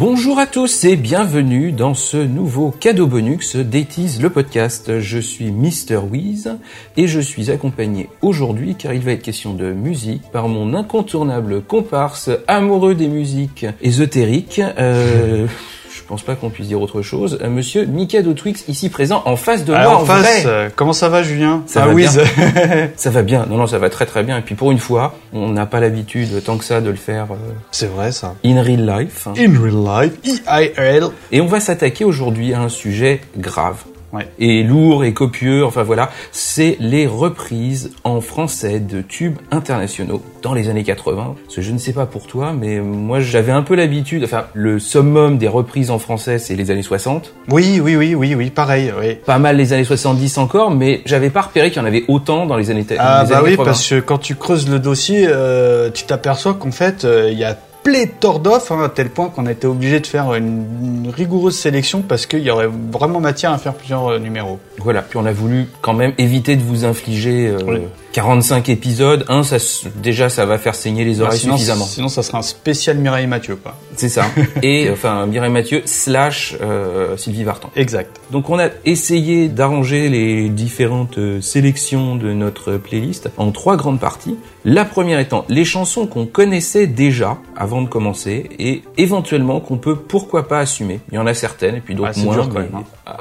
Bonjour 0.00 0.38
à 0.38 0.46
tous 0.46 0.84
et 0.84 0.96
bienvenue 0.96 1.72
dans 1.72 1.92
ce 1.92 2.16
nouveau 2.16 2.70
cadeau 2.70 3.06
bonus 3.06 3.54
d'Etis 3.56 4.16
le 4.18 4.30
podcast. 4.30 4.98
Je 4.98 5.18
suis 5.18 5.52
Mister 5.52 5.98
Wiz 5.98 6.56
et 6.96 7.06
je 7.06 7.20
suis 7.20 7.50
accompagné 7.50 8.08
aujourd'hui 8.22 8.76
car 8.76 8.94
il 8.94 9.02
va 9.02 9.12
être 9.12 9.20
question 9.20 9.52
de 9.52 9.74
musique 9.74 10.22
par 10.32 10.48
mon 10.48 10.72
incontournable 10.72 11.60
comparse 11.60 12.30
amoureux 12.48 12.94
des 12.94 13.08
musiques 13.08 13.66
ésotériques. 13.82 14.62
Euh, 14.78 15.46
pense 16.10 16.22
pas 16.22 16.34
qu'on 16.34 16.50
puisse 16.50 16.66
dire 16.66 16.80
autre 16.82 17.02
chose. 17.02 17.38
Euh, 17.40 17.48
monsieur 17.48 17.84
Mikado 17.84 18.32
Twix 18.34 18.64
ici 18.66 18.88
présent 18.90 19.22
en 19.26 19.36
face 19.36 19.64
de 19.64 19.72
Alors, 19.72 19.92
moi 19.92 20.00
en 20.00 20.02
en 20.02 20.06
face, 20.06 20.42
vrai. 20.42 20.42
euh, 20.46 20.68
comment 20.74 20.92
ça 20.92 21.08
va 21.08 21.22
Julien 21.22 21.62
Ça 21.66 21.84
Ah, 21.84 21.86
va 21.86 21.94
Wiz. 21.94 22.20
Ça 22.96 23.10
va 23.10 23.22
bien. 23.22 23.46
Non 23.48 23.56
non, 23.58 23.66
ça 23.68 23.78
va 23.78 23.90
très 23.90 24.06
très 24.06 24.24
bien 24.24 24.36
et 24.36 24.42
puis 24.42 24.56
pour 24.56 24.72
une 24.72 24.78
fois, 24.80 25.14
on 25.32 25.50
n'a 25.50 25.66
pas 25.66 25.78
l'habitude 25.78 26.42
tant 26.44 26.58
que 26.58 26.64
ça 26.64 26.80
de 26.80 26.90
le 26.90 26.96
faire 26.96 27.28
euh, 27.30 27.36
C'est 27.70 27.86
vrai 27.86 28.10
ça. 28.10 28.34
in 28.44 28.60
real 28.60 28.84
life. 28.84 29.28
In 29.28 29.52
real 29.62 30.10
life, 30.24 30.40
IRL. 30.48 31.10
Et 31.30 31.40
on 31.40 31.46
va 31.46 31.60
s'attaquer 31.60 32.04
aujourd'hui 32.04 32.54
à 32.54 32.60
un 32.60 32.68
sujet 32.68 33.20
grave. 33.38 33.76
Ouais. 34.12 34.28
Et 34.38 34.62
lourd 34.64 35.04
et 35.04 35.12
copieux, 35.12 35.64
enfin 35.64 35.82
voilà, 35.84 36.10
c'est 36.32 36.76
les 36.80 37.06
reprises 37.06 37.92
en 38.04 38.20
français 38.20 38.80
de 38.80 39.02
tubes 39.02 39.36
internationaux 39.52 40.20
dans 40.42 40.52
les 40.52 40.68
années 40.68 40.82
80. 40.82 41.36
Parce 41.44 41.56
que 41.56 41.62
je 41.62 41.70
ne 41.70 41.78
sais 41.78 41.92
pas 41.92 42.06
pour 42.06 42.26
toi, 42.26 42.52
mais 42.52 42.80
moi 42.80 43.20
j'avais 43.20 43.52
un 43.52 43.62
peu 43.62 43.74
l'habitude, 43.76 44.24
enfin 44.24 44.46
le 44.54 44.78
summum 44.80 45.38
des 45.38 45.46
reprises 45.48 45.90
en 45.90 45.98
français 45.98 46.38
c'est 46.38 46.56
les 46.56 46.70
années 46.70 46.82
60. 46.82 47.32
Oui, 47.50 47.80
oui, 47.82 47.94
oui, 47.96 48.14
oui, 48.14 48.34
oui, 48.34 48.50
pareil, 48.50 48.92
oui. 49.00 49.14
Pas 49.24 49.38
mal 49.38 49.56
les 49.56 49.72
années 49.72 49.84
70 49.84 50.38
encore, 50.38 50.70
mais 50.72 51.02
j'avais 51.04 51.30
pas 51.30 51.42
repéré 51.42 51.70
qu'il 51.70 51.80
y 51.80 51.84
en 51.84 51.86
avait 51.86 52.04
autant 52.08 52.46
dans 52.46 52.56
les 52.56 52.70
années, 52.70 52.84
Ah 52.98 53.22
les 53.24 53.30
bah 53.30 53.38
années 53.38 53.44
oui, 53.44 53.50
80. 53.56 53.64
parce 53.64 53.88
que 53.88 54.00
quand 54.00 54.18
tu 54.18 54.34
creuses 54.34 54.68
le 54.68 54.78
dossier, 54.80 55.26
euh, 55.28 55.90
tu 55.90 56.04
t'aperçois 56.04 56.54
qu'en 56.54 56.72
fait, 56.72 57.04
euh, 57.04 57.28
il 57.30 57.38
y 57.38 57.44
a 57.44 57.56
pléthore 57.82 58.40
d'offres, 58.40 58.72
hein, 58.72 58.84
à 58.84 58.88
tel 58.88 59.10
point 59.10 59.28
qu'on 59.28 59.46
a 59.46 59.52
été 59.52 59.66
obligé 59.66 60.00
de 60.00 60.06
faire 60.06 60.34
une, 60.34 61.04
une 61.04 61.10
rigoureuse 61.10 61.58
sélection 61.58 62.02
parce 62.02 62.26
qu'il 62.26 62.40
y 62.40 62.50
aurait 62.50 62.68
vraiment 62.90 63.20
matière 63.20 63.52
à 63.52 63.58
faire 63.58 63.74
plusieurs 63.74 64.06
euh, 64.08 64.18
numéros. 64.18 64.58
Voilà, 64.78 65.02
puis 65.02 65.18
on 65.18 65.26
a 65.26 65.32
voulu 65.32 65.66
quand 65.80 65.94
même 65.94 66.12
éviter 66.18 66.56
de 66.56 66.62
vous 66.62 66.84
infliger 66.84 67.48
euh, 67.48 67.58
Oui. 67.66 67.80
45 68.12 68.68
épisodes. 68.68 69.24
Un, 69.28 69.42
ça, 69.42 69.56
déjà 69.96 70.28
ça 70.28 70.46
va 70.46 70.58
faire 70.58 70.74
saigner 70.74 71.04
les 71.04 71.20
Ah, 71.20 71.24
oreilles 71.24 71.38
sinon, 71.38 71.56
suffisamment. 71.56 71.84
sinon, 71.84 72.08
ça 72.08 72.22
serait 72.22 72.38
un 72.38 72.42
spécial 72.42 72.98
Mireille 72.98 73.26
Mathieu, 73.26 73.56
quoi. 73.56 73.76
C'est 73.96 74.08
ça. 74.08 74.24
Et 74.62 74.90
enfin 74.90 75.26
Mireille 75.26 75.50
Mathieu 75.52 75.82
slash 75.84 76.56
euh, 76.60 77.16
Sylvie 77.16 77.44
Vartan. 77.44 77.70
Exact. 77.76 78.20
Donc 78.30 78.48
on 78.50 78.58
a 78.58 78.68
essayé 78.84 79.48
d'arranger 79.48 80.08
les 80.08 80.48
différentes 80.48 81.18
euh, 81.18 81.40
sélections 81.40 82.16
de 82.16 82.32
notre 82.32 82.72
playlist 82.78 83.30
en 83.36 83.50
trois 83.52 83.76
grandes 83.76 84.00
parties. 84.00 84.36
La 84.64 84.84
première 84.84 85.18
étant 85.20 85.44
les 85.48 85.64
chansons 85.64 86.06
qu'on 86.06 86.26
connaissait 86.26 86.86
déjà 86.86 87.38
avant 87.56 87.80
de 87.82 87.88
commencer 87.88 88.50
et 88.58 88.82
éventuellement 88.98 89.60
qu'on 89.60 89.78
peut 89.78 89.96
pourquoi 89.96 90.48
pas 90.48 90.58
assumer. 90.58 91.00
Il 91.12 91.14
y 91.14 91.18
en 91.18 91.26
a 91.26 91.34
certaines 91.34 91.76
et 91.76 91.80
puis 91.80 91.94
d'autres 91.94 92.12
Ah, 92.16 92.20
moins. 92.20 92.34
dur, 92.34 92.48
quand 92.48 92.54
mais- 92.54 92.60
même, 92.66 92.74
hein. 92.76 92.84
Ah, 93.06 93.16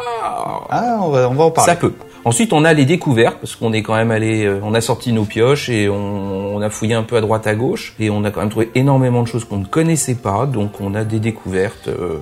Ah, 0.70 0.98
on 1.02 1.10
va, 1.10 1.30
on 1.30 1.34
va 1.34 1.44
en 1.46 1.52
parler. 1.52 1.72
ça 1.72 1.76
peut. 1.78 1.94
Ensuite, 2.26 2.54
on 2.54 2.66
a 2.66 2.74
les 2.74 2.86
découvertes 2.86 3.38
parce 3.40 3.56
qu'on 3.56 3.74
est 3.74 3.82
quand 3.82 3.96
même 3.96 4.12
allé, 4.12 4.46
euh, 4.46 4.60
on 4.64 4.74
a 4.74 4.82
sorti 4.82 5.14
nos 5.14 5.26
pioches 5.26 5.70
et 5.70 5.90
on, 5.90 6.56
on 6.56 6.62
a 6.62 6.70
fouillé 6.70 6.94
un 6.94 7.04
peu 7.04 7.16
à 7.16 7.22
droite 7.22 7.48
à 7.48 7.56
gauche 7.56 7.94
et 8.00 8.10
on 8.10 8.24
a 8.24 8.32
quand 8.32 8.42
même 8.42 8.50
trouvé 8.50 8.70
énormément 8.76 9.24
de 9.24 9.28
choses 9.28 9.46
qu'on 9.46 9.58
ne 9.58 9.66
connaissait 9.66 10.16
pas. 10.16 10.46
Donc, 10.46 10.82
on 10.82 10.96
a 10.96 11.04
des 11.04 11.20
découvertes, 11.20 11.88
euh, 11.88 12.20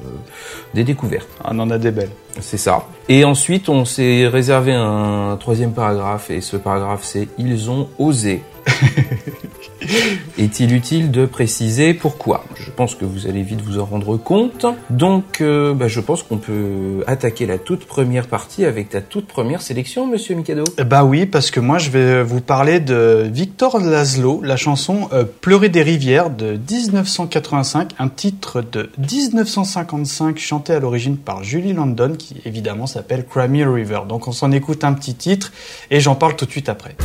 des 0.74 0.84
découvertes. 0.84 1.30
Ah, 1.44 1.50
On 1.54 1.60
en 1.60 1.72
a 1.72 1.78
des 1.78 1.92
belles. 1.92 2.12
C'est 2.40 2.58
ça. 2.58 2.86
Et 3.10 3.26
ensuite, 3.26 3.70
on 3.70 3.86
s'est 3.86 4.28
réservé 4.28 4.74
un 4.74 5.38
troisième 5.40 5.74
paragraphe 5.74 6.30
et 6.30 6.42
ce 6.42 6.58
paragraphe, 6.58 7.04
c'est 7.04 7.28
ils 7.38 7.72
ont 7.72 7.90
osé. 7.98 8.44
Est-il 10.38 10.74
utile 10.74 11.12
de 11.12 11.26
préciser 11.26 11.94
pourquoi? 11.94 12.44
Je 12.56 12.70
pense 12.72 12.96
que 12.96 13.06
vous 13.06 13.28
allez 13.28 13.42
vite 13.42 13.62
vous 13.62 13.80
en 13.80 13.86
rendre 13.86 14.18
compte. 14.18 14.66
Donc, 14.90 15.42
euh, 15.42 15.74
bah, 15.74 15.88
je 15.88 16.00
pense 16.00 16.24
qu'on 16.24 16.38
peut 16.38 17.04
attaquer 17.08 17.46
la 17.46 17.58
toute 17.58 17.86
première 17.86 18.28
partie 18.28 18.66
avec 18.66 18.90
ta 18.90 19.02
toute 19.02 19.28
première 19.28 19.62
sélection, 19.62 20.06
Monsieur 20.06 20.36
Mikado. 20.36 20.64
Bah 20.86 21.04
oui, 21.04 21.26
parce 21.26 21.52
que 21.52 21.60
moi 21.60 21.78
je 21.78 21.90
vais 21.90 22.24
vous 22.24 22.42
parler 22.42 22.80
de 22.80 23.28
Victor 23.32 23.80
Laszlo, 23.80 24.42
la 24.44 24.58
chanson 24.58 25.10
euh, 25.14 25.24
Pleurer 25.42 25.70
des 25.70 25.82
rivières 25.82 26.30
de 26.30 26.60
1985, 26.70 27.92
un 28.00 28.10
titre 28.10 28.62
de 28.62 28.90
1955 28.98 30.38
chanté 30.38 30.74
à 30.74 30.80
l'origine 30.80 31.18
par 31.18 31.44
Julie 31.44 31.74
London 31.74 32.16
qui 32.18 32.42
évidemment 32.46 32.88
s'appelle 32.88 33.26
Crimey 33.26 33.66
River. 33.66 34.02
Donc 34.08 34.28
on 34.28 34.32
s'en 34.32 34.52
écoute 34.52 34.84
un 34.84 34.94
petit 34.94 35.16
titre 35.16 35.52
et 35.92 36.00
j'en 36.00 36.16
parle 36.16 36.36
tout 36.36 36.46
de 36.46 36.52
suite 36.52 36.70
après. 36.70 36.96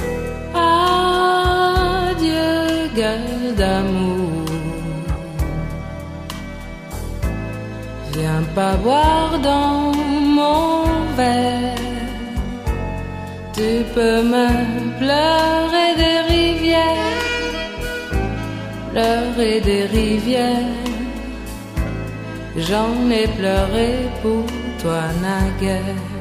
Adieu, 0.54 0.61
pas 8.54 8.76
boire 8.76 9.38
dans 9.38 9.92
mon 10.38 10.84
verre. 11.16 11.76
Tu 13.54 13.84
peux 13.94 14.22
me 14.22 14.48
pleurer 14.98 15.90
des 16.02 16.18
rivières, 16.34 17.20
pleurer 18.90 19.60
des 19.60 19.84
rivières. 19.84 20.80
J'en 22.56 23.10
ai 23.10 23.26
pleuré 23.38 23.90
pour 24.22 24.44
toi 24.82 25.02
naguère. 25.22 26.11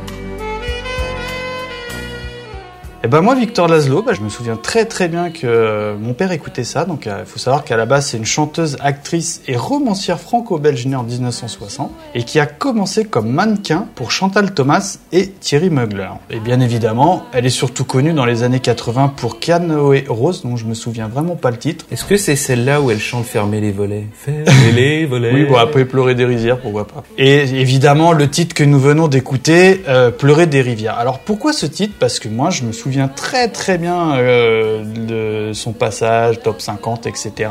Et 3.04 3.08
ben 3.08 3.22
moi 3.22 3.34
Victor 3.34 3.68
Laszlo, 3.68 4.04
bah, 4.04 4.14
je 4.14 4.22
me 4.22 4.30
souviens 4.30 4.58
très 4.58 4.86
très 4.86 5.08
bien 5.08 5.32
que 5.32 5.48
euh, 5.48 5.96
mon 6.00 6.14
père 6.14 6.32
écoutait 6.32 6.64
ça. 6.64 6.86
Donc 6.86 7.08
il 7.08 7.26
faut 7.26 7.40
savoir 7.40 7.64
qu'à 7.64 7.76
la 7.76 7.88
base 7.88 8.06
c'est 8.06 8.18
une 8.18 8.26
chanteuse, 8.26 8.78
actrice 8.80 9.42
et 9.48 9.56
romancière 9.56 10.20
franco-belge 10.20 10.86
née 10.86 10.96
en 10.96 11.02
1960 11.02 11.92
et 12.14 12.22
qui 12.22 12.40
a 12.40 12.46
commencé 12.46 13.06
comme 13.06 13.32
mannequin 13.32 13.88
pour 13.96 14.12
Chantal 14.12 14.54
Thomas 14.54 15.00
et 15.12 15.30
Thierry 15.30 15.72
Mugler. 15.72 16.10
Et 16.30 16.40
bien 16.40 16.60
évidemment, 16.60 17.24
elle 17.34 17.48
est 17.48 17.50
surtout 17.50 17.86
connue 17.86 18.14
dans 18.14 18.26
les 18.26 18.44
années 18.44 18.60
80 18.60 19.14
pour 19.18 19.40
Canoë 19.40 20.06
Rose, 20.08 20.44
dont 20.44 20.56
je 20.56 20.66
me 20.66 20.76
souviens 20.76 21.08
vraiment 21.08 21.36
pas 21.36 21.50
le 21.50 21.58
titre. 21.58 21.86
Est-ce 21.90 22.06
que 22.06 22.18
c'est 22.18 22.36
celle-là 22.36 22.82
où 22.82 22.92
elle 22.92 23.00
chante 23.00 23.26
Fermer 23.26 23.62
les 23.62 23.72
volets? 23.72 24.06
Fermer 24.14 24.72
les 24.76 25.06
volets. 25.08 25.34
Oui, 25.34 25.46
bon 25.46 25.56
après 25.56 25.86
pleurer 25.86 26.14
des 26.14 26.26
rivières, 26.26 26.60
pourquoi 26.60 26.86
pas. 26.86 27.04
Et 27.18 27.40
évidemment 27.60 28.12
le 28.12 28.30
titre 28.30 28.54
que 28.54 28.64
nous 28.64 28.80
venons 28.80 29.08
d'écouter, 29.08 29.82
euh, 29.88 30.12
pleurer 30.12 30.46
des 30.46 30.62
rivières. 30.62 31.00
Alors 31.00 31.18
pourquoi 31.18 31.52
ce 31.52 31.66
titre? 31.66 31.96
Parce 31.98 32.20
que 32.20 32.30
moi 32.30 32.52
je 32.52 32.62
me 32.62 32.72
souviens 32.72 32.91
très 33.16 33.48
très 33.48 33.78
bien 33.78 34.16
euh, 34.16 34.84
de 34.84 35.54
son 35.54 35.74
passage 35.74 36.42
top 36.42 36.62
50, 36.62 37.08
etc. 37.08 37.50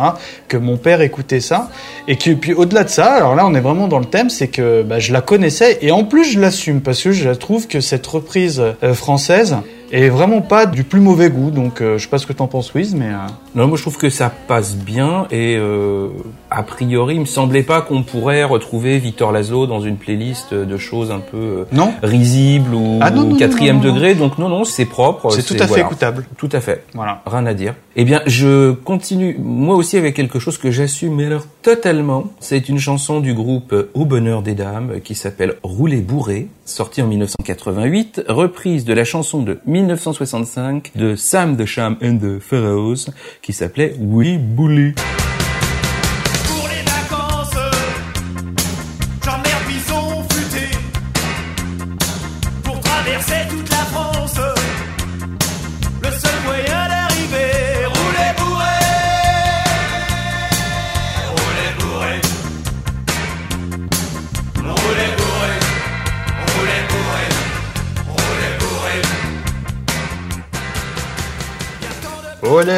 Que 0.49 0.57
mon 0.57 0.77
père 0.77 1.01
écoutait 1.01 1.41
ça 1.41 1.71
et 2.09 2.17
que 2.17 2.31
puis 2.33 2.53
au-delà 2.53 2.85
de 2.85 2.89
ça, 2.89 3.13
alors 3.13 3.35
là 3.35 3.47
on 3.47 3.55
est 3.55 3.61
vraiment 3.61 3.89
dans 3.89 3.99
le 3.99 4.05
thème, 4.05 4.31
c'est 4.31 4.49
que 4.49 4.83
bah, 4.83 4.99
je 4.99 5.13
la 5.13 5.21
connaissais 5.21 5.79
et 5.83 5.91
en 5.91 6.05
plus 6.05 6.25
je 6.25 6.41
l'assume 6.41 6.81
parce 6.81 7.03
que 7.03 7.13
je 7.13 7.31
trouve 7.31 7.67
que 7.67 7.81
cette 7.81 8.07
reprise 8.07 8.63
euh, 8.83 8.95
française 8.95 9.57
est 9.93 10.09
vraiment 10.09 10.41
pas 10.41 10.67
du 10.67 10.85
plus 10.85 11.01
mauvais 11.01 11.31
goût. 11.31 11.51
Donc 11.51 11.81
euh, 11.81 11.99
je 11.99 12.05
sais 12.05 12.09
pas 12.09 12.19
ce 12.19 12.27
que 12.27 12.33
t'en 12.33 12.47
penses, 12.47 12.73
Wiz, 12.75 12.95
mais 12.95 13.09
euh, 13.09 13.17
Non, 13.55 13.67
moi 13.67 13.77
je 13.77 13.83
trouve 13.83 13.97
que 13.97 14.11
ça 14.11 14.33
passe 14.49 14.77
bien 14.77 15.27
et 15.31 15.57
euh, 15.57 16.09
a 16.51 16.63
priori, 16.63 17.15
il 17.15 17.21
me 17.21 17.27
semblait 17.27 17.63
pas 17.63 17.81
qu'on 17.81 18.03
pourrait 18.03 18.45
retrouver 18.45 18.99
Victor 18.99 19.33
Laszlo 19.33 19.67
dans 19.67 19.81
une 19.81 19.97
playlist 19.97 20.53
de 20.53 20.77
choses 20.77 21.11
un 21.11 21.21
peu 21.21 21.37
euh, 21.37 21.65
non, 21.73 21.93
risibles 22.03 22.75
ou 22.75 22.99
Ah 23.01 23.11
non, 23.11 23.23
non, 23.23 23.29
non, 23.31 23.37
quatrième 23.37 23.81
degré. 23.81 24.15
Donc 24.15 24.39
non, 24.39 24.49
non, 24.49 24.65
c'est 24.65 24.85
propre. 24.87 25.31
c'est 25.31 25.43
tout 25.43 25.55
à 25.55 25.59
fait 25.59 25.67
voilà. 25.67 25.85
écoutable. 25.85 26.27
Tout 26.37 26.49
à 26.53 26.61
fait. 26.61 26.85
Voilà. 26.95 27.23
Rien 27.27 27.47
à 27.47 27.55
dire. 27.55 27.75
Eh 27.97 28.05
bien, 28.05 28.23
je 28.27 28.73
continue 28.73 29.37
moi 29.39 29.77
aussi 29.77 29.97
avec 29.97 30.15
quelque 30.15 30.39
chose 30.39 30.59
que 30.59 30.71
j'assume, 30.71 31.15
mais 31.17 31.27
alors 31.27 31.45
totalement. 31.63 32.33
C'est 32.41 32.69
une 32.69 32.79
chanson 32.79 33.21
du 33.21 33.35
groupe 33.35 33.75
Au 33.95 34.05
Bonheur 34.05 34.43
des 34.43 34.55
Dames 34.55 35.01
qui 35.03 35.15
s'appelle 35.15 35.57
Rouler 35.63 36.01
bourré, 36.01 36.49
sortie 36.65 37.03
en 37.03 37.07
1988, 37.07 38.23
reprise 38.29 38.85
de 38.85 38.93
la 38.93 39.05
chanson 39.05 39.43
de 39.43 39.59
1965 39.67 40.93
de 40.95 41.17
Sam 41.17 41.57
the 41.57 41.67
Sham 41.67 41.97
and 42.03 42.19
the 42.19 42.39
Pharaohs 42.39 43.11
qui 43.43 43.53
s'appelait 43.53 43.95
Oui 43.99 44.39
Bouli. 44.39 44.95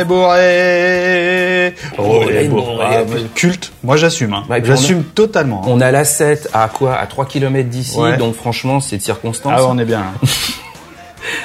Bourré 0.05 1.75
bourré. 2.49 2.85
Ah, 2.85 3.03
Culte, 3.35 3.73
moi 3.83 3.97
j'assume, 3.97 4.33
hein. 4.35 4.45
J'assume 4.65 5.03
totalement. 5.05 5.63
hein. 5.65 5.69
On 5.69 5.81
a 5.81 5.91
la 5.91 6.05
7 6.05 6.49
à 6.53 6.69
quoi? 6.69 6.97
À 6.97 7.07
3 7.07 7.27
km 7.27 7.69
d'ici, 7.69 7.99
Ouais. 7.99 8.17
donc 8.17 8.35
franchement, 8.35 8.81
c'est 8.81 8.97
de 8.99 9.03
circonstance. 9.03 9.53
Ah 9.57 9.65
on 9.69 9.79
est 9.79 9.85
bien. 9.85 10.01
hein. 10.01 10.27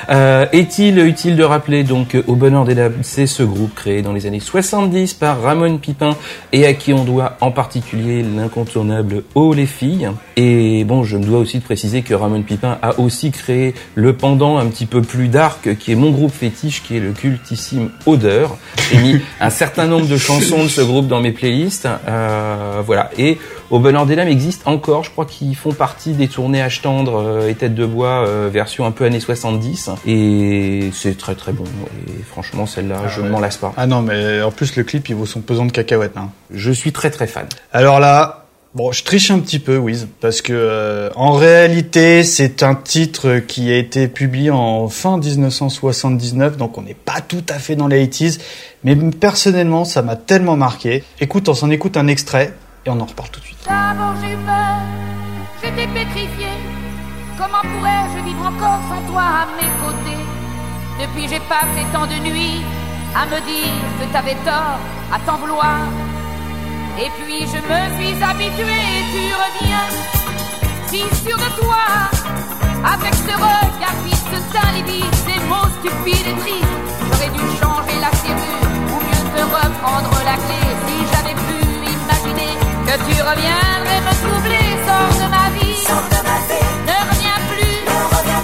Euh, 0.09 0.45
Est-il 0.53 0.99
utile 0.99 1.35
de 1.35 1.43
rappeler 1.43 1.83
donc 1.83 2.15
Au 2.27 2.35
Bonheur 2.35 2.63
des 2.65 2.75
Dames, 2.75 2.93
c'est 3.01 3.27
ce 3.27 3.43
groupe 3.43 3.75
créé 3.75 4.01
dans 4.01 4.13
les 4.13 4.25
années 4.25 4.39
70 4.39 5.13
par 5.15 5.41
Ramon 5.41 5.77
Pipin 5.77 6.15
et 6.53 6.65
à 6.65 6.73
qui 6.73 6.93
on 6.93 7.03
doit 7.03 7.37
en 7.41 7.51
particulier 7.51 8.23
l'incontournable 8.23 9.23
Oh 9.35 9.53
les 9.53 9.65
filles. 9.65 10.09
Et 10.37 10.83
bon, 10.85 11.03
je 11.03 11.17
me 11.17 11.23
dois 11.25 11.39
aussi 11.39 11.59
de 11.59 11.63
préciser 11.63 12.01
que 12.03 12.13
Ramon 12.13 12.41
Pipin 12.43 12.77
a 12.81 12.99
aussi 12.99 13.31
créé 13.31 13.73
le 13.95 14.13
pendant 14.13 14.57
un 14.57 14.67
petit 14.67 14.85
peu 14.85 15.01
plus 15.01 15.27
dark 15.27 15.75
qui 15.77 15.91
est 15.91 15.95
mon 15.95 16.11
groupe 16.11 16.31
fétiche, 16.33 16.83
qui 16.83 16.95
est 16.97 17.01
le 17.01 17.11
cultissime 17.11 17.89
Odeur. 18.05 18.57
J'ai 18.91 18.99
mis 18.99 19.19
un 19.41 19.49
certain 19.49 19.87
nombre 19.87 20.07
de 20.07 20.17
chansons 20.17 20.63
de 20.63 20.69
ce 20.69 20.81
groupe 20.81 21.07
dans 21.07 21.19
mes 21.19 21.31
playlists. 21.31 21.87
Euh, 22.07 22.81
voilà. 22.85 23.09
Et 23.17 23.37
Au 23.69 23.79
Bonheur 23.79 24.05
des 24.05 24.15
Dames 24.15 24.29
existe 24.29 24.61
encore, 24.65 25.03
je 25.03 25.11
crois 25.11 25.25
qu'ils 25.25 25.55
font 25.55 25.73
partie 25.73 26.13
des 26.13 26.29
tournées 26.29 26.61
H 26.61 26.79
tendre 26.81 27.21
euh, 27.21 27.49
et 27.49 27.55
Tête 27.55 27.75
de 27.75 27.85
bois 27.85 28.25
euh, 28.25 28.49
version 28.51 28.85
un 28.85 28.91
peu 28.91 29.03
années 29.03 29.19
70 29.19 29.89
et 30.05 30.89
c'est 30.93 31.17
très 31.17 31.35
très 31.35 31.51
bon 31.51 31.65
et 32.07 32.23
franchement 32.23 32.65
celle-là 32.65 33.09
je 33.09 33.19
ne 33.19 33.27
m'en 33.27 33.41
lasse 33.41 33.57
pas. 33.57 33.73
Ah 33.75 33.85
non, 33.85 34.01
mais 34.01 34.41
en 34.41 34.51
plus 34.51 34.77
le 34.77 34.83
clip 34.83 35.09
il 35.09 35.15
vaut 35.15 35.25
son 35.25 35.41
pesant 35.41 35.65
de 35.65 35.73
cacahuètes. 35.73 36.15
Hein. 36.15 36.29
Je 36.49 36.71
suis 36.71 36.93
très 36.93 37.09
très 37.09 37.27
fan. 37.27 37.45
Alors 37.73 37.99
là, 37.99 38.45
bon, 38.73 38.93
je 38.93 39.03
triche 39.03 39.31
un 39.31 39.39
petit 39.39 39.59
peu, 39.59 39.75
Wiz, 39.75 40.07
parce 40.21 40.41
que 40.41 40.53
euh, 40.53 41.09
en 41.17 41.33
réalité, 41.33 42.23
c'est 42.23 42.63
un 42.63 42.73
titre 42.73 43.39
qui 43.39 43.69
a 43.73 43.77
été 43.77 44.07
publié 44.07 44.49
en 44.49 44.87
fin 44.87 45.17
1979, 45.17 46.55
donc 46.55 46.77
on 46.77 46.83
n'est 46.83 46.93
pas 46.93 47.19
tout 47.19 47.43
à 47.49 47.59
fait 47.59 47.75
dans 47.75 47.87
les 47.87 48.07
80s, 48.07 48.39
mais 48.85 48.95
personnellement, 48.95 49.83
ça 49.83 50.03
m'a 50.03 50.15
tellement 50.15 50.55
marqué. 50.55 51.03
Écoute, 51.19 51.49
on 51.49 51.53
s'en 51.53 51.69
écoute 51.69 51.97
un 51.97 52.07
extrait 52.07 52.53
et 52.87 52.89
on 52.89 52.99
en 53.01 53.05
reparle 53.05 53.29
tout 53.29 53.41
de 53.41 53.45
suite. 53.45 53.59
D'abord 53.67 54.15
j'ai 54.21 54.31
eu 54.31 54.37
peur, 54.37 54.79
j'étais 55.61 55.87
pétrifié. 55.87 56.51
Comment 57.37 57.61
pourrais-je 57.61 58.23
vivre 58.23 58.45
encore 58.47 58.81
sans 58.89 59.01
toi 59.11 59.25
à 59.41 59.45
mes 59.59 59.71
côtés? 59.83 60.23
Depuis 61.01 61.27
j'ai 61.27 61.41
passé 61.51 61.81
tant 61.91 62.07
de 62.07 62.17
nuits 62.27 62.63
à 63.13 63.25
me 63.25 63.39
dire 63.51 63.83
que 63.99 64.05
t'avais 64.13 64.39
tort, 64.45 64.79
à 65.11 65.19
t'en 65.25 65.37
vouloir. 65.37 65.79
Et 66.97 67.09
puis 67.19 67.41
je 67.53 67.59
me 67.71 67.81
suis 67.97 68.23
habitué 68.23 68.77
et 68.95 69.03
tu 69.13 69.23
reviens, 69.43 69.87
si 70.87 71.01
sûr 71.23 71.37
de 71.37 71.49
toi, 71.59 71.83
avec 72.93 73.13
ce 73.13 73.33
regard 73.35 73.99
vif, 74.05 74.23
ce 74.31 74.39
teint 74.53 74.71
livide, 74.71 75.15
ces 75.27 75.39
mots 75.49 75.69
stupides 75.79 76.27
et 76.31 76.39
tristes. 76.39 76.77
J'aurais 77.07 77.31
dû 77.35 77.43
changer 77.59 77.99
la 77.99 78.11
serrure 78.21 78.71
ou 78.91 78.97
mieux 79.07 79.25
te 79.35 79.43
reprendre 79.43 80.11
la 80.25 80.35
clé 80.45 80.76
que 82.87 82.93
tu 83.05 83.21
reviendrais 83.21 84.01
me 84.01 84.13
troubler. 84.23 84.67
Sors 84.87 85.15
de 85.25 85.29
ma 85.29 85.49
vie, 85.59 85.75
ne 86.85 87.15
reviens 87.15 87.39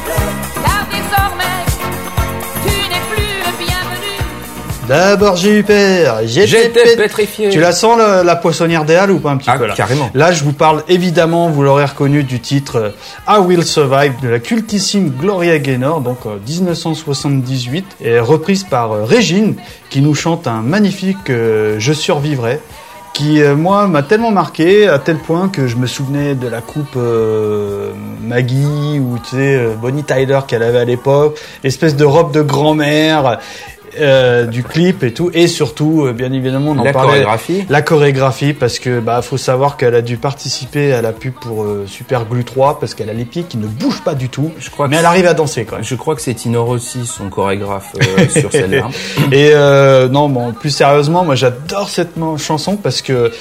plus, 0.05 0.61
car 0.63 0.87
désormais 0.91 1.65
tu 2.65 2.89
n'es 2.89 3.03
plus 3.09 3.31
le 3.45 3.65
bienvenu. 3.65 4.87
D'abord 4.87 5.35
j'ai 5.37 5.59
eu 5.59 5.63
peur, 5.63 6.17
j'étais 6.25 6.69
pét- 6.69 6.97
pétrifié. 6.97 7.49
Tu 7.49 7.59
la 7.59 7.71
sens 7.71 7.97
la 7.97 8.35
poissonnière 8.35 8.83
des 8.85 8.95
Halles 8.95 9.11
ou 9.11 9.19
pas 9.19 9.31
un 9.31 9.37
petit 9.37 9.49
Ah, 9.49 9.57
peu 9.57 9.65
là 9.67 9.73
carrément. 9.75 10.09
Là, 10.13 10.31
je 10.33 10.43
vous 10.43 10.51
parle 10.53 10.83
évidemment, 10.89 11.49
vous 11.49 11.63
l'aurez 11.63 11.85
reconnu 11.85 12.23
du 12.23 12.39
titre 12.41 12.75
euh, 12.77 12.89
I 13.27 13.37
Will 13.39 13.63
Survive 13.63 14.13
de 14.21 14.27
la 14.29 14.39
cultissime 14.39 15.09
Gloria 15.09 15.57
Gaynor, 15.59 16.01
donc 16.01 16.19
euh, 16.25 16.37
1978, 16.47 17.85
et 18.01 18.19
reprise 18.19 18.63
par 18.63 18.91
euh, 18.91 19.03
Régine, 19.05 19.55
qui 19.89 20.01
nous 20.01 20.15
chante 20.15 20.47
un 20.47 20.61
magnifique 20.61 21.29
euh, 21.29 21.75
Je 21.79 21.93
survivrai 21.93 22.59
qui 23.13 23.41
euh, 23.41 23.55
moi 23.55 23.87
m'a 23.87 24.01
tellement 24.01 24.31
marqué 24.31 24.87
à 24.87 24.97
tel 24.97 25.17
point 25.17 25.47
que 25.47 25.67
je 25.67 25.77
me 25.77 25.85
souvenais 25.85 26.33
de 26.33 26.47
la 26.47 26.61
coupe 26.61 26.95
euh, 26.97 27.91
Maggie 28.21 28.99
ou 28.99 29.19
tu 29.19 29.35
sais 29.35 29.55
euh, 29.55 29.75
Bonnie 29.79 30.03
Tyler 30.03 30.39
qu'elle 30.47 30.63
avait 30.63 30.79
à 30.79 30.85
l'époque, 30.85 31.39
l'espèce 31.63 31.95
de 31.95 32.05
robe 32.05 32.33
de 32.33 32.41
grand-mère 32.41 33.39
euh, 33.99 34.45
du 34.45 34.63
clip 34.63 35.03
et 35.03 35.13
tout 35.13 35.29
et 35.33 35.47
surtout 35.47 36.05
euh, 36.05 36.13
bien 36.13 36.31
évidemment 36.33 36.71
on 36.71 36.79
en 36.79 36.83
La 36.83 36.93
parlait 36.93 37.09
chorégraphie. 37.11 37.65
la 37.69 37.81
chorégraphie 37.81 38.53
parce 38.53 38.79
que 38.79 38.99
bah 38.99 39.21
faut 39.21 39.37
savoir 39.37 39.77
qu'elle 39.77 39.95
a 39.95 40.01
dû 40.01 40.17
participer 40.17 40.93
à 40.93 41.01
la 41.01 41.11
pub 41.11 41.33
pour 41.33 41.63
euh, 41.63 41.85
Super 41.87 42.25
Glue 42.25 42.43
3 42.43 42.79
parce 42.79 42.93
qu'elle 42.95 43.09
a 43.09 43.13
les 43.13 43.25
pieds 43.25 43.43
qui 43.43 43.57
ne 43.57 43.67
bougent 43.67 44.03
pas 44.03 44.15
du 44.15 44.29
tout 44.29 44.51
Je 44.59 44.69
crois 44.69 44.87
mais 44.87 44.97
elle 44.97 45.05
arrive 45.05 45.27
à 45.27 45.33
danser 45.33 45.65
quand 45.65 45.75
même. 45.75 45.85
Je 45.85 45.95
crois 45.95 46.15
que 46.15 46.21
c'est 46.21 46.33
Tino 46.33 46.63
Rossi, 46.65 47.05
son 47.05 47.29
chorégraphe 47.29 47.93
euh, 48.01 48.27
sur 48.29 48.51
celle-là. 48.51 48.89
Et 49.31 49.51
euh, 49.53 50.07
non, 50.09 50.29
bon, 50.29 50.51
plus 50.53 50.69
sérieusement, 50.71 51.23
moi 51.23 51.35
j'adore 51.35 51.89
cette 51.89 52.11
chanson 52.37 52.75
parce 52.75 53.01
que 53.01 53.31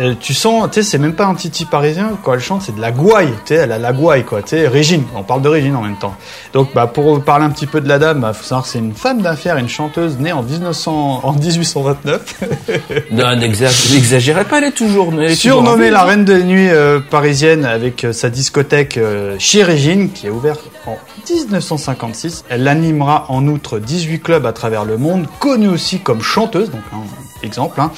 euh, 0.00 0.14
tu 0.20 0.34
sens, 0.34 0.68
tu 0.70 0.82
sais, 0.82 0.90
c'est 0.90 0.98
même 0.98 1.14
pas 1.14 1.26
un 1.26 1.34
titi 1.34 1.64
parisien 1.64 2.12
quand 2.22 2.34
elle 2.34 2.40
chante, 2.40 2.62
c'est 2.62 2.74
de 2.74 2.80
la 2.80 2.92
gouaille, 2.92 3.32
tu 3.44 3.54
sais, 3.54 3.54
elle 3.54 3.72
a 3.72 3.78
la 3.78 3.92
gouaille 3.92 4.24
quoi, 4.24 4.42
tu 4.42 4.50
sais, 4.50 4.68
Régine, 4.68 5.04
on 5.14 5.22
parle 5.22 5.42
de 5.42 5.48
Régine 5.48 5.74
en 5.76 5.82
même 5.82 5.96
temps. 5.96 6.14
Donc 6.52 6.74
bah 6.74 6.86
pour 6.86 7.22
parler 7.22 7.44
un 7.44 7.50
petit 7.50 7.66
peu 7.66 7.80
de 7.80 7.88
la 7.88 7.98
dame, 7.98 8.20
bah, 8.20 8.32
faut 8.32 8.42
savoir 8.44 8.64
que 8.64 8.68
c'est 8.70 8.78
une 8.78 8.94
femme 8.94 9.22
d'affaires, 9.22 9.56
une 9.56 9.68
chanteuse 9.68 10.18
née 10.18 10.32
en 10.32 10.42
1900, 10.42 11.20
en 11.22 11.32
1829, 11.32 12.34
Non, 13.12 13.34
n'exa- 13.36 13.92
n'exagérez 13.94 14.44
pas, 14.44 14.58
elle 14.58 14.64
est 14.64 14.70
toujours, 14.72 15.12
elle 15.12 15.22
est 15.30 15.34
surnommée 15.34 15.90
la 15.90 16.02
reine 16.04 16.24
des 16.24 16.42
nuits 16.44 16.68
euh, 16.70 17.00
parisienne 17.00 17.64
avec 17.64 18.04
euh, 18.04 18.12
sa 18.12 18.30
discothèque 18.30 18.96
euh, 18.98 19.36
chez 19.38 19.62
Régine 19.62 20.10
qui 20.10 20.26
est 20.26 20.30
ouverte 20.30 20.60
en 20.86 20.96
1956. 21.28 22.44
Elle 22.48 22.68
animera 22.68 23.26
en 23.28 23.46
outre 23.48 23.78
18 23.78 24.20
clubs 24.20 24.46
à 24.46 24.52
travers 24.52 24.84
le 24.84 24.96
monde, 24.98 25.26
connue 25.38 25.68
aussi 25.68 26.00
comme 26.00 26.22
chanteuse, 26.22 26.70
donc 26.70 26.80
un 26.92 27.02
exemple. 27.42 27.80
Hein. 27.80 27.90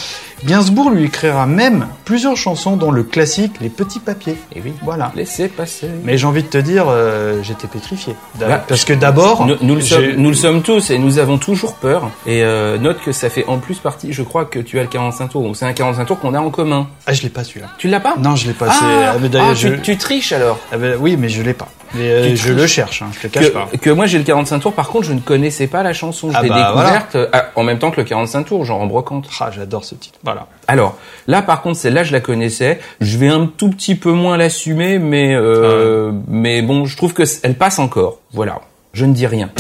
Gainsbourg 0.44 0.90
lui 0.90 1.04
écrira 1.04 1.46
même 1.46 1.86
plusieurs 2.04 2.36
chansons 2.36 2.76
dont 2.76 2.90
le 2.90 3.02
classique 3.02 3.52
Les 3.60 3.68
Petits 3.68 3.98
Papiers. 3.98 4.36
Et 4.54 4.60
oui. 4.64 4.72
Voilà. 4.82 5.12
Laissez 5.14 5.48
passer. 5.48 5.88
Mais 6.04 6.16
j'ai 6.16 6.26
envie 6.26 6.42
de 6.42 6.48
te 6.48 6.58
dire, 6.58 6.86
euh, 6.88 7.42
j'étais 7.42 7.66
pétrifié. 7.66 8.14
Bah, 8.38 8.64
Parce 8.66 8.84
que 8.84 8.92
d'abord, 8.92 9.46
Nous, 9.46 9.56
nous 9.60 9.74
le 9.74 9.80
sommes, 9.80 10.12
nous 10.16 10.28
le 10.30 10.34
sommes 10.36 10.62
tous 10.62 10.90
et 10.90 10.98
nous 10.98 11.18
avons 11.18 11.38
toujours 11.38 11.74
peur. 11.74 12.10
Et 12.26 12.42
euh, 12.42 12.78
note 12.78 13.00
que 13.04 13.12
ça 13.12 13.30
fait 13.30 13.44
en 13.46 13.58
plus 13.58 13.78
partie, 13.78 14.12
je 14.12 14.22
crois 14.22 14.44
que 14.44 14.58
tu 14.58 14.78
as 14.78 14.82
le 14.82 14.88
45 14.88 15.28
tours. 15.28 15.56
C'est 15.56 15.66
un 15.66 15.72
45 15.72 16.04
tours 16.04 16.18
qu'on 16.20 16.34
a 16.34 16.40
en 16.40 16.50
commun. 16.50 16.88
Ah, 17.06 17.12
je 17.12 17.22
l'ai 17.22 17.28
pas 17.30 17.44
celui-là. 17.44 17.68
Tu 17.78 17.88
l'as 17.88 18.00
pas? 18.00 18.14
Non, 18.18 18.36
je 18.36 18.46
l'ai 18.46 18.54
pas. 18.54 18.66
Ah, 18.68 19.12
ah, 19.14 19.16
mais 19.20 19.28
ah, 19.36 19.54
je... 19.54 19.68
tu, 19.68 19.80
tu 19.80 19.96
triches 19.98 20.32
alors. 20.32 20.58
ah, 20.72 20.76
ben, 20.76 20.96
oui, 21.00 21.16
mais 21.18 21.28
je 21.28 21.42
l'ai 21.42 21.54
pas. 21.54 21.68
Mais 21.94 22.10
euh, 22.10 22.36
je 22.36 22.52
le 22.52 22.66
cherche, 22.66 23.02
hein, 23.02 23.10
je 23.14 23.26
te 23.26 23.32
cache 23.32 23.52
pas. 23.52 23.68
Que, 23.72 23.76
que 23.76 23.90
moi 23.90 24.06
j'ai 24.06 24.18
le 24.18 24.24
45 24.24 24.58
tours, 24.60 24.72
par 24.74 24.88
contre 24.88 25.06
je 25.06 25.12
ne 25.12 25.20
connaissais 25.20 25.66
pas 25.66 25.82
la 25.82 25.92
chanson. 25.92 26.30
Je 26.30 26.36
Ah 26.36 26.42
l'ai 26.42 26.48
bah, 26.48 26.72
découverte 26.72 27.14
euh, 27.16 27.28
ah, 27.32 27.46
en 27.56 27.62
même 27.62 27.78
temps 27.78 27.90
que 27.90 27.96
le 28.00 28.04
45 28.04 28.44
tours, 28.44 28.64
genre 28.64 28.80
en 28.80 28.86
brocante. 28.86 29.28
Ah, 29.40 29.50
j'adore 29.54 29.84
ce 29.84 29.94
titre. 29.94 30.18
Voilà. 30.24 30.46
Alors 30.66 30.96
là 31.26 31.42
par 31.42 31.62
contre 31.62 31.78
celle-là 31.78 32.04
je 32.04 32.12
la 32.12 32.20
connaissais. 32.20 32.78
Je 33.00 33.16
vais 33.18 33.28
un 33.28 33.46
tout 33.46 33.70
petit 33.70 33.94
peu 33.94 34.12
moins 34.12 34.36
l'assumer, 34.36 34.98
mais 34.98 35.34
euh, 35.34 36.12
mais 36.28 36.62
bon 36.62 36.84
je 36.84 36.96
trouve 36.96 37.14
que 37.14 37.22
elle 37.42 37.54
passe 37.54 37.78
encore. 37.78 38.18
Voilà, 38.32 38.60
je 38.92 39.04
ne 39.04 39.12
dis 39.12 39.26
rien. 39.26 39.50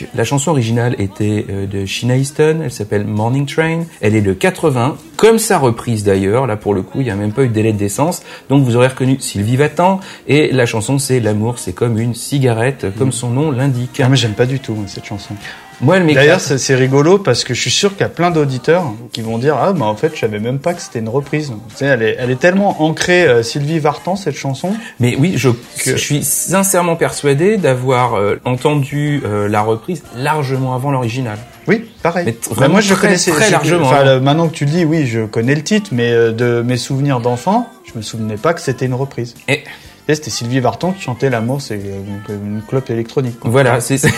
Donc, 0.00 0.08
la 0.14 0.24
chanson 0.24 0.50
originale 0.50 0.94
était 0.98 1.46
euh, 1.48 1.66
de 1.66 1.86
Sheena 1.86 2.16
Easton, 2.16 2.60
elle 2.64 2.72
s'appelle 2.72 3.06
Morning 3.06 3.46
Train, 3.46 3.84
elle 4.00 4.14
est 4.14 4.20
de 4.20 4.32
80, 4.32 4.96
comme 5.16 5.38
sa 5.38 5.58
reprise 5.58 6.04
d'ailleurs, 6.04 6.46
là 6.46 6.56
pour 6.56 6.74
le 6.74 6.82
coup 6.82 7.00
il 7.00 7.04
n'y 7.04 7.10
a 7.10 7.14
même 7.14 7.32
pas 7.32 7.44
eu 7.44 7.48
de 7.48 7.52
délai 7.52 7.72
de 7.72 7.78
décence, 7.78 8.22
donc 8.48 8.64
vous 8.64 8.76
aurez 8.76 8.88
reconnu 8.88 9.18
Sylvie 9.20 9.56
Vatan, 9.56 10.00
et 10.26 10.52
la 10.52 10.66
chanson 10.66 10.98
c'est 10.98 11.20
L'amour 11.20 11.58
c'est 11.58 11.72
comme 11.72 11.98
une 11.98 12.14
cigarette, 12.14 12.86
comme 12.98 13.12
son 13.12 13.30
nom 13.30 13.50
l'indique. 13.50 14.00
Ah, 14.02 14.08
mais 14.08 14.16
j'aime 14.16 14.34
pas 14.34 14.46
du 14.46 14.60
tout 14.60 14.76
cette 14.86 15.06
chanson. 15.06 15.34
Moi 15.80 15.98
elle. 15.98 16.14
D'ailleurs, 16.14 16.40
c'est 16.40 16.58
c'est 16.58 16.74
rigolo 16.74 17.18
parce 17.18 17.44
que 17.44 17.52
je 17.52 17.60
suis 17.60 17.70
sûr 17.70 17.90
qu'il 17.92 18.00
y 18.00 18.04
a 18.04 18.08
plein 18.08 18.30
d'auditeurs 18.30 18.84
qui 19.12 19.20
vont 19.20 19.36
dire 19.38 19.56
ah 19.60 19.72
bah 19.74 19.84
en 19.86 19.94
fait 19.96 20.12
je 20.14 20.20
savais 20.20 20.38
même 20.38 20.58
pas 20.58 20.72
que 20.74 20.80
c'était 20.80 21.00
une 21.00 21.08
reprise. 21.08 21.52
Tu 21.70 21.76
sais, 21.76 21.84
elle 21.86 22.02
est, 22.02 22.16
elle 22.18 22.30
est 22.30 22.40
tellement 22.40 22.82
ancrée 22.82 23.24
euh, 23.26 23.42
Sylvie 23.42 23.78
Vartan 23.78 24.16
cette 24.16 24.36
chanson. 24.36 24.74
Mais 25.00 25.16
oui, 25.18 25.34
je, 25.36 25.50
Que- 25.50 25.56
je 25.84 25.96
suis 25.96 26.24
sincèrement 26.24 26.96
persuadé 26.96 27.58
d'avoir 27.58 28.14
euh, 28.14 28.40
entendu 28.46 29.22
euh, 29.26 29.48
la 29.48 29.60
reprise 29.60 30.02
largement 30.16 30.74
avant 30.74 30.90
l'original. 30.90 31.38
Oui, 31.68 31.84
pareil. 32.02 32.24
Mais 32.26 32.32
t- 32.32 32.48
Bah, 32.56 32.68
moi 32.68 32.80
je 32.80 32.94
très, 32.94 33.08
connaissais 33.08 33.32
très 33.32 33.50
largement, 33.50 33.86
Enfin, 33.88 34.06
hein. 34.06 34.20
maintenant 34.20 34.48
que 34.48 34.54
tu 34.54 34.64
le 34.64 34.70
dis, 34.70 34.84
oui, 34.84 35.06
je 35.06 35.26
connais 35.26 35.54
le 35.54 35.62
titre, 35.62 35.90
mais 35.92 36.10
euh, 36.12 36.32
de 36.32 36.62
mes 36.62 36.76
souvenirs 36.78 37.20
d'enfant, 37.20 37.68
je 37.84 37.98
me 37.98 38.02
souvenais 38.02 38.36
pas 38.36 38.54
que 38.54 38.60
c'était 38.60 38.86
une 38.86 38.94
reprise. 38.94 39.34
Et 39.48 39.64
Et 40.08 40.14
c'était 40.14 40.30
Sylvie 40.30 40.60
Vartan 40.60 40.92
qui 40.92 41.02
chantait 41.02 41.28
l'amour, 41.28 41.60
c'est 41.60 41.74
euh, 41.74 42.00
une, 42.30 42.56
une 42.56 42.62
clope 42.62 42.88
électronique. 42.88 43.40
quoi. 43.40 43.50
voilà, 43.50 43.80
c'est 43.80 43.98
C'est 43.98 44.12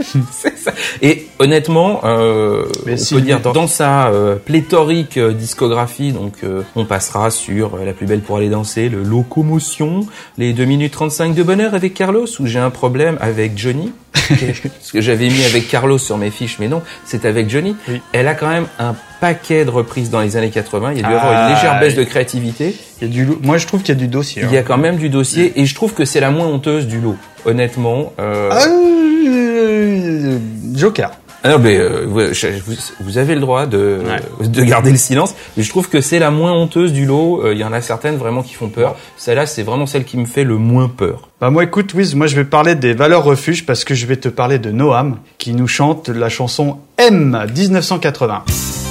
ça. 0.56 0.72
Et 1.02 1.26
honnêtement, 1.38 2.00
euh, 2.04 2.64
Mais 2.86 2.94
on 2.94 2.96
si- 2.96 3.14
peut 3.14 3.20
dire 3.20 3.40
dans, 3.40 3.52
dans 3.52 3.66
sa 3.66 4.08
euh, 4.08 4.36
pléthorique 4.36 5.16
euh, 5.16 5.32
discographie, 5.32 6.12
donc 6.12 6.34
euh, 6.44 6.62
on 6.76 6.84
passera 6.84 7.30
sur 7.30 7.76
La 7.78 7.92
plus 7.92 8.06
belle 8.06 8.20
pour 8.20 8.36
aller 8.38 8.48
danser, 8.48 8.88
le 8.88 9.02
Locomotion, 9.02 10.06
les 10.38 10.52
2 10.52 10.64
minutes 10.64 10.92
35 10.92 11.34
de 11.34 11.42
bonheur 11.42 11.74
avec 11.74 11.94
Carlos, 11.94 12.26
où 12.40 12.46
j'ai 12.46 12.58
un 12.58 12.70
problème 12.70 13.18
avec 13.20 13.56
Johnny? 13.58 13.92
Parce 14.14 14.92
que 14.92 15.00
j'avais 15.00 15.28
mis 15.28 15.44
avec 15.44 15.68
Carlos 15.68 15.98
sur 15.98 16.16
mes 16.16 16.30
fiches, 16.30 16.58
mais 16.58 16.68
non, 16.68 16.82
c'est 17.04 17.24
avec 17.24 17.50
Johnny. 17.50 17.76
Oui. 17.88 18.00
Elle 18.12 18.28
a 18.28 18.34
quand 18.34 18.48
même 18.48 18.66
un 18.78 18.94
paquet 19.20 19.64
de 19.64 19.70
reprises 19.70 20.10
dans 20.10 20.20
les 20.20 20.36
années 20.36 20.50
80. 20.50 20.92
Il 20.92 21.00
y 21.00 21.04
a 21.04 21.08
dû 21.08 21.14
avoir 21.14 21.32
Ah, 21.34 21.48
une 21.48 21.54
légère 21.54 21.80
baisse 21.80 21.94
de 21.94 22.04
créativité. 22.04 22.74
Il 23.00 23.08
y 23.08 23.10
a 23.10 23.12
du 23.12 23.24
lo- 23.24 23.38
Moi, 23.42 23.58
je 23.58 23.66
trouve 23.66 23.82
qu'il 23.82 23.94
y 23.94 23.98
a 23.98 24.00
du 24.00 24.08
dossier. 24.08 24.42
Il 24.44 24.52
y 24.52 24.56
a 24.56 24.60
hein. 24.60 24.64
quand 24.66 24.78
même 24.78 24.96
du 24.96 25.08
dossier, 25.08 25.52
et 25.60 25.66
je 25.66 25.74
trouve 25.74 25.94
que 25.94 26.04
c'est 26.04 26.20
la 26.20 26.30
moins 26.30 26.46
honteuse 26.46 26.86
du 26.86 27.00
lot. 27.00 27.16
Honnêtement. 27.44 28.12
Euh... 28.18 28.48
Ah, 28.52 28.66
euh, 28.68 30.38
Joker. 30.74 31.10
Ah 31.46 31.50
non, 31.50 31.58
mais 31.58 31.76
euh, 31.78 32.06
vous, 32.06 33.18
avez 33.18 33.34
le 33.34 33.40
droit 33.42 33.66
de, 33.66 34.00
de 34.40 34.64
garder 34.64 34.90
le 34.90 34.96
silence, 34.96 35.34
mais 35.58 35.62
je 35.62 35.68
trouve 35.68 35.90
que 35.90 36.00
c'est 36.00 36.18
la 36.18 36.30
moins 36.30 36.52
honteuse 36.52 36.94
du 36.94 37.04
lot. 37.04 37.42
Euh, 37.44 37.52
Il 37.52 37.58
y 37.58 37.64
en 37.64 37.72
a 37.74 37.82
certaines 37.82 38.16
vraiment 38.16 38.42
qui 38.42 38.54
font 38.54 38.68
peur. 38.70 38.96
Celle-là, 39.18 39.44
c'est 39.44 39.62
vraiment 39.62 39.84
celle 39.84 40.04
qui 40.04 40.16
me 40.16 40.24
fait 40.24 40.44
le 40.44 40.56
moins 40.56 40.88
peur. 40.88 41.28
Bah 41.42 41.50
moi 41.50 41.64
écoute 41.64 41.92
Wiz, 41.92 42.14
moi 42.14 42.26
je 42.26 42.36
vais 42.36 42.44
parler 42.44 42.74
des 42.74 42.94
valeurs 42.94 43.24
refuge 43.24 43.66
parce 43.66 43.84
que 43.84 43.94
je 43.94 44.06
vais 44.06 44.16
te 44.16 44.30
parler 44.30 44.58
de 44.58 44.70
Noam 44.70 45.18
qui 45.36 45.52
nous 45.52 45.68
chante 45.68 46.08
la 46.08 46.30
chanson 46.30 46.78
M 46.96 47.38
1980. 47.54 48.83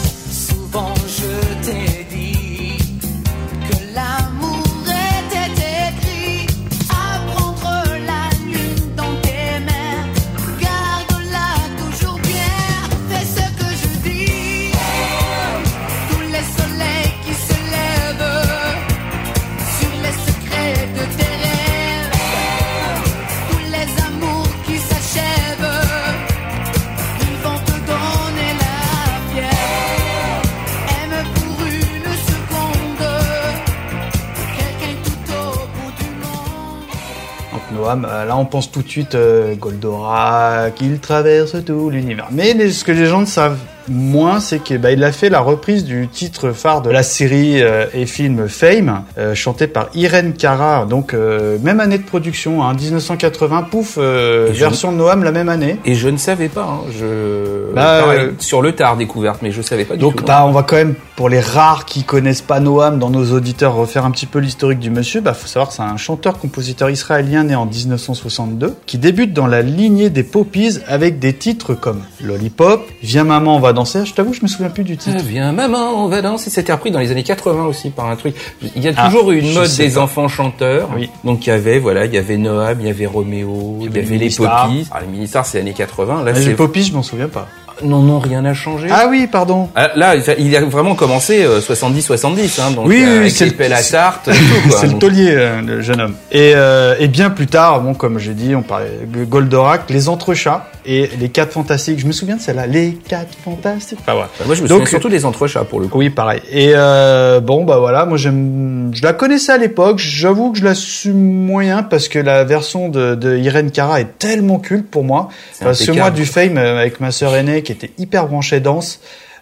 Euh, 38.06 38.26
là 38.26 38.38
on 38.38 38.46
pense 38.46 38.72
tout 38.72 38.82
de 38.82 38.90
suite 38.90 39.16
euh, 39.16 39.56
Goldorak, 39.56 40.80
il 40.82 41.00
traverse 41.00 41.56
tout 41.66 41.90
l'univers. 41.90 42.28
Mais 42.32 42.70
ce 42.70 42.84
que 42.84 42.92
les 42.92 43.06
gens 43.06 43.22
ne 43.22 43.26
savent 43.26 43.60
moins, 43.90 44.40
c'est 44.40 44.60
que 44.64 44.76
bah, 44.76 44.92
il 44.92 45.04
a 45.04 45.12
fait 45.12 45.30
la 45.30 45.40
reprise 45.40 45.84
du 45.84 46.08
titre 46.08 46.52
phare 46.52 46.82
de 46.82 46.90
la 46.90 47.04
série 47.04 47.62
euh, 47.62 47.86
et 47.94 48.06
film 48.06 48.48
Fame, 48.48 49.04
euh, 49.18 49.36
chanté 49.36 49.68
par 49.68 49.88
Irene 49.94 50.34
Cara. 50.34 50.86
Donc 50.86 51.14
euh, 51.14 51.58
même 51.62 51.80
année 51.80 51.98
de 51.98 52.04
production, 52.04 52.64
hein, 52.64 52.74
1980, 52.74 53.64
pouf, 53.64 53.96
euh, 53.98 54.48
je- 54.54 54.60
version 54.60 54.92
de 54.92 54.98
Noam 54.98 55.24
la 55.24 55.32
même 55.32 55.50
année. 55.50 55.78
Et 55.86 55.96
je 55.96 56.10
ne 56.10 56.18
savais 56.18 56.50
pas. 56.50 56.64
Hein, 56.64 56.80
je 56.98 57.74
Bah, 57.74 58.02
pareil, 58.04 58.30
sur 58.40 58.62
le 58.62 58.72
tard 58.74 58.98
découverte, 58.98 59.40
mais 59.42 59.52
je 59.52 59.62
savais 59.62 59.86
pas 59.86 59.96
du 59.96 60.02
Donc 60.02 60.18
tout. 60.18 60.26
bah, 60.26 60.46
on 60.46 60.52
va 60.52 60.64
quand 60.64 60.76
même, 60.76 60.96
pour 61.16 61.30
les 61.30 61.40
rares 61.40 61.86
qui 61.86 62.04
connaissent 62.04 62.42
pas 62.42 62.60
Noam 62.60 63.00
dans 63.00 63.10
nos 63.10 63.32
auditeurs, 63.34 63.74
refaire 63.76 64.06
un 64.06 64.12
petit 64.12 64.26
peu 64.26 64.40
l'historique 64.40 64.80
du 64.80 64.90
monsieur. 64.90 65.22
Bah 65.22 65.34
faut 65.34 65.48
savoir 65.48 65.70
que 65.70 65.76
c'est 65.76 65.82
un 65.82 65.98
chanteur-compositeur 65.98 66.90
israélien 66.90 67.44
né 67.44 67.56
en 67.56 67.66
1962 67.66 68.76
qui 68.86 68.98
débute 68.98 69.34
dans 69.34 69.48
la 69.48 69.62
lignée 69.62 70.10
des 70.10 70.24
Poppies 70.24 70.80
avec 70.88 71.20
des 71.20 71.34
titres 71.34 71.74
comme 71.74 72.02
Lollipop, 72.22 72.82
Viens 73.02 73.24
maman 73.24 73.56
on 73.56 73.60
va 73.60 73.73
danser. 73.74 74.06
Je 74.06 74.14
t'avoue 74.14 74.34
je 74.34 74.42
me 74.42 74.48
souviens 74.48 74.70
plus 74.70 74.84
du 74.84 74.94
Ah, 74.94 74.98
titre. 74.98 75.24
Viens 75.26 75.52
maman, 75.52 76.04
on 76.04 76.08
va 76.08 76.22
danser. 76.22 76.50
C'était 76.50 76.72
repris 76.74 76.92
dans 76.92 77.00
les 77.00 77.12
années 77.12 77.24
80 77.24 77.66
aussi 77.66 77.90
par 77.90 78.08
un 78.10 78.16
truc. 78.16 78.36
Il 78.76 78.82
y 78.84 78.88
a 78.88 78.94
Ah, 78.96 79.08
toujours 79.10 79.32
eu 79.32 79.40
une 79.40 79.54
mode 79.54 79.70
des 79.76 79.90
pas. 79.92 80.00
enfants 80.02 80.28
chanteurs. 80.28 80.90
Oui. 80.96 81.10
Donc 81.24 81.46
il 81.46 81.50
y 81.50 81.54
avait 81.54 81.80
voilà, 81.80 82.06
il 82.06 82.14
y 82.14 82.18
avait 82.18 82.38
Noam, 82.38 82.78
il 82.80 82.88
y 82.88 82.90
avait 82.90 83.06
Roméo, 83.06 83.78
il 83.82 83.86
y 83.86 84.00
avait 84.00 84.18
les. 84.18 84.30
Poppies. 84.30 84.88
Ah, 84.92 85.00
les 85.02 85.08
mini-stars 85.08 85.46
c'est 85.46 85.60
années 85.60 85.74
80. 85.74 86.24
Là 86.24 86.32
les 86.32 86.54
Poppies 86.54 86.84
je 86.84 86.94
m'en 86.94 87.04
souviens 87.04 87.28
pas. 87.30 87.48
Non 87.84 88.02
non 88.02 88.20
rien 88.20 88.42
n'a 88.42 88.54
changé. 88.54 88.88
Ah 88.92 89.08
oui 89.10 89.28
pardon. 89.32 89.70
Ah, 89.76 89.90
Là, 89.96 90.16
il 90.38 90.56
a 90.56 90.62
vraiment 90.62 90.96
commencé 90.96 91.46
70-70, 91.46 92.62
hein, 92.62 92.72
donc 92.72 92.88
Oui, 92.88 93.02
euh, 93.04 93.08
oui, 93.12 93.18
avec 93.18 93.32
c'est 93.32 93.46
le- 93.58 93.74
à 93.74 93.82
tarte. 93.82 94.30
C'est 94.80 94.88
le 94.88 94.98
taulier, 95.00 95.30
euh, 95.32 95.62
le 95.62 95.82
jeune 95.82 96.02
homme. 96.02 96.16
Et, 96.32 96.54
euh, 96.56 96.96
et 97.00 97.08
bien 97.08 97.30
plus 97.30 97.48
tard, 97.48 97.82
bon, 97.82 97.94
comme 97.94 98.20
j'ai 98.20 98.34
dit, 98.34 98.56
on 98.56 98.62
parlait 98.62 98.88
de 99.08 99.24
Goldorak, 99.26 99.90
les 99.90 100.10
entrechats 100.10 100.68
et 100.86 101.10
les 101.20 101.30
quatre 101.30 101.52
fantastiques. 101.54 102.00
Je 102.00 102.06
me 102.08 102.12
souviens 102.12 102.36
de 102.38 102.42
celle-là, 102.42 102.68
les 102.68 102.98
quatre 103.08 103.36
fantastiques. 103.44 104.00
Enfin, 104.02 104.14
voilà. 104.14 104.30
Moi, 104.46 104.56
je 104.56 104.64
me 104.64 104.68
Donc, 104.68 104.80
souviens 104.80 104.90
surtout 104.90 105.10
des 105.10 105.26
entrechats 105.26 105.64
pour 105.64 105.80
le 105.80 105.88
coup. 105.88 106.00
Oui, 106.00 106.10
pareil. 106.10 106.42
Et 106.52 106.72
euh, 106.76 107.40
bon, 107.40 107.64
bah 107.64 107.78
voilà, 107.80 108.06
moi 108.06 108.18
j'aime, 108.18 108.92
je 108.94 109.04
la 109.04 109.14
connaissais 109.14 109.52
à 109.52 109.58
l'époque. 109.58 110.00
J'avoue 110.00 110.52
que 110.52 110.60
je 110.60 110.64
la 110.64 110.76
suis 110.76 111.12
moyen 111.12 111.84
parce 111.84 112.08
que 112.08 112.20
la 112.20 112.44
version 112.44 112.90
de, 112.90 113.16
de 113.16 113.38
Irene 113.38 113.72
Cara 113.72 114.02
est 114.02 114.18
tellement 114.20 114.60
culte 114.60 114.90
pour 114.90 115.04
moi. 115.04 115.30
Parce 115.62 115.86
que 115.86 115.92
moi, 115.92 116.12
du 116.12 116.26
Fame 116.26 116.58
euh, 116.58 116.80
avec 116.80 117.00
ma 117.00 117.12
sœur 117.12 117.36
aînée 117.36 117.62
qui 117.64 117.72
était 117.74 117.92
hyper 117.98 118.28
branchée 118.28 118.60
danse. 118.60 119.00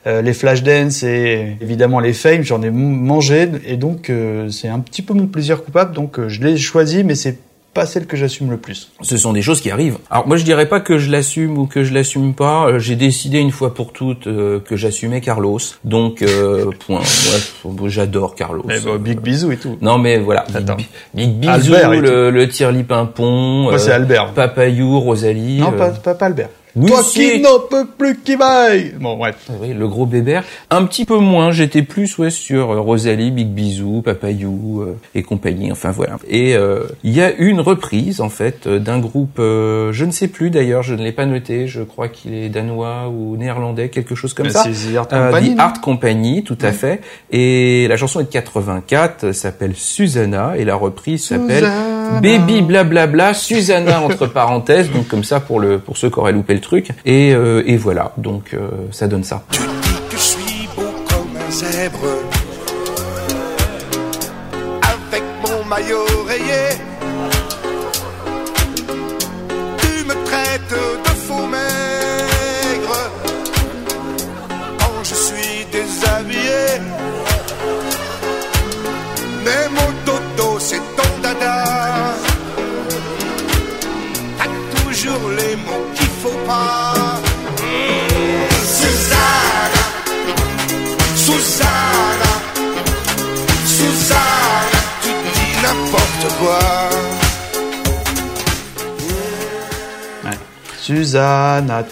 euh, 0.08 0.22
les 0.24 0.34
Flashdance 0.34 1.04
et 1.04 1.58
évidemment 1.62 2.00
les 2.00 2.14
Fame, 2.14 2.42
j'en 2.44 2.62
ai 2.64 2.72
mangé 2.72 3.48
et 3.68 3.78
donc 3.78 4.10
euh, 4.10 4.50
c'est 4.50 4.68
un 4.68 4.80
petit 4.80 5.04
peu 5.04 5.14
mon 5.14 5.28
plaisir 5.28 5.64
coupable. 5.64 5.94
Donc 5.94 6.18
euh, 6.20 6.28
je 6.28 6.42
l'ai 6.42 6.58
choisi, 6.58 7.04
mais 7.04 7.14
c'est 7.16 7.38
pas 7.74 7.86
celle 7.86 8.06
que 8.06 8.18
j'assume 8.18 8.50
le 8.50 8.58
plus. 8.58 8.92
Ce 9.02 9.16
sont 9.16 9.32
des 9.32 9.42
choses 9.42 9.62
qui 9.62 9.72
arrivent. 9.72 9.98
Alors 10.10 10.28
moi 10.28 10.36
je 10.36 10.44
dirais 10.44 10.68
pas 10.68 10.82
que 10.82 10.98
je 10.98 11.10
l'assume 11.10 11.58
ou 11.58 11.68
que 11.68 11.84
je 11.86 11.94
l'assume 11.94 12.34
pas. 12.34 12.66
Euh, 12.68 12.80
J'ai 12.80 12.96
décidé 12.98 13.38
une 13.40 13.52
fois 13.52 13.74
pour 13.74 13.94
toutes 13.94 14.28
euh, 14.28 14.60
que 14.60 14.76
j'assumais 14.76 15.22
Carlos. 15.22 15.60
Donc 15.86 16.22
euh, 16.22 16.72
point. 16.86 17.00
Ouais, 17.00 17.90
j'adore 17.90 18.36
Carlos. 18.36 18.64
Mais 18.66 18.80
bon, 18.80 18.98
big 18.98 19.20
bisous 19.20 19.52
et 19.54 19.58
tout. 19.58 19.78
Non 19.82 20.00
mais 20.00 20.18
voilà. 20.20 20.46
Big, 20.48 20.58
Attends. 20.58 20.78
big 21.14 21.46
et 21.46 21.98
le, 22.02 22.30
le 22.32 22.50
tirli 22.50 22.84
pimpon. 22.84 23.64
Moi, 23.64 23.78
c'est 23.80 23.92
Albert. 23.94 24.32
Papayou, 24.34 25.00
Rosalie. 25.00 25.60
Non, 25.60 25.72
euh, 25.74 25.78
pas, 25.78 25.92
pas, 25.92 26.16
pas 26.16 26.26
Albert. 26.26 26.50
Oui, 26.76 26.88
Toi 26.88 27.02
qui 27.04 27.40
n'en 27.42 27.60
peux 27.70 27.86
plus 27.86 28.18
qui 28.20 28.36
vaille. 28.36 28.94
Bon, 29.00 29.18
bref. 29.18 29.36
Oui, 29.62 29.74
le 29.74 29.88
gros 29.88 30.06
bébert. 30.06 30.44
Un 30.70 30.86
petit 30.86 31.06
peu 31.06 31.18
moins, 31.18 31.52
j'étais 31.52 31.82
plus 31.82 32.18
ouais, 32.18 32.30
sur 32.30 32.72
euh, 32.72 32.80
Rosalie, 32.80 33.32
Big 33.32 33.48
Bisou, 33.50 34.02
Papayou 34.02 34.82
euh, 34.82 34.98
et 35.16 35.24
compagnie, 35.24 35.72
enfin 35.72 35.92
voilà. 35.92 36.18
Et 36.30 36.56
euh, 36.56 36.84
il 37.04 37.14
y 37.14 37.22
a 37.22 37.32
une 37.34 37.60
reprise 37.60 38.22
en 38.22 38.30
fait 38.30 38.68
euh, 38.68 38.80
d'un 38.80 39.00
groupe, 39.00 39.38
euh, 39.40 39.92
je 39.92 40.06
ne 40.06 40.12
sais 40.12 40.28
plus 40.28 40.50
d'ailleurs, 40.50 40.84
je 40.84 40.96
ne 40.96 41.04
l'ai 41.04 41.12
pas 41.12 41.26
noté, 41.26 41.68
je 41.68 41.82
crois 41.84 42.08
qu'il 42.08 42.34
est 42.34 42.50
danois 42.50 43.10
ou 43.10 43.36
néerlandais, 43.38 43.90
quelque 43.90 44.16
chose 44.16 44.34
comme 44.34 44.48
Mais 44.48 44.52
ça. 44.54 44.64
c'est 44.64 44.94
The 44.94 44.96
Art 44.98 45.08
Euh, 45.12 45.30
Company, 45.32 45.56
The 45.56 45.60
Art 45.60 45.82
Company, 45.82 46.44
tout 46.44 46.58
à 46.62 46.72
fait. 46.72 47.02
Et 47.32 47.88
la 47.90 47.98
chanson 47.98 48.20
est 48.22 48.24
de 48.26 48.30
84, 48.30 49.24
euh, 49.26 49.34
s'appelle 49.34 49.74
Susanna, 49.76 50.54
et 50.58 50.64
la 50.66 50.76
reprise 50.76 51.26
s'appelle 51.26 51.66
Susanna. 51.66 52.01
Baby 52.22 52.62
blablabla 52.62 53.34
Susanna 53.34 54.02
entre 54.02 54.28
parenthèses, 54.28 54.92
donc 54.92 55.08
comme 55.08 55.24
ça 55.24 55.40
pour 55.40 55.60
le 55.60 55.80
pour 55.80 55.98
ceux 55.98 56.10
qui 56.10 56.20
auraient 56.20 56.32
loupé 56.32 56.54
le 56.54 56.62
truc. 56.62 56.90
Et, 57.06 57.34
euh, 57.34 57.64
et 57.66 57.78
voilà, 57.78 58.12
donc 58.18 58.54
euh, 58.54 58.70
ça 58.92 59.08
donne 59.08 59.24
ça. 59.24 59.44
Tu 59.52 59.62
dis 59.62 59.68
que 60.10 60.16
je 60.18 60.22
suis 60.22 60.68
beau 60.76 60.82
comme 61.10 61.38
un 61.38 61.52
zèbre 61.52 62.00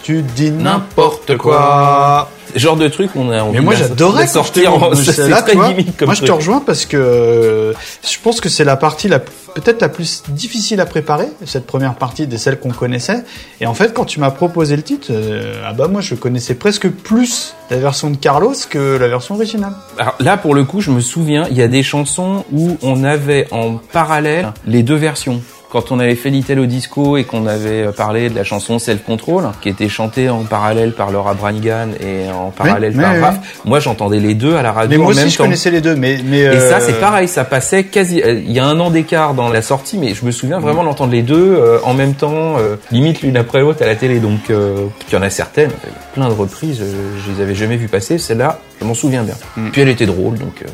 Tu 0.03 0.21
dis 0.21 0.51
N'importe 0.51 1.37
quoi. 1.37 2.29
Genre 2.55 2.75
de 2.77 2.87
truc, 2.87 3.11
on 3.15 3.29
a 3.29 3.43
envie 3.43 3.57
Mais 3.57 3.61
moi 3.63 3.75
j'adorais 3.75 4.25
sortir. 4.25 4.73
en- 4.73 4.89
là, 4.89 5.41
très 5.43 5.53
comme 5.53 6.07
Moi 6.07 6.15
je 6.15 6.23
te 6.23 6.31
rejoins 6.31 6.61
parce 6.65 6.85
que 6.85 6.97
euh, 6.97 7.73
je 8.03 8.17
pense 8.23 8.41
que 8.41 8.49
c'est 8.49 8.63
la 8.63 8.75
partie 8.75 9.07
la 9.07 9.19
peut-être 9.19 9.81
la 9.81 9.89
plus 9.89 10.23
difficile 10.29 10.79
à 10.81 10.85
préparer, 10.87 11.27
cette 11.45 11.67
première 11.67 11.93
partie 11.95 12.25
des 12.27 12.37
celles 12.39 12.59
qu'on 12.59 12.69
connaissait. 12.71 13.23
Et 13.61 13.67
en 13.67 13.73
fait, 13.75 13.93
quand 13.93 14.05
tu 14.05 14.19
m'as 14.19 14.31
proposé 14.31 14.75
le 14.75 14.81
titre, 14.81 15.09
euh, 15.11 15.61
ah 15.67 15.73
bah 15.73 15.87
moi 15.87 16.01
je 16.01 16.15
connaissais 16.15 16.55
presque 16.55 16.89
plus 16.89 17.53
la 17.69 17.77
version 17.77 18.09
de 18.09 18.17
Carlos 18.17 18.53
que 18.69 18.97
la 18.97 19.07
version 19.07 19.35
originale. 19.35 19.73
Alors 19.99 20.15
là, 20.19 20.35
pour 20.37 20.55
le 20.55 20.63
coup, 20.63 20.81
je 20.81 20.89
me 20.89 21.01
souviens, 21.01 21.45
il 21.51 21.57
y 21.57 21.61
a 21.61 21.67
des 21.67 21.83
chansons 21.83 22.45
où 22.51 22.77
on 22.81 23.03
avait 23.03 23.45
en 23.51 23.75
parallèle 23.91 24.53
les 24.65 24.81
deux 24.81 24.95
versions. 24.95 25.41
Quand 25.69 25.91
on 25.91 25.99
avait 25.99 26.15
fait 26.15 26.29
l'Italo 26.31 26.65
Disco 26.65 27.15
et 27.17 27.23
qu'on 27.25 27.45
avait 27.45 27.87
euh, 27.87 27.91
parlé 27.91 28.29
de 28.29 28.35
la 28.35 28.43
chanson 28.43 28.79
Self 28.79 29.03
Control, 29.03 29.43
qui 29.61 29.69
était 29.69 29.87
chantée 29.89 30.27
en 30.29 30.43
parallèle 30.43 30.93
par 30.93 31.11
Laura 31.11 31.33
Branigan 31.35 31.89
et 31.99 32.29
en 32.31 32.49
parallèle 32.49 32.93
Oui, 32.95 33.01
par 33.03 33.13
oui, 33.13 33.19
Raph, 33.19 33.39
moi 33.65 33.79
j'entendais 33.79 34.19
les 34.19 34.33
deux 34.33 34.55
à 34.55 34.61
la 34.63 34.71
radio 34.71 34.89
Mais 34.89 34.97
moi 34.97 35.11
en 35.11 35.15
même 35.15 35.25
aussi, 35.25 35.33
je 35.33 35.37
temps. 35.37 35.43
connaissais 35.43 35.69
les 35.71 35.81
deux, 35.81 35.95
mais 35.95 36.17
mais 36.25 36.39
Et 36.39 36.47
euh, 36.47 36.69
ça, 36.69 36.79
c'est 36.79 36.99
pareil, 36.99 37.27
ça 37.27 37.43
passait 37.45 37.83
quasi. 37.83 38.21
euh, 38.23 38.33
Il 38.43 38.51
y 38.51 38.59
a 38.59 38.65
un 38.65 38.79
an 38.79 38.89
d'écart 38.89 39.33
dans 39.35 39.49
la 39.49 39.61
sortie, 39.61 39.97
mais 39.97 40.13
je 40.15 40.25
me 40.25 40.31
souviens 40.31 40.59
Mm. 40.59 40.63
vraiment 40.63 40.83
d'entendre 40.83 41.11
les 41.11 41.21
deux 41.21 41.55
euh, 41.55 41.77
en 41.83 41.93
même 41.93 42.15
temps, 42.15 42.57
euh, 42.57 42.75
limite 42.91 43.21
l'une 43.21 43.37
après 43.37 43.59
l'autre 43.59 43.83
à 43.83 43.85
la 43.85 43.95
télé. 43.95 44.19
Donc, 44.19 44.49
euh, 44.49 44.87
il 45.09 45.13
y 45.13 45.17
en 45.17 45.21
a 45.21 45.29
certaines, 45.29 45.71
plein 46.13 46.29
de 46.29 46.33
reprises, 46.33 46.79
euh, 46.81 46.85
je 47.25 47.31
les 47.31 47.41
avais 47.43 47.53
jamais 47.55 47.77
vues 47.77 47.87
passer. 47.87 48.17
Celle-là, 48.17 48.59
je 48.81 48.85
m'en 48.85 48.95
souviens 48.95 49.23
bien. 49.23 49.35
Mm. 49.55 49.69
Puis 49.69 49.81
elle 49.81 49.89
était 49.89 50.07
drôle, 50.07 50.39
donc. 50.39 50.63
euh, 50.63 50.67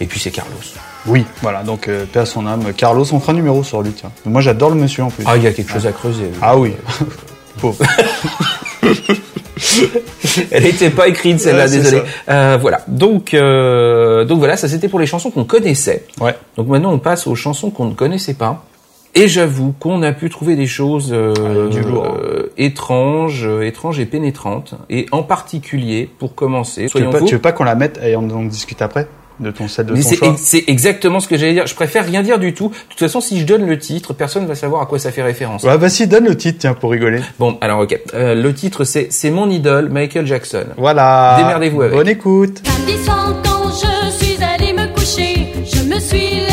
Et 0.00 0.06
puis 0.06 0.20
c'est 0.20 0.30
Carlos. 0.30 0.52
Oui, 1.06 1.24
voilà. 1.42 1.62
Donc 1.62 1.88
euh, 1.88 2.04
paix 2.10 2.20
à 2.20 2.26
son 2.26 2.46
âme. 2.46 2.72
Carlos, 2.76 3.04
on 3.12 3.18
fera 3.20 3.32
un 3.32 3.36
numéro 3.36 3.62
sur 3.64 3.82
lui. 3.82 3.90
Tiens. 3.92 4.12
Moi, 4.24 4.40
j'adore 4.40 4.70
le 4.70 4.76
monsieur 4.76 5.02
en 5.02 5.10
plus. 5.10 5.24
Ah, 5.26 5.36
il 5.36 5.42
y 5.42 5.46
a 5.46 5.52
quelque 5.52 5.72
chose 5.72 5.86
à 5.86 5.92
creuser. 5.92 6.30
Ah 6.40 6.56
oui. 6.56 6.74
Pauvre. 7.60 7.84
Elle 10.50 10.62
n'était 10.64 10.90
pas 10.90 11.08
écrite 11.08 11.40
celle-là, 11.40 11.62
Ouais, 11.64 11.68
c'est 11.68 11.80
désolé. 11.80 12.02
Euh, 12.28 12.58
voilà. 12.60 12.80
Donc, 12.88 13.34
euh, 13.34 14.24
donc 14.24 14.38
voilà, 14.38 14.56
ça 14.56 14.68
c'était 14.68 14.88
pour 14.88 14.98
les 14.98 15.06
chansons 15.06 15.30
qu'on 15.30 15.44
connaissait. 15.44 16.06
Ouais. 16.20 16.34
Donc 16.56 16.68
maintenant 16.68 16.92
on 16.92 16.98
passe 16.98 17.26
aux 17.26 17.34
chansons 17.34 17.70
qu'on 17.70 17.86
ne 17.86 17.94
connaissait 17.94 18.34
pas. 18.34 18.64
Et 19.14 19.28
j'avoue 19.28 19.74
qu'on 19.78 20.02
a 20.02 20.12
pu 20.12 20.30
trouver 20.30 20.56
des 20.56 20.66
choses 20.66 21.10
euh, 21.12 21.34
Ah, 21.36 21.70
du 21.70 21.82
lourd. 21.82 22.06
euh, 22.18 22.50
étranges, 22.56 23.44
euh, 23.46 23.60
étranges 23.60 24.00
et 24.00 24.06
pénétrantes. 24.06 24.74
Et 24.88 25.04
en 25.12 25.22
particulier, 25.22 26.08
pour 26.18 26.34
commencer, 26.34 26.82
Tu 26.82 26.84
veux 26.84 26.88
soyons 26.88 27.10
pas, 27.10 27.18
fous, 27.18 27.26
tu 27.26 27.34
veux 27.34 27.40
pas 27.40 27.52
qu'on 27.52 27.64
la 27.64 27.74
mette 27.74 28.00
et 28.02 28.16
on 28.16 28.28
en 28.30 28.42
discute 28.44 28.80
après? 28.80 29.06
De 29.42 29.50
ton 29.50 29.68
set 29.68 29.86
de 29.86 29.92
mais 29.94 30.00
ton 30.02 30.08
c'est 30.08 30.16
choix 30.16 30.28
ex- 30.28 30.40
c'est 30.42 30.64
exactement 30.68 31.20
ce 31.20 31.28
que 31.28 31.36
j'allais 31.36 31.52
dire. 31.52 31.66
Je 31.66 31.74
préfère 31.74 32.04
rien 32.06 32.22
dire 32.22 32.38
du 32.38 32.54
tout. 32.54 32.68
De 32.68 32.74
toute 32.90 32.98
façon, 32.98 33.20
si 33.20 33.38
je 33.40 33.44
donne 33.46 33.66
le 33.66 33.78
titre, 33.78 34.12
personne 34.14 34.46
va 34.46 34.54
savoir 34.54 34.82
à 34.82 34.86
quoi 34.86 34.98
ça 34.98 35.10
fait 35.12 35.22
référence. 35.22 35.62
Ouais, 35.64 35.76
vas-y, 35.76 36.06
donne 36.06 36.24
le 36.24 36.36
titre, 36.36 36.58
tiens, 36.60 36.74
pour 36.74 36.90
rigoler. 36.92 37.20
Bon, 37.38 37.58
alors 37.60 37.80
ok. 37.80 37.98
Euh, 38.14 38.34
le 38.34 38.54
titre 38.54 38.84
c'est 38.84 39.08
c'est 39.10 39.30
mon 39.30 39.50
idole, 39.50 39.88
Michael 39.90 40.26
Jackson. 40.26 40.64
Voilà. 40.76 41.36
Démerdez-vous 41.38 41.82
avec. 41.82 41.94
Bonne 41.94 42.08
écoute. 42.08 42.62
Samedi 42.64 43.04
soir, 43.04 43.34
quand 43.44 43.70
je 43.70 44.24
suis 44.24 44.38
allée 44.42 44.72
me 44.72 44.86
coucher, 44.94 45.48
je 45.64 45.82
me 45.82 45.98
suis 45.98 46.51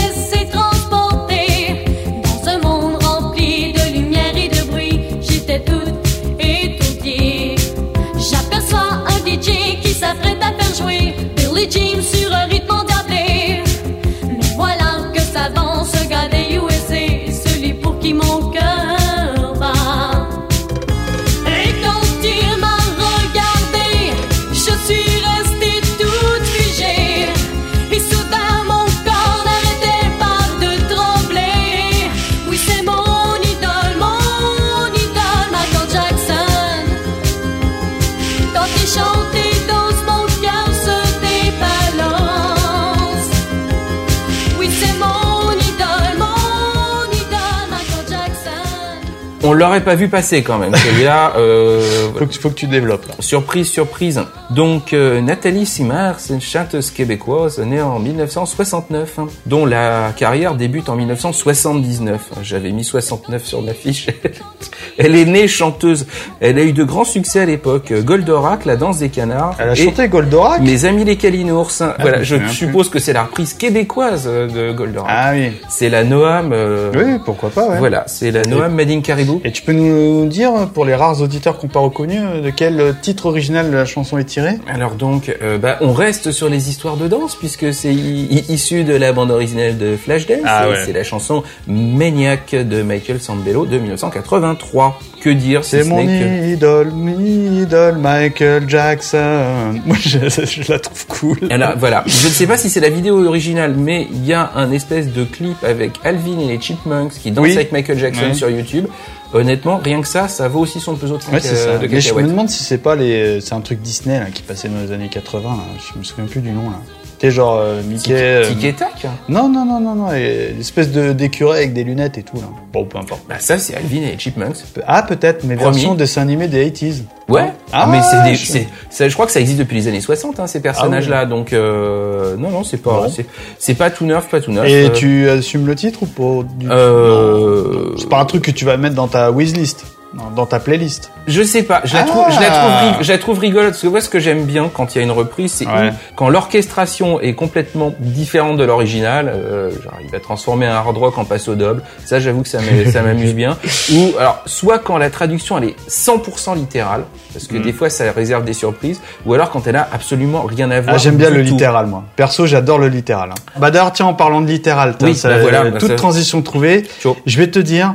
l'aurait 49.60 49.84
pas 49.84 49.95
vu 49.95 50.08
passer 50.08 50.41
quand 50.41 50.58
même. 50.58 50.74
Celui-là, 50.76 51.34
euh, 51.38 51.82
Faut 52.17 52.26
que, 52.26 52.34
faut 52.34 52.50
que 52.50 52.56
tu 52.56 52.67
développes 52.67 53.08
là. 53.08 53.15
Surprise, 53.19 53.67
surprise. 53.69 54.22
Donc 54.50 54.93
euh, 54.93 55.22
Nathalie 55.22 55.65
Simard, 55.65 56.19
c'est 56.19 56.34
une 56.34 56.41
chanteuse 56.41 56.89
québécoise 56.91 57.60
née 57.60 57.82
en 57.82 58.00
1969, 58.00 59.19
hein, 59.19 59.28
dont 59.45 59.65
la 59.65 60.12
carrière 60.15 60.56
débute 60.56 60.89
en 60.89 60.95
1979. 60.95 62.19
J'avais 62.41 62.72
mis 62.72 62.84
69 62.84 63.45
sur 63.45 63.62
ma 63.62 63.74
fiche. 63.74 64.08
Elle 64.98 65.15
est 65.15 65.26
née 65.26 65.48
chanteuse. 65.48 66.08
Elle 66.41 66.58
a 66.58 66.63
eu 66.63 66.74
de 66.74 66.84
grands 66.84 67.04
succès 67.06 67.39
à 67.41 67.45
l'époque. 67.45 67.93
Goldorak, 67.93 68.65
La 68.65 68.76
danse 68.76 68.98
des 69.00 69.10
canards. 69.10 69.56
Elle 69.60 69.69
a 69.69 69.76
chanté 69.76 70.08
Goldorak 70.08 70.62
Mes 70.62 70.86
amis 70.86 71.04
les 71.06 71.15
Calinours. 71.15 71.72
je 71.80 71.86
voilà, 72.02 72.24
je 72.24 72.36
suppose 72.48 72.89
que 72.89 73.00
c'est 73.00 73.13
la 73.13 73.24
reprise 73.24 73.54
québécoise 73.54 74.26
euh, 74.28 74.48
de 74.48 74.74
Goldorak. 74.76 75.10
Ah 75.10 75.32
oui. 75.34 75.52
C'est 75.69 75.89
la 75.89 76.04
Noam. 76.04 76.52
euh, 76.54 76.91
Oui, 76.95 77.19
pourquoi 77.24 77.50
pas, 77.50 77.67
ouais. 77.69 77.78
Voilà, 77.80 78.04
c'est 78.08 78.32
la 78.32 78.41
Noam 78.43 78.74
Made 78.74 78.89
in 78.91 79.02
Caribou. 79.02 79.41
Et 79.50 79.52
tu 79.52 79.64
peux 79.64 79.74
nous 79.74 80.28
dire, 80.28 80.52
pour 80.76 80.86
les 80.86 80.94
rares 80.94 81.22
auditeurs 81.24 81.58
qu'on 81.58 81.68
pas 81.68 81.80
reconnus, 81.80 82.22
euh, 82.24 82.40
de 82.42 82.52
quel 82.52 82.96
titre 83.02 83.26
original 83.26 83.72
la 83.72 83.84
chanson 83.84 84.20
est 84.20 84.26
tirée 84.26 84.60
Alors 84.72 84.94
donc, 84.94 85.36
euh, 85.42 85.58
bah, 85.58 85.78
on 85.82 85.92
reste 85.92 86.32
sur 86.32 86.50
les 86.50 86.70
histoires 86.70 86.98
de 86.98 87.08
danse 87.08 87.36
puisque 87.36 87.74
c'est 87.74 87.92
issu 87.92 88.84
de 88.84 88.94
la 88.94 89.12
bande 89.12 89.32
originale 89.32 89.80
de 89.80 89.96
Flashdance. 89.98 90.38
Ah 90.46 90.70
ouais. 90.70 90.76
C'est 90.86 90.94
la 90.94 91.04
chanson 91.04 91.42
Maniac 91.68 92.52
de 92.54 92.84
Michael 92.84 93.20
Sambello 93.20 93.66
de 93.66 93.80
1983. 93.80 95.00
Que 95.20 95.32
dire 95.32 95.64
si 95.64 95.72
C'est 95.72 95.84
ce 95.84 95.90
mon 95.90 96.06
que... 96.06 96.54
idole, 96.54 96.94
idole, 96.94 97.98
Michael 97.98 98.70
Jackson. 98.70 99.74
Moi, 99.86 99.98
je, 100.00 100.20
je 100.30 100.72
la 100.72 100.78
trouve 100.80 101.08
cool. 101.08 101.40
Alors, 101.50 101.72
voilà, 101.78 102.04
je 102.06 102.28
ne 102.28 102.32
sais 102.32 102.46
pas 102.46 102.58
si 102.58 102.70
c'est 102.70 102.80
la 102.82 102.90
vidéo 102.90 103.26
originale, 103.28 103.74
mais 103.76 104.08
il 104.14 104.26
y 104.28 104.32
a 104.34 104.52
un 104.56 104.72
espèce 104.72 105.08
de 105.12 105.24
clip 105.24 105.58
avec 105.64 105.94
Alvin 106.06 106.40
et 106.40 106.48
les 106.48 106.62
Chipmunks 106.62 107.14
qui 107.14 107.32
dansent 107.32 107.46
Oui. 107.48 107.54
avec 107.56 107.72
Michael 107.72 107.98
Jackson 107.98 108.28
Ouais. 108.28 108.34
sur 108.36 108.50
YouTube. 108.50 108.86
Honnêtement, 109.34 109.78
rien 109.78 110.02
que 110.02 110.08
ça, 110.08 110.28
ça 110.28 110.48
vaut 110.48 110.62
aussi 110.62 110.80
son 110.80 110.96
pesot 110.96 111.18
de, 111.18 111.24
Ouais, 111.32 111.36
euh, 111.36 111.39
ça. 111.39 111.78
de 111.78 111.88
Mais 111.88 112.02
je 112.02 112.13
me 112.13 112.24
demande 112.24 112.50
si 112.50 112.63
c'est 112.63 112.80
pas 112.80 112.96
les, 112.96 113.42
c'est 113.42 113.54
un 113.54 113.62
truc 113.62 113.80
Disney 113.82 114.20
là, 114.20 114.26
qui 114.32 114.42
passait 114.42 114.70
dans 114.70 114.80
les 114.80 114.92
années 114.92 115.10
80. 115.10 115.50
Là. 115.50 115.58
Je 115.78 116.00
me 116.00 116.04
souviens 116.04 116.26
plus 116.26 116.42
du 116.42 116.52
nom 116.52 116.70
là. 116.70 116.80
C'était 117.21 117.32
genre 117.32 117.60
euh, 117.62 117.82
Mickey. 117.84 118.13
euh, 118.15 118.47
Tic 118.47 118.63
et 118.63 118.71
tac 118.73 119.05
Non, 119.27 119.49
non, 119.49 119.65
non, 119.65 119.82
non, 119.82 119.93
non. 119.93 120.13
et 120.13 120.53
L'espèce 120.58 120.89
de 120.89 121.12
d'écureuil 121.12 121.58
avec 121.58 121.73
des 121.73 121.84
lunettes 121.84 122.17
et 122.17 122.23
tout 122.23 122.38
là. 122.38 122.43
Bon, 122.71 122.86
peu 122.86 122.97
importe. 122.97 123.23
Bah 123.27 123.36
ça, 123.39 123.58
c'est 123.58 123.75
Alvin 123.75 123.97
et 124.03 124.12
les 124.12 124.17
Chipmunks. 124.17 124.55
Ah, 124.88 125.03
peut-être, 125.03 125.43
mais 125.43 125.55
Promis. 125.58 125.73
version 125.73 125.95
dessin 125.95 126.21
animé 126.21 126.47
des 126.47 126.65
80s. 126.71 127.01
Ouais. 127.27 127.51
Ah, 127.73 127.88
mais 127.91 127.99
c'est 128.10 128.23
des, 128.23 128.36
je- 128.36 128.65
c'est, 128.89 129.10
je 129.10 129.13
crois 129.13 129.25
que 129.25 129.34
ça 129.34 129.41
existe 129.41 129.60
depuis 129.60 129.75
les 129.75 129.89
années 129.89 129.99
60, 129.99 130.39
hein, 130.39 130.47
ces 130.47 130.62
personnages-là. 130.62 131.25
Donc, 131.25 131.51
euh, 131.51 132.38
non, 132.38 132.51
non, 132.51 132.63
c'est 132.63 132.77
pas, 132.77 133.08
c'est, 133.13 133.25
c'est 133.58 133.75
pas 133.75 133.89
tout 133.89 134.05
neuf, 134.05 134.29
pas 134.29 134.39
tout 134.39 134.53
neuf. 134.53 134.65
Et 134.65 134.86
Euh, 134.86 134.89
tu 134.89 135.29
assumes 135.29 135.67
le 135.67 135.75
titre 135.75 136.03
ou 136.03 136.05
pas 136.05 136.47
du... 136.58 136.67
Euh, 136.71 137.89
Non. 137.89 137.97
C'est 137.97 138.08
pas 138.10 138.19
un 138.21 138.25
truc 138.25 138.43
que 138.45 138.51
tu 138.51 138.63
vas 138.63 138.77
mettre 138.77 138.95
dans 138.95 139.10
ta 139.10 139.29
wishlist, 139.29 139.84
dans- 140.13 140.32
dans 140.32 140.45
ta 140.45 140.60
playlist. 140.60 141.12
Je 141.28 141.43
sais 141.43 141.62
pas, 141.63 141.82
je 141.84 141.93
la 141.93 142.02
Ah. 142.02 142.04
trouve, 142.06 142.26
je 142.30 142.39
la 142.39 142.50
trouve, 142.50 142.72
ri- 142.72 143.04
je 143.04 143.12
la 143.12 143.17
trouve 143.19 143.39
rigolote. 143.39 143.69
Parce 143.72 143.82
que 143.84 143.88
moi, 143.88 144.02
ce 144.02 144.10
que 144.10 144.19
j'aime 144.19 144.45
bien 144.45 144.69
quand 144.74 144.95
il 144.95 144.98
y 144.98 145.02
a 145.02 145.04
une 145.04 145.12
reprise, 145.12 145.52
c'est 145.52 145.67
Ouais. 145.67 145.91
quand 146.15 146.30
l'orchestration 146.30 147.19
est 147.22 147.34
complètement 147.36 147.93
différente 148.00 148.58
de 148.58 148.63
l'original. 148.63 149.32
Euh, 149.34 149.69
genre, 149.84 149.93
il 150.04 150.10
va 150.10 150.19
transformer 150.19 150.65
un 150.65 150.74
hard 150.76 150.98
rock 150.98 151.17
en 151.17 151.26
passo 151.26 151.54
double. 151.56 151.84
Ça, 152.06 152.19
j'avoue 152.19 152.41
que 152.41 152.48
ça 152.50 152.60
m'amuse- 152.60 153.36
bien. 153.36 153.58
Ou 153.93 154.17
alors, 154.19 154.41
soit 154.48 154.80
quand 154.80 154.98
la 154.98 155.10
traduction 155.12 155.58
elle 155.60 155.65
est 155.65 155.76
100% 155.88 156.56
littérale, 156.56 157.04
parce 157.34 157.45
Mm. 157.45 157.54
que 157.54 157.58
des 157.63 157.74
fois, 157.74 157.89
ça 157.91 158.12
réserve 158.12 158.43
des 158.43 158.54
surprises. 158.54 159.00
Ou 159.26 159.34
alors 159.36 159.52
quand 159.52 159.67
elle 159.67 159.76
a 159.76 159.88
absolument 159.93 160.41
rien 160.43 160.72
à 160.72 160.82
voir. 160.82 160.95
Ah, 160.95 160.98
j'aime 160.98 161.17
bien 161.17 161.30
le 161.30 161.43
tout. 161.43 161.52
littéral, 161.52 161.86
moi. 161.86 162.04
Perso, 162.15 162.48
j'adore 162.48 162.80
le 162.80 162.88
littéral. 162.88 163.30
hein. 163.32 163.60
Bah 163.60 163.69
d'ailleurs, 163.69 163.93
tiens, 163.93 164.08
en 164.08 164.13
parlant 164.15 164.41
de 164.41 164.48
littéral, 164.48 164.95
Oui, 165.02 165.13
ça- 165.15 165.30
bah 165.30 165.38
voilà, 165.39 165.65
bah 165.65 165.78
toute 165.78 165.89
ça- 165.89 165.95
transition 165.95 166.41
trouvée. 166.41 166.88
Je 167.28 167.38
vais 167.38 167.48
te 167.52 167.60
dire, 167.60 167.93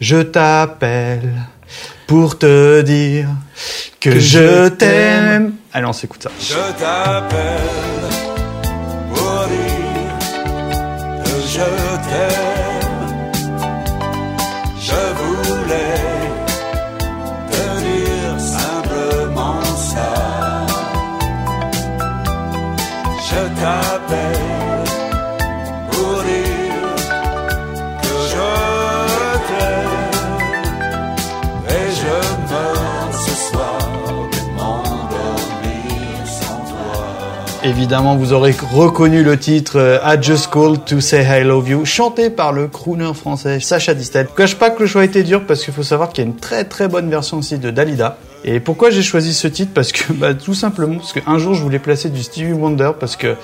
je 0.00 0.18
t'appelle 0.18 1.32
pour 2.06 2.38
te 2.38 2.82
dire 2.82 3.28
que, 4.00 4.18
je 4.18 4.68
t'aime. 4.68 5.54
Allez, 5.72 5.86
on 5.86 5.92
s'écoute 5.92 6.22
ça. 6.22 6.30
Je 6.40 6.54
t'appelle 6.78 7.60
pour 9.12 9.46
dire 9.46 11.24
que 11.24 11.30
je 11.48 11.64
t'aime. 12.08 12.43
Évidemment, 37.66 38.14
vous 38.16 38.34
aurez 38.34 38.54
reconnu 38.72 39.22
le 39.22 39.38
titre 39.38 39.78
euh, 39.78 39.98
I 40.04 40.22
Just 40.22 40.48
Called 40.52 40.84
to 40.84 41.00
Say 41.00 41.24
I 41.24 41.44
Love 41.44 41.70
You, 41.70 41.84
chanté 41.86 42.28
par 42.28 42.52
le 42.52 42.68
crooner 42.68 43.14
français 43.14 43.58
Sacha 43.58 43.94
Distel. 43.94 44.26
Je 44.30 44.36
cache 44.36 44.56
pas 44.56 44.68
que 44.68 44.82
le 44.82 44.86
choix 44.86 45.00
a 45.00 45.04
été 45.06 45.22
dur 45.22 45.46
parce 45.46 45.64
qu'il 45.64 45.72
faut 45.72 45.82
savoir 45.82 46.10
qu'il 46.10 46.24
y 46.24 46.26
a 46.26 46.30
une 46.30 46.36
très 46.36 46.64
très 46.64 46.88
bonne 46.88 47.08
version 47.08 47.38
aussi 47.38 47.56
de 47.56 47.70
Dalida. 47.70 48.18
Et 48.44 48.60
pourquoi 48.60 48.90
j'ai 48.90 49.00
choisi 49.00 49.32
ce 49.32 49.48
titre? 49.48 49.72
Parce 49.72 49.92
que, 49.92 50.12
bah, 50.12 50.34
tout 50.34 50.52
simplement, 50.52 50.96
parce 50.96 51.14
qu'un 51.14 51.38
jour, 51.38 51.54
je 51.54 51.62
voulais 51.62 51.78
placer 51.78 52.10
du 52.10 52.22
Stevie 52.22 52.52
Wonder 52.52 52.90
parce 53.00 53.16
que 53.16 53.34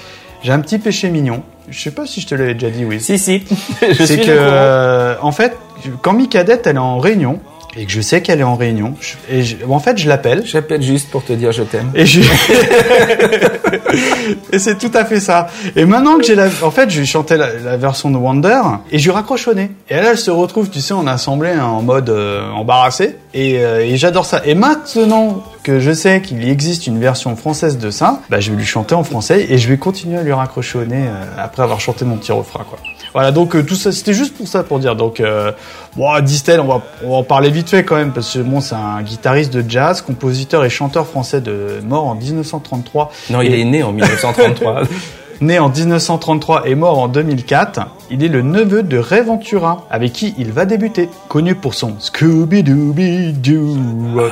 j'ai 0.43 0.53
un 0.53 0.61
petit 0.61 0.79
péché 0.79 1.09
mignon. 1.09 1.43
Je 1.71 1.81
sais 1.81 1.91
pas 1.91 2.05
si 2.05 2.21
je 2.21 2.27
te 2.27 2.35
l'avais 2.35 2.53
déjà 2.53 2.69
dit, 2.69 2.85
oui. 2.85 3.01
Si, 3.01 3.19
si. 3.19 3.43
C'est 3.95 4.21
que, 4.21 4.27
euh, 4.29 5.15
en 5.23 5.33
fait, 5.33 5.57
quand 6.03 6.13
Micadette, 6.13 6.67
elle 6.67 6.77
est 6.77 6.79
en 6.79 6.99
réunion, 6.99 7.41
et 7.77 7.87
que 7.87 7.93
je 7.93 8.01
sais 8.01 8.21
qu'elle 8.23 8.41
est 8.41 8.45
en 8.45 8.57
réunion, 8.57 8.95
je- 9.01 9.15
et 9.35 9.43
je- 9.45 9.57
en 9.69 9.79
fait, 9.79 9.97
je 9.99 10.09
l'appelle, 10.09 10.43
J'appelle 10.45 10.83
juste 10.83 11.09
pour 11.11 11.25
te 11.25 11.33
dire 11.33 11.53
je 11.53 11.63
t'aime. 11.63 11.91
et 11.95 12.07
je... 12.07 12.21
et 14.53 14.59
c'est 14.59 14.79
tout 14.79 14.91
à 14.95 15.05
fait 15.05 15.21
ça. 15.21 15.49
Et 15.77 15.85
maintenant 15.85 16.17
que 16.19 16.25
j'ai 16.25 16.35
la, 16.35 16.47
en 16.63 16.71
fait, 16.71 16.91
je 16.91 17.01
lui 17.01 17.07
chantais 17.07 17.37
la, 17.37 17.55
la 17.59 17.77
version 17.77 18.11
de 18.11 18.17
Wonder 18.17 18.61
et 18.91 18.99
je 18.99 19.05
lui 19.05 19.11
raccroche 19.13 19.49
au 19.49 19.55
nez. 19.55 19.71
Et 19.89 19.95
là, 19.95 20.11
elle 20.11 20.19
se 20.19 20.31
retrouve, 20.31 20.71
tu 20.71 20.81
sais, 20.81 20.95
en 20.95 21.07
assemblée, 21.07 21.51
hein, 21.51 21.65
en 21.65 21.83
mode 21.83 22.11
euh, 22.11 22.51
embarrassé. 22.53 23.17
Et, 23.35 23.59
euh, 23.65 23.81
et 23.85 23.97
j'adore 23.97 24.27
ça. 24.27 24.43
Et 24.45 24.55
maintenant 24.55 25.43
que 25.63 25.79
je 25.81 25.93
sais 25.93 26.21
qu'il 26.23 26.47
existe 26.49 26.87
une 26.87 26.99
version 26.99 27.37
française 27.37 27.79
de 27.79 27.91
ça, 27.91 28.21
bah, 28.31 28.41
je 28.41 28.51
vais 28.51 28.57
lui 28.57 28.67
chanter 28.67 28.95
en 28.95 29.05
français 29.05 29.47
et 29.49 29.59
je 29.59 29.69
vais 29.69 29.77
continuer 29.77 30.19
à 30.19 30.23
lui 30.23 30.33
raccrocher 30.33 30.79
au 30.79 30.85
nez 30.85 31.05
euh, 31.07 31.25
après 31.39 31.63
avoir 31.63 31.81
chanté 31.81 32.05
mon 32.05 32.17
petit 32.17 32.33
refrain, 32.33 32.65
quoi. 32.69 32.79
Voilà, 33.13 33.33
donc 33.33 33.57
euh, 33.57 33.63
tout 33.65 33.75
ça, 33.75 33.91
c'était 33.93 34.15
juste 34.15 34.37
pour 34.37 34.47
ça, 34.47 34.63
pour 34.63 34.79
dire. 34.79 34.95
Donc, 34.97 35.21
euh, 35.21 35.53
bon, 35.97 36.19
Distel, 36.21 36.61
on 36.61 36.67
va, 36.67 36.81
on 37.05 37.11
va 37.11 37.17
en 37.17 37.23
parler 37.25 37.51
vite 37.51 37.69
fait 37.71 37.83
quand 37.85 37.97
même, 37.97 38.13
parce 38.13 38.33
que 38.35 38.39
bon, 38.41 38.61
c'est 38.61 38.75
un 38.77 39.03
guitariste 39.03 39.53
de 39.53 39.69
jazz, 39.69 40.01
compositeur 40.01 40.65
et 40.65 40.71
chanteur 40.71 41.07
français 41.07 41.41
de 41.41 41.81
mort 41.85 42.07
en 42.07 42.15
1933. 42.15 43.11
Non, 43.31 43.41
il 43.43 43.53
Et- 43.55 43.61
est 43.61 43.65
né 43.65 43.83
en 43.83 43.93
1933. 43.93 44.83
Né 45.41 45.59
en 45.59 45.71
1933 45.71 46.69
et 46.69 46.75
mort 46.75 46.99
en 46.99 47.09
2004, 47.09 47.81
il 48.11 48.23
est 48.23 48.29
le 48.29 48.43
neveu 48.43 48.83
de 48.83 48.99
Ray 48.99 49.23
Ventura, 49.23 49.87
avec 49.91 50.13
qui 50.13 50.35
il 50.37 50.53
va 50.53 50.67
débuter. 50.67 51.09
Connu 51.29 51.55
pour 51.55 51.73
son 51.73 51.95
Scooby-Dooby-Doo. 51.99 53.79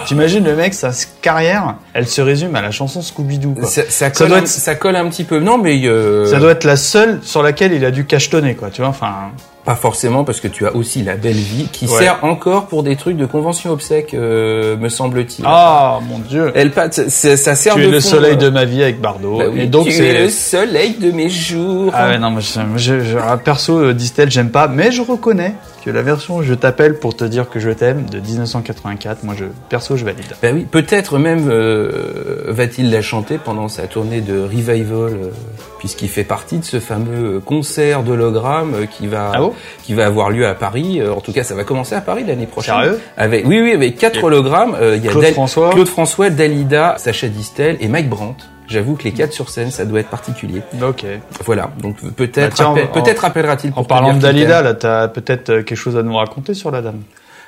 T'imagines 0.06 0.44
le 0.44 0.54
mec, 0.54 0.74
sa 0.74 0.90
carrière, 1.22 1.76
elle 1.94 2.06
se 2.06 2.20
résume 2.20 2.54
à 2.56 2.60
la 2.62 2.70
chanson 2.70 3.00
Scooby-Doo. 3.00 3.54
quoi. 3.54 3.66
ça, 3.66 3.82
ça 3.88 4.10
colle 4.10 4.28
doit 4.28 4.38
un, 4.38 4.46
ça 4.46 4.74
colle 4.74 4.96
un 4.96 5.08
petit 5.08 5.24
peu. 5.24 5.38
Non, 5.40 5.56
mais 5.58 5.80
euh, 5.86 6.26
Ça 6.26 6.38
doit 6.40 6.50
être 6.52 6.64
la 6.64 6.76
seule 6.76 7.20
sur 7.22 7.42
laquelle 7.42 7.72
il 7.72 7.84
a 7.84 7.90
dû 7.90 8.04
cachetonner, 8.04 8.54
quoi. 8.54 8.68
Tu 8.70 8.82
vois, 8.82 8.90
enfin. 8.90 9.30
Pas 9.68 9.74
forcément 9.74 10.24
parce 10.24 10.40
que 10.40 10.48
tu 10.48 10.66
as 10.66 10.74
aussi 10.74 11.02
la 11.02 11.16
belle 11.16 11.34
vie 11.36 11.68
qui 11.70 11.86
Ouais. 11.86 11.98
sert 11.98 12.20
encore 12.24 12.68
pour 12.68 12.82
des 12.82 12.96
trucs 12.96 13.18
de 13.18 13.26
convention 13.26 13.70
obsèque, 13.70 14.14
euh, 14.14 14.78
me 14.78 14.88
semble-t-il. 14.88 15.44
Ah, 15.46 15.98
mon 16.08 16.20
dieu. 16.20 16.52
Elle 16.54 16.72
c'est- 16.90 17.36
ça 17.36 17.54
sert 17.54 17.74
Tu 17.74 17.82
de 17.82 17.88
es 17.88 17.90
le 17.90 18.00
fond, 18.00 18.08
soleil 18.08 18.32
euh, 18.32 18.36
de 18.36 18.48
ma 18.48 18.64
vie 18.64 18.82
avec 18.82 18.98
Bardot. 18.98 19.36
bah 19.36 19.44
oui, 19.52 19.60
et 19.60 19.66
donc 19.66 19.84
tu 19.84 19.90
es 19.90 19.92
c'est. 19.92 20.22
le 20.22 20.30
soleil 20.30 20.94
de 20.98 21.10
mes 21.10 21.28
jours. 21.28 21.92
Ah 21.94 22.08
ouais, 22.08 22.18
non, 22.18 22.30
moi, 22.30 22.40
je, 22.40 22.60
je, 22.76 23.00
je- 23.00 23.18
ah, 23.18 23.36
perso, 23.36 23.78
euh, 23.78 23.92
Distel, 23.92 24.30
j'aime 24.30 24.48
pas, 24.48 24.68
mais 24.68 24.90
je 24.90 25.02
reconnais 25.02 25.52
que 25.88 25.92
la 25.94 26.02
version 26.02 26.42
Je 26.42 26.52
t'appelle 26.52 26.98
pour 26.98 27.16
te 27.16 27.24
dire 27.24 27.48
que 27.48 27.58
je 27.60 27.70
t'aime 27.70 28.04
de 28.10 28.20
1984, 28.20 29.24
moi, 29.24 29.34
je, 29.38 29.46
perso, 29.70 29.96
je 29.96 30.04
valide. 30.04 30.24
Bah 30.42 30.48
oui, 30.52 30.66
peut-être 30.70 31.18
même 31.18 31.48
euh, 31.50 32.44
va-t-il 32.48 32.90
la 32.90 33.00
chanter 33.00 33.38
pendant 33.38 33.68
sa 33.68 33.86
tournée 33.86 34.20
de 34.20 34.38
revival, 34.42 34.94
euh, 35.14 35.30
puisqu'il 35.78 36.08
fait 36.10 36.24
partie 36.24 36.58
de 36.58 36.64
ce 36.64 36.78
fameux 36.78 37.40
concert 37.40 38.02
d'hologramme 38.02 38.74
euh, 38.74 38.86
qui 38.86 39.06
va 39.06 39.32
Ah 39.34 39.38
bon? 39.40 39.54
qui 39.82 39.94
va 39.94 40.04
avoir 40.06 40.28
lieu 40.30 40.46
à 40.46 40.54
Paris. 40.54 41.00
Euh, 41.00 41.12
en 41.14 41.20
tout 41.20 41.32
cas, 41.32 41.42
ça 41.42 41.54
va 41.54 41.64
commencer 41.64 41.94
à 41.94 42.02
Paris 42.02 42.24
l'année 42.26 42.46
prochaine. 42.46 42.74
Sérieux? 42.74 43.00
Avec 43.16 43.46
oui, 43.46 43.60
oui, 43.62 43.72
avec 43.72 43.96
quatre 43.96 44.22
hologrammes. 44.22 44.76
Euh, 44.78 44.96
Il 44.96 45.04
y 45.04 45.08
a 45.08 45.10
Claude 45.10 45.24
Dal- 45.24 45.32
François? 45.32 45.70
Claude 45.70 45.88
François, 45.88 46.28
Dalida, 46.28 46.96
Sacha 46.98 47.28
Distel 47.28 47.78
et 47.80 47.88
Mike 47.88 48.08
Brandt. 48.10 48.44
J'avoue 48.68 48.94
que 48.96 49.04
les 49.04 49.12
quatre 49.12 49.32
sur 49.32 49.48
scène, 49.50 49.70
ça 49.70 49.84
doit 49.84 50.00
être 50.00 50.10
particulier. 50.10 50.62
Ok. 50.82 51.04
Voilà, 51.44 51.70
donc 51.82 51.96
Bah 52.02 52.10
peut-être 52.16 52.60
en- 52.64 52.74
peut-être 52.74 53.24
appellera-t-il 53.24 53.72
pour 53.72 53.80
En 53.80 53.84
parlant 53.84 54.14
de 54.14 54.20
Dalida, 54.20 54.62
là, 54.62 54.74
t'as 54.74 55.08
peut-être 55.08 55.48
euh, 55.50 55.62
quelque 55.62 55.76
chose 55.78 55.96
à 55.96 56.02
nous 56.02 56.14
raconter 56.14 56.54
sur 56.54 56.70
la 56.70 56.82
dame. 56.82 57.00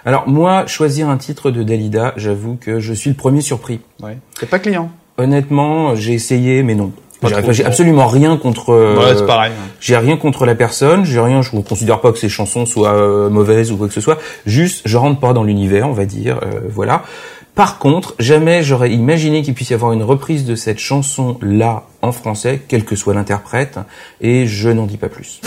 Alors 0.06 0.26
moi, 0.28 0.64
choisir 0.66 1.08
un 1.10 1.18
titre 1.18 1.50
de 1.50 1.62
Dalida, 1.62 2.14
j'avoue 2.16 2.56
que 2.60 2.80
je 2.80 2.92
suis 2.94 3.10
le 3.10 3.16
premier 3.16 3.42
surpris. 3.42 3.80
Ouais. 4.02 4.16
T'es 4.38 4.46
pas 4.46 4.58
client. 4.58 4.90
Honnêtement, 5.18 5.94
j'ai 5.94 6.14
essayé, 6.14 6.62
mais 6.62 6.74
non. 6.74 6.92
J'ai 7.50 7.66
absolument 7.66 8.06
rien 8.06 8.38
contre. 8.38 8.70
euh, 8.72 8.96
ouais, 8.96 9.14
c'est 9.14 9.26
pareil. 9.26 9.52
hein. 9.54 9.68
J'ai 9.78 9.94
rien 9.98 10.16
contre 10.16 10.46
la 10.46 10.54
personne. 10.54 11.04
J'ai 11.04 11.20
rien. 11.20 11.42
Je 11.42 11.54
ne 11.54 11.60
considère 11.60 12.00
pas 12.00 12.12
que 12.12 12.18
ses 12.18 12.30
chansons 12.30 12.64
soient 12.64 12.94
euh, 12.94 13.28
mauvaises 13.28 13.70
ou 13.70 13.76
quoi 13.76 13.88
que 13.88 13.92
ce 13.92 14.00
soit. 14.00 14.16
Juste, 14.46 14.80
je 14.86 14.96
rentre 14.96 15.20
pas 15.20 15.34
dans 15.34 15.44
l'univers, 15.44 15.86
on 15.86 15.92
va 15.92 16.06
dire. 16.06 16.38
euh, 16.42 16.60
voilà. 16.70 17.02
Par 17.54 17.78
contre, 17.78 18.14
jamais 18.18 18.62
j'aurais 18.62 18.92
imaginé 18.92 19.42
qu'il 19.42 19.54
puisse 19.54 19.70
y 19.70 19.74
avoir 19.74 19.92
une 19.92 20.02
reprise 20.02 20.44
de 20.44 20.54
cette 20.54 20.78
chanson-là 20.78 21.84
en 22.02 22.12
français, 22.12 22.62
quel 22.68 22.84
que 22.84 22.96
soit 22.96 23.14
l'interprète, 23.14 23.78
et 24.20 24.46
je 24.46 24.68
n'en 24.68 24.86
dis 24.86 24.96
pas 24.96 25.08
plus. 25.08 25.40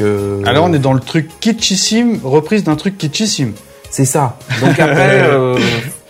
Euh, 0.00 0.42
Alors, 0.46 0.64
on 0.64 0.72
est 0.72 0.78
dans 0.78 0.92
le 0.92 1.00
truc 1.00 1.28
kitschissime, 1.40 2.20
reprise 2.24 2.64
d'un 2.64 2.76
truc 2.76 2.96
kitschissime. 2.98 3.52
c'est 3.90 4.04
ça. 4.04 4.38
Donc 4.60 4.78
après, 4.80 5.22
euh, 5.22 5.56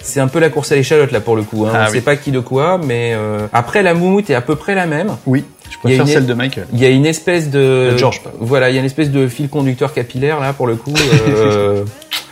c'est 0.00 0.20
un 0.20 0.28
peu 0.28 0.38
la 0.38 0.48
course 0.48 0.72
à 0.72 0.76
l'échalote 0.76 1.12
là 1.12 1.20
pour 1.20 1.36
le 1.36 1.42
coup. 1.42 1.66
Hein. 1.66 1.72
Ah 1.74 1.84
on 1.84 1.86
oui. 1.90 1.92
sait 1.98 2.00
pas 2.00 2.16
qui 2.16 2.30
de 2.30 2.40
quoi, 2.40 2.78
mais 2.84 3.12
euh, 3.14 3.46
après 3.52 3.82
la 3.82 3.94
moumoute 3.94 4.30
est 4.30 4.34
à 4.34 4.40
peu 4.40 4.56
près 4.56 4.74
la 4.74 4.86
même. 4.86 5.16
Oui. 5.26 5.44
Je 5.70 5.78
préfère 5.78 6.08
celle 6.08 6.26
de 6.26 6.34
Michael. 6.34 6.66
Il 6.72 6.80
y 6.80 6.84
a 6.84 6.88
une 6.88 7.06
espèce 7.06 7.48
de 7.48 7.90
De 7.92 7.96
George, 7.96 8.22
voilà, 8.40 8.70
il 8.70 8.74
y 8.74 8.76
a 8.76 8.80
une 8.80 8.86
espèce 8.86 9.10
de 9.10 9.28
fil 9.28 9.48
conducteur 9.48 9.92
capillaire 9.94 10.40
là 10.40 10.52
pour 10.52 10.66
le 10.66 10.74
coup 10.74 10.92
euh, 11.28 11.84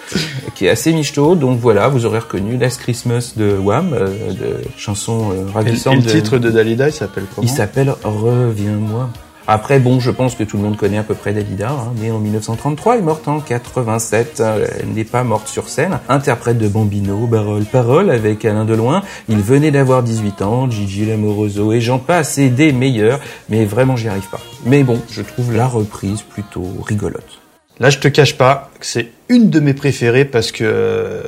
qui 0.56 0.66
est 0.66 0.70
assez 0.70 0.92
michto. 0.92 1.36
Donc 1.36 1.60
voilà, 1.60 1.86
vous 1.86 2.04
aurez 2.04 2.18
reconnu 2.18 2.56
Last 2.56 2.80
Christmas 2.80 3.34
de 3.36 3.52
Wham, 3.56 3.92
euh, 3.92 4.08
de 4.32 4.56
chanson 4.76 5.30
euh, 5.30 5.44
ravissante. 5.54 5.94
et 5.94 5.96
le 5.98 6.02
de- 6.02 6.10
titre 6.10 6.38
de 6.38 6.50
Dalida, 6.50 6.88
il 6.88 6.92
s'appelle 6.92 7.24
comment? 7.32 7.46
Il 7.46 7.50
s'appelle 7.50 7.94
Reviens-moi. 8.02 9.08
Après, 9.50 9.78
bon, 9.78 9.98
je 9.98 10.10
pense 10.10 10.34
que 10.34 10.44
tout 10.44 10.58
le 10.58 10.62
monde 10.62 10.76
connaît 10.76 10.98
à 10.98 11.02
peu 11.02 11.14
près 11.14 11.32
Dalida, 11.32 11.70
hein, 11.70 11.94
née 11.96 12.10
en 12.10 12.18
1933 12.18 12.98
et 12.98 13.00
morte 13.00 13.26
en 13.28 13.40
87. 13.40 14.40
Euh, 14.40 14.66
Elle 14.78 14.90
n'est 14.90 15.04
pas 15.04 15.24
morte 15.24 15.48
sur 15.48 15.70
scène. 15.70 16.00
Interprète 16.10 16.58
de 16.58 16.68
Bambino, 16.68 17.26
Barole, 17.26 17.64
Parole 17.64 18.10
avec 18.10 18.44
Alain 18.44 18.66
Deloin. 18.66 19.02
Il 19.30 19.38
venait 19.38 19.70
d'avoir 19.70 20.02
18 20.02 20.42
ans, 20.42 20.70
Gigi 20.70 21.06
Lamoroso 21.06 21.72
et 21.72 21.80
j'en 21.80 21.98
passe 21.98 22.36
et 22.36 22.50
des 22.50 22.72
meilleurs. 22.72 23.20
Mais 23.48 23.64
vraiment, 23.64 23.96
j'y 23.96 24.08
arrive 24.08 24.28
pas. 24.28 24.40
Mais 24.66 24.82
bon, 24.82 25.00
je 25.10 25.22
trouve 25.22 25.56
la 25.56 25.66
reprise 25.66 26.20
plutôt 26.20 26.68
rigolote. 26.86 27.40
Là, 27.80 27.88
je 27.88 28.00
te 28.00 28.08
cache 28.08 28.36
pas 28.36 28.70
que 28.78 28.84
c'est 28.84 29.08
une 29.30 29.48
de 29.48 29.60
mes 29.60 29.72
préférées 29.72 30.26
parce 30.26 30.52
que 30.52 30.64
euh, 30.64 31.22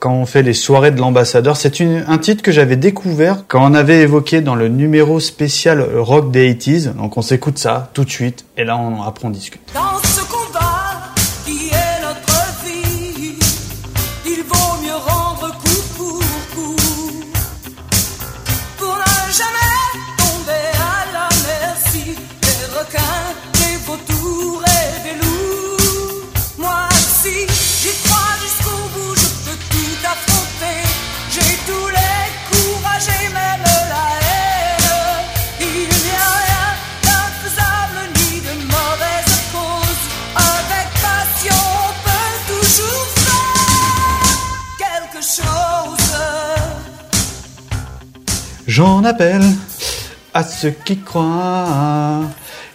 quand 0.00 0.14
on 0.14 0.26
fait 0.26 0.42
les 0.42 0.54
soirées 0.54 0.90
de 0.90 0.98
l'ambassadeur, 0.98 1.56
c'est 1.56 1.80
un 1.80 2.18
titre 2.18 2.42
que 2.42 2.50
j'avais 2.50 2.76
découvert 2.76 3.44
quand 3.46 3.70
on 3.70 3.74
avait 3.74 4.00
évoqué 4.00 4.40
dans 4.40 4.54
le 4.54 4.68
numéro 4.68 5.20
spécial 5.20 5.86
rock 5.94 6.30
des 6.30 6.52
80s. 6.54 6.94
Donc 6.94 7.18
on 7.18 7.22
s'écoute 7.22 7.58
ça 7.58 7.90
tout 7.92 8.04
de 8.04 8.10
suite 8.10 8.46
et 8.56 8.64
là 8.64 8.76
on 8.78 9.02
après 9.02 9.26
on 9.26 9.30
discute. 9.30 9.60
J'en 48.80 49.04
appelle 49.04 49.42
à 50.32 50.42
ceux 50.42 50.70
qui 50.70 50.96
croient 50.96 52.22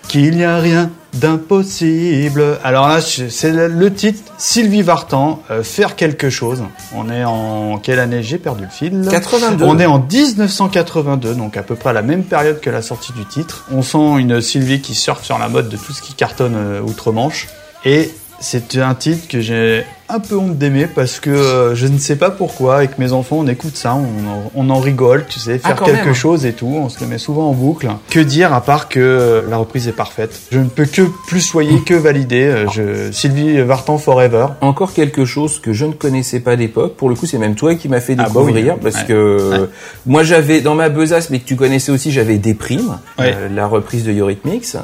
qu'il 0.08 0.38
n'y 0.38 0.44
a 0.44 0.60
rien 0.60 0.91
d'impossible. 1.13 2.60
Alors 2.63 2.88
là, 2.88 3.02
c'est 3.02 3.50
le 3.50 3.68
le 3.68 3.91
titre 3.91 4.32
Sylvie 4.38 4.84
Vartan, 4.84 5.41
euh, 5.50 5.63
faire 5.63 5.96
quelque 5.96 6.30
chose. 6.30 6.62
On 6.94 7.10
est 7.10 7.24
en 7.24 7.80
quelle 7.80 7.98
année 7.98 8.22
J'ai 8.22 8.38
perdu 8.38 8.65
le 8.65 8.70
fil. 8.70 9.08
82. 9.10 9.65
On 9.65 9.80
est 9.80 9.88
en 9.88 9.98
1982, 9.98 11.34
donc 11.34 11.58
à 11.58 11.63
peu 11.63 11.74
près 11.74 11.89
à 11.89 11.94
la 11.94 12.04
même 12.04 12.24
période 12.24 12.60
que 12.62 12.70
la 12.70 12.84
sortie 12.84 13.13
du 13.13 13.26
titre. 13.26 13.65
On 13.72 13.82
sent 13.82 14.20
une 14.20 14.41
Sylvie 14.41 14.82
qui 14.82 14.94
surfe 14.94 15.24
sur 15.24 15.39
la 15.39 15.50
mode 15.50 15.70
de 15.70 15.78
tout 15.78 15.91
ce 15.91 16.04
qui 16.04 16.13
cartonne 16.13 16.56
euh, 16.56 16.82
outre-Manche. 16.82 17.48
Et 17.84 18.12
c'est 18.39 18.78
un 18.78 18.94
titre 18.94 19.28
que 19.28 19.41
j'ai 19.41 19.84
un 20.08 20.20
peu 20.20 20.38
honte 20.38 20.58
d'aimer 20.58 20.86
parce 20.88 21.20
que 21.20 21.30
euh, 21.32 21.76
je 21.76 21.88
ne 21.88 21.98
sais 21.98 22.15
pas 22.15 22.30
pourquoi. 22.30 22.78
Avec 22.78 23.00
mes 23.00 23.12
enfants, 23.12 23.38
on 23.39 23.48
écoute 23.48 23.76
ça, 23.76 23.96
on 23.96 24.30
en, 24.30 24.52
on 24.68 24.70
en 24.70 24.80
rigole, 24.80 25.26
tu 25.28 25.39
sais, 25.39 25.60
Ah, 25.63 25.70
faire 25.70 25.76
quand 25.78 25.86
quelque 25.86 26.06
même. 26.06 26.13
chose 26.13 26.46
et 26.46 26.54
tout. 26.54 26.68
On 26.68 26.89
se 26.89 27.00
le 27.02 27.08
met 27.08 27.18
souvent 27.18 27.50
en 27.50 27.54
boucle. 27.54 27.89
Que 28.10 28.20
dire 28.20 28.54
à 28.54 28.62
part 28.62 28.88
que 28.89 29.00
euh, 29.00 29.41
la 29.50 29.58
reprise 29.58 29.88
est 29.88 29.91
parfaite 29.94 30.39
Je 30.52 30.60
ne 30.60 30.68
peux 30.68 30.86
que 30.86 31.02
plus 31.28 31.41
soyer 31.41 31.82
que 31.82 31.94
valider. 31.96 32.44
Euh, 32.46 32.65
Je, 32.74 33.12
Sylvie 33.12 33.60
Vartan 33.62 33.98
Forever. 33.98 34.48
Encore 34.62 34.94
quelque 34.94 35.26
chose 35.26 35.60
que 35.60 35.74
je 35.74 35.86
ne 35.86 35.94
connaissais 35.94 36.39
pas 36.39 36.56
d'époque. 36.56 36.96
Pour 36.96 37.10
le 37.10 37.15
coup, 37.15 37.26
c'est 37.26 37.38
même 37.39 37.56
toi 37.56 37.74
qui 37.76 37.89
m'as 37.89 38.00
fait 38.00 38.15
Ah 38.20 38.24
bah 38.26 38.41
oui. 38.41 38.54
découvrir 38.54 38.78
parce 38.78 38.96
Ouais. 38.98 39.06
que 39.08 39.70
moi 40.06 40.24
j'avais 40.24 40.62
dans 40.62 40.76
ma 40.76 40.89
besace, 40.89 41.30
mais 41.30 41.39
que 41.39 41.46
tu 41.48 41.56
connaissais 41.56 41.91
aussi, 41.91 42.12
j'avais 42.12 42.38
Déprime, 42.38 42.98
Ouais. 43.18 43.34
euh, 43.36 43.50
la 43.54 43.65
reprise 43.68 44.04
de 44.04 44.12
Eurythmics, 44.12 44.76
euh, 44.76 44.80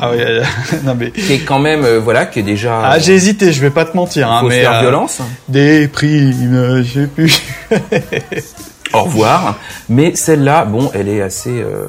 Ah 0.00 0.10
oui, 0.12 0.18
euh, 0.20 0.42
non 0.84 0.94
mais. 0.98 1.10
qui 1.10 1.32
est 1.32 1.38
quand 1.40 1.58
même 1.58 1.84
euh, 1.84 1.98
voilà, 1.98 2.26
qui 2.26 2.38
est 2.38 2.42
déjà. 2.44 2.80
Ah, 2.84 2.98
j'ai 2.98 3.14
hésité, 3.14 3.52
je 3.52 3.60
vais 3.60 3.70
pas 3.70 3.84
te 3.84 3.96
mentir. 3.96 4.30
Hein, 4.30 4.40
mais, 4.52 4.60
faire 4.62 4.74
euh, 4.74 4.80
violence. 4.80 5.20
Des 5.48 5.88
primes, 5.88 6.82
je 6.84 7.00
sais 7.00 7.06
plus. 7.06 7.42
Au 8.94 9.04
revoir. 9.04 9.56
Mais 9.88 10.14
celle-là, 10.14 10.66
bon, 10.66 10.90
elle 10.92 11.08
est 11.08 11.22
assez. 11.22 11.48
euh, 11.62 11.86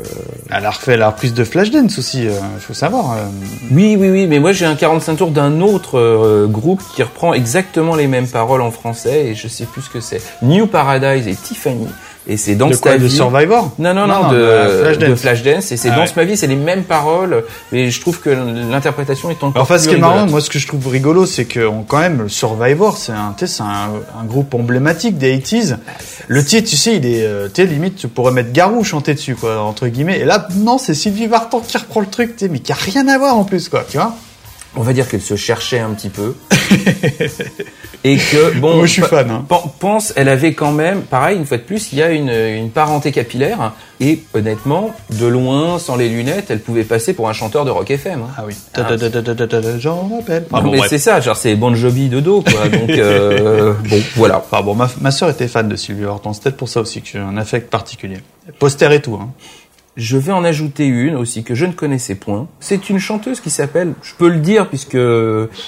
Elle 0.50 0.66
a 0.66 0.72
refait 0.72 0.96
la 0.96 1.10
reprise 1.10 1.34
de 1.34 1.44
Flashdance 1.44 2.00
aussi, 2.00 2.24
il 2.24 2.62
faut 2.62 2.74
savoir. 2.74 3.12
euh. 3.18 3.26
Oui, 3.72 3.98
oui, 4.00 4.10
oui. 4.10 4.26
Mais 4.28 4.40
moi, 4.40 4.54
j'ai 4.54 4.66
un 4.66 4.76
45 4.76 5.18
tours 5.18 5.32
d'un 5.32 5.60
autre 5.60 6.00
euh, 6.00 6.48
groupe 6.48 6.82
qui 6.96 7.04
reprend 7.04 7.34
exactement 7.34 7.96
les 7.96 8.08
mêmes 8.08 8.30
paroles 8.30 8.62
en 8.62 8.72
français 8.72 9.26
et 9.28 9.36
je 9.36 9.50
sais 9.50 9.66
plus 9.66 9.82
ce 9.82 9.90
que 9.90 10.00
c'est. 10.00 10.22
New 10.44 10.66
Paradise 10.66 11.28
et 11.28 11.36
Tiffany. 11.36 11.88
Et 12.26 12.38
c'est 12.38 12.56
dans 12.56 12.70
de 12.70 12.76
quoi, 12.78 12.94
ta 12.94 12.98
de 13.00 13.06
vie. 13.06 13.14
Survivor 13.16 13.72
Non, 13.80 13.94
non, 13.94 14.08
non, 14.08 14.30
de, 14.32 14.38
de 14.38 14.82
Flashdance. 14.84 15.10
de 15.10 15.16
Flashdance. 15.16 15.72
Et 15.74 15.78
c'est 15.78 15.90
Ah 15.90 15.96
dans 15.98 16.02
ouais. 16.04 16.08
ma 16.16 16.24
vie, 16.24 16.38
c'est 16.38 16.48
les 16.48 16.56
mêmes 16.56 16.84
paroles. 16.84 17.44
Mais 17.74 17.92
je 17.92 18.00
trouve 18.00 18.22
que 18.22 18.30
l'interprétation 18.30 19.30
est 19.30 19.44
encore 19.44 19.62
Enfin, 19.62 19.78
ce 19.78 19.90
qui 19.90 19.96
est 19.96 19.98
marrant, 19.98 20.26
moi, 20.28 20.40
ce 20.40 20.50
que 20.50 20.58
je 20.60 20.66
trouve 20.68 20.88
rigolo, 20.88 21.26
c'est 21.26 21.46
que 21.46 21.68
on- 21.68 21.84
quand 21.84 22.00
même, 22.00 22.30
Survivor, 22.30 22.96
c'est 22.98 23.12
un, 23.12 23.36
c'est 23.38 23.62
un, 23.62 23.90
un 24.20 24.24
groupe 24.24 24.54
emblématique 24.54 25.18
des 25.18 25.38
80s. 25.38 25.78
Le 26.30 26.46
titre, 26.46 26.70
tu 26.70 26.78
sais, 26.78 26.96
il 26.96 27.06
est, 27.06 27.26
euh, 27.26 27.50
tu 27.54 27.66
limite, 27.66 27.98
tu 27.98 28.08
pourrais 28.08 28.32
mettre 28.32 28.54
Garou 28.54 28.84
chanter 28.86 29.14
dessus, 29.16 29.36
quoi, 29.36 29.62
entre 29.62 29.88
guillemets. 29.88 30.20
Et 30.20 30.26
là, 30.26 30.48
non, 30.56 30.78
c'est 30.78 30.94
Sylvie 30.94 31.28
Vartan 31.28 31.60
qui 31.60 31.78
reprend 31.78 32.00
le 32.00 32.08
truc, 32.08 32.38
tu 32.38 32.46
sais, 32.46 32.50
mais 32.50 32.60
qui 32.60 32.72
a 32.72 32.76
rien 32.76 33.06
à 33.10 33.18
voir 33.18 33.36
en 33.38 33.44
plus, 33.44 33.68
quoi, 33.68 33.86
tu 33.90 33.98
vois. 33.98 34.14
On 34.76 34.82
va 34.82 34.94
dire 34.94 35.08
qu'elle 35.08 35.22
se 35.22 35.36
cherchait 35.36 35.80
un 35.80 35.90
petit 35.90 36.10
peu. 36.10 36.34
et 38.04 38.18
que, 38.18 38.58
bon. 38.60 38.76
Moi, 38.78 38.86
je 38.86 38.92
suis 38.94 39.02
fan, 39.02 39.30
hein. 39.30 39.46
pen- 39.48 39.58
Pense, 39.80 40.14
elle 40.16 40.30
avait 40.30 40.54
quand 40.54 40.72
même, 40.72 41.02
pareil, 41.02 41.38
une 41.38 41.46
fois 41.46 41.58
de 41.58 41.64
plus, 41.64 41.92
il 41.94 42.00
y 42.00 42.02
a 42.04 42.12
une, 42.12 42.30
une 42.30 42.70
parenté 42.70 43.12
capillaire. 43.12 43.74
Et 44.00 44.22
honnêtement, 44.34 44.94
de 45.12 45.26
loin, 45.26 45.80
sans 45.80 45.96
les 45.96 46.10
lunettes, 46.10 46.48
elle 46.50 46.60
pouvait 46.60 46.84
passer 46.84 47.14
pour 47.14 47.30
un 47.30 47.34
chanteur 47.34 47.64
de 47.64 47.72
rock 47.72 47.90
FM. 47.90 48.22
hein. 48.24 48.28
Ah 48.38 48.44
oui. 48.46 48.54
Ah. 48.76 48.90
J'en 49.80 50.10
rappelle. 50.18 50.46
Ah 50.52 50.62
bon, 50.62 50.72
mais 50.72 50.82
c'est 50.90 50.98
ça, 50.98 51.22
genre 51.22 51.38
c'est 51.38 51.56
Bon 51.56 51.74
Jovi 51.76 52.10
de 52.10 52.20
dos, 52.20 52.42
quoi. 52.42 52.68
Donc, 52.68 52.90
euh, 52.90 53.74
bon, 53.90 54.02
voilà. 54.16 54.40
Enfin 54.40 54.62
bon, 54.62 54.76
ma, 54.76 54.90
ma 55.00 55.12
sœur 55.12 55.30
était 55.30 55.48
fan 55.48 55.70
de 55.70 55.76
Sylvie 55.76 56.04
peut-être 56.04 56.58
pour 56.58 56.68
ça 56.70 56.82
aussi 56.82 57.02
que 57.02 57.08
j'ai 57.14 57.20
un 57.20 57.38
affect 57.38 57.70
particulier. 57.70 58.18
Poster 58.60 58.92
et 58.94 59.02
tout, 59.02 59.16
hein. 59.16 59.30
Je 59.96 60.18
vais 60.18 60.32
en 60.32 60.44
ajouter 60.44 60.86
une 60.88 61.16
aussi 61.16 61.44
que 61.44 61.54
je 61.54 61.66
ne 61.66 61.72
connaissais 61.72 62.16
point. 62.16 62.48
C'est 62.60 62.90
une 62.90 62.98
chanteuse 62.98 63.40
qui 63.40 63.50
s'appelle, 63.52 63.94
je 64.02 64.14
peux 64.18 64.28
le 64.30 64.40
dire 64.40 64.68
puisque 64.68 64.98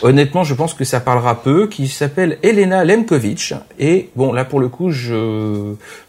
honnêtement 0.01 0.43
je 0.43 0.53
pense 0.55 0.73
que 0.73 0.83
ça 0.83 0.99
parlera 0.99 1.41
peu, 1.43 1.67
qui 1.67 1.87
s'appelle 1.87 2.37
Elena 2.43 2.83
Lemkovic. 2.85 3.53
Et 3.79 4.09
bon 4.15 4.33
là 4.33 4.43
pour 4.45 4.59
le 4.59 4.67
coup 4.67 4.89
je 4.91 5.13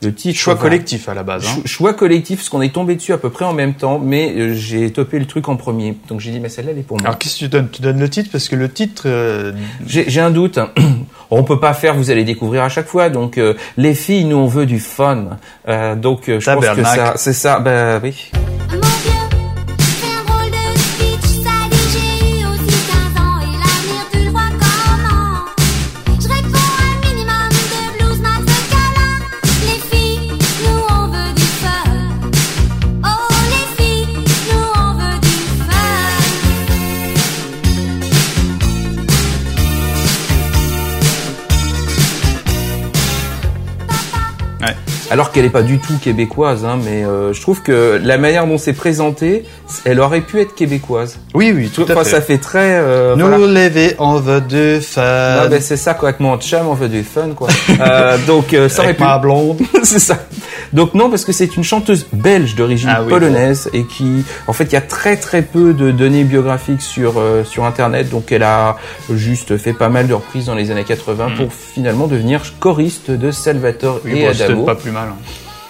le 0.03 0.15
titre 0.15 0.39
Choix 0.39 0.55
va- 0.55 0.61
collectif 0.63 1.09
à 1.09 1.15
la 1.15 1.23
base, 1.23 1.45
hein. 1.47 1.61
Cho- 1.63 1.67
Choix 1.67 1.95
collectif, 1.95 2.39
parce 2.39 2.49
qu'on 2.49 2.63
est 2.63 2.73
tombé 2.73 2.95
dessus 2.97 3.13
à 3.13 3.19
peu 3.19 3.31
près 3.31 3.45
en 3.45 3.53
même 3.53 3.75
temps, 3.75 3.99
mais 3.99 4.33
euh, 4.37 4.55
j'ai 4.55 4.91
topé 4.91 5.19
le 5.19 5.27
truc 5.27 5.49
en 5.49 5.57
premier. 5.57 5.97
Donc 6.09 6.21
j'ai 6.21 6.31
dit 6.31 6.41
mais 6.41 6.49
celle-là 6.49 6.71
elle 6.73 6.79
est 6.79 6.83
pour 6.83 6.97
moi. 6.99 7.07
Alors 7.07 7.19
qu'est-ce 7.19 7.35
que 7.35 7.39
tu 7.41 7.49
donnes? 7.49 7.69
Tu 7.71 7.83
donnes 7.83 8.01
le 8.01 8.09
titre 8.09 8.31
parce 8.33 8.49
que 8.49 8.57
le 8.57 8.71
titre, 8.71 9.03
euh, 9.07 9.53
j'ai 9.87 10.21
un 10.21 10.31
doute. 10.31 10.59
On 11.31 11.43
peut 11.45 11.61
pas 11.61 11.75
faire, 11.75 11.95
vous 11.95 12.11
allez 12.11 12.25
découvrir 12.25 12.63
à 12.63 12.69
chaque 12.69 12.87
fois. 12.87 13.09
Donc 13.11 13.39
euh, 13.39 13.55
les 13.77 13.95
filles, 13.95 14.25
nous 14.25 14.37
on 14.37 14.47
veut 14.47 14.67
du 14.67 14.79
fun. 14.79 15.39
Euh, 15.69 15.95
donc 15.95 16.29
euh, 16.29 16.41
je 16.41 16.51
pense 16.51 16.67
que 16.67 16.85
ça, 16.85 17.15
c'est 17.17 17.33
ça. 17.33 17.59
Bah 17.59 18.01
oui. 18.03 18.31
Alors 45.11 45.31
qu'elle 45.31 45.45
est 45.45 45.51
pas 45.51 45.63
du 45.63 45.79
tout 45.79 45.95
québécoise, 46.03 46.65
hein, 46.65 46.79
mais 46.85 47.05
euh, 47.05 47.33
je 47.33 47.41
trouve 47.41 47.63
que 47.63 48.01
la 48.03 48.19
manière 48.19 48.47
dont 48.47 48.59
c'est 48.59 48.73
présenté, 48.73 49.45
elle 49.85 50.01
aurait 50.01 50.21
pu 50.21 50.41
être 50.41 50.55
québécoise. 50.55 51.19
Oui, 51.33 51.53
oui, 51.55 51.71
tout 51.73 51.83
Enfin, 51.85 52.01
à 52.01 52.05
fait. 52.05 52.11
ça 52.11 52.21
fait 52.21 52.39
très. 52.39 52.75
euh, 52.81 53.15
Nous 53.15 53.27
voilà. 53.27 53.47
lever, 53.69 53.95
on 54.01 54.15
veut 54.17 54.41
de 54.41 54.81
fun. 54.81 55.03
Ah, 55.05 55.47
ben, 55.49 55.61
c'est 55.61 55.77
ça 55.77 55.95
quoi, 55.95 56.09
avec 56.09 56.21
mon 56.21 56.37
chum, 56.39 56.67
on 56.67 56.75
veut 56.75 56.89
du 56.89 57.05
fun 57.05 57.29
quoi. 57.37 57.49
Euh, 57.81 58.17
donc 58.27 58.53
euh, 58.55 58.69
ça 58.69 58.79
aurait 58.79 58.87
Avec 58.89 58.97
pu. 58.99 59.05
ma 59.05 59.19
blonde. 59.19 59.59
c'est 59.85 59.99
ça. 60.01 60.17
Donc 60.77 60.95
non, 60.95 61.11
parce 61.11 61.25
que 61.25 61.33
c'est 61.33 61.57
une 61.57 61.65
chanteuse 61.65 62.07
belge 62.13 62.55
d'origine 62.55 62.91
Ah 62.93 63.03
oui, 63.03 63.09
polonaise 63.09 63.69
et 63.73 63.85
qui, 63.85 64.25
en 64.47 64.53
fait, 64.53 64.65
il 64.65 64.73
y 64.75 64.77
a 64.77 64.81
très 64.83 65.17
très 65.17 65.43
peu 65.43 65.73
de 65.73 65.91
données 65.91 66.23
biographiques 66.25 66.83
sur 66.83 67.15
euh, 67.19 67.43
sur 67.45 67.65
Internet. 67.65 68.11
Donc 68.11 68.31
elle 68.31 68.43
a 68.45 68.77
juste 69.13 69.57
fait 69.57 69.73
pas 69.73 69.89
mal 69.89 70.07
de 70.07 70.15
reprises 70.15 70.47
dans 70.47 70.55
les 70.55 70.71
années 70.71 70.85
80 70.85 71.31
pour 71.37 71.53
finalement 71.53 72.07
devenir 72.07 72.43
choriste 72.61 73.11
de 73.11 73.31
Salvatore 73.31 73.97
Hmm. 73.97 74.01
Oui, 74.05 74.19
et 74.21 74.25
bon, 74.27 74.31
Adamo. 74.31 74.65
pas 74.65 74.75
plus 74.75 74.91
mal. 74.93 75.09
hein. 75.11 75.17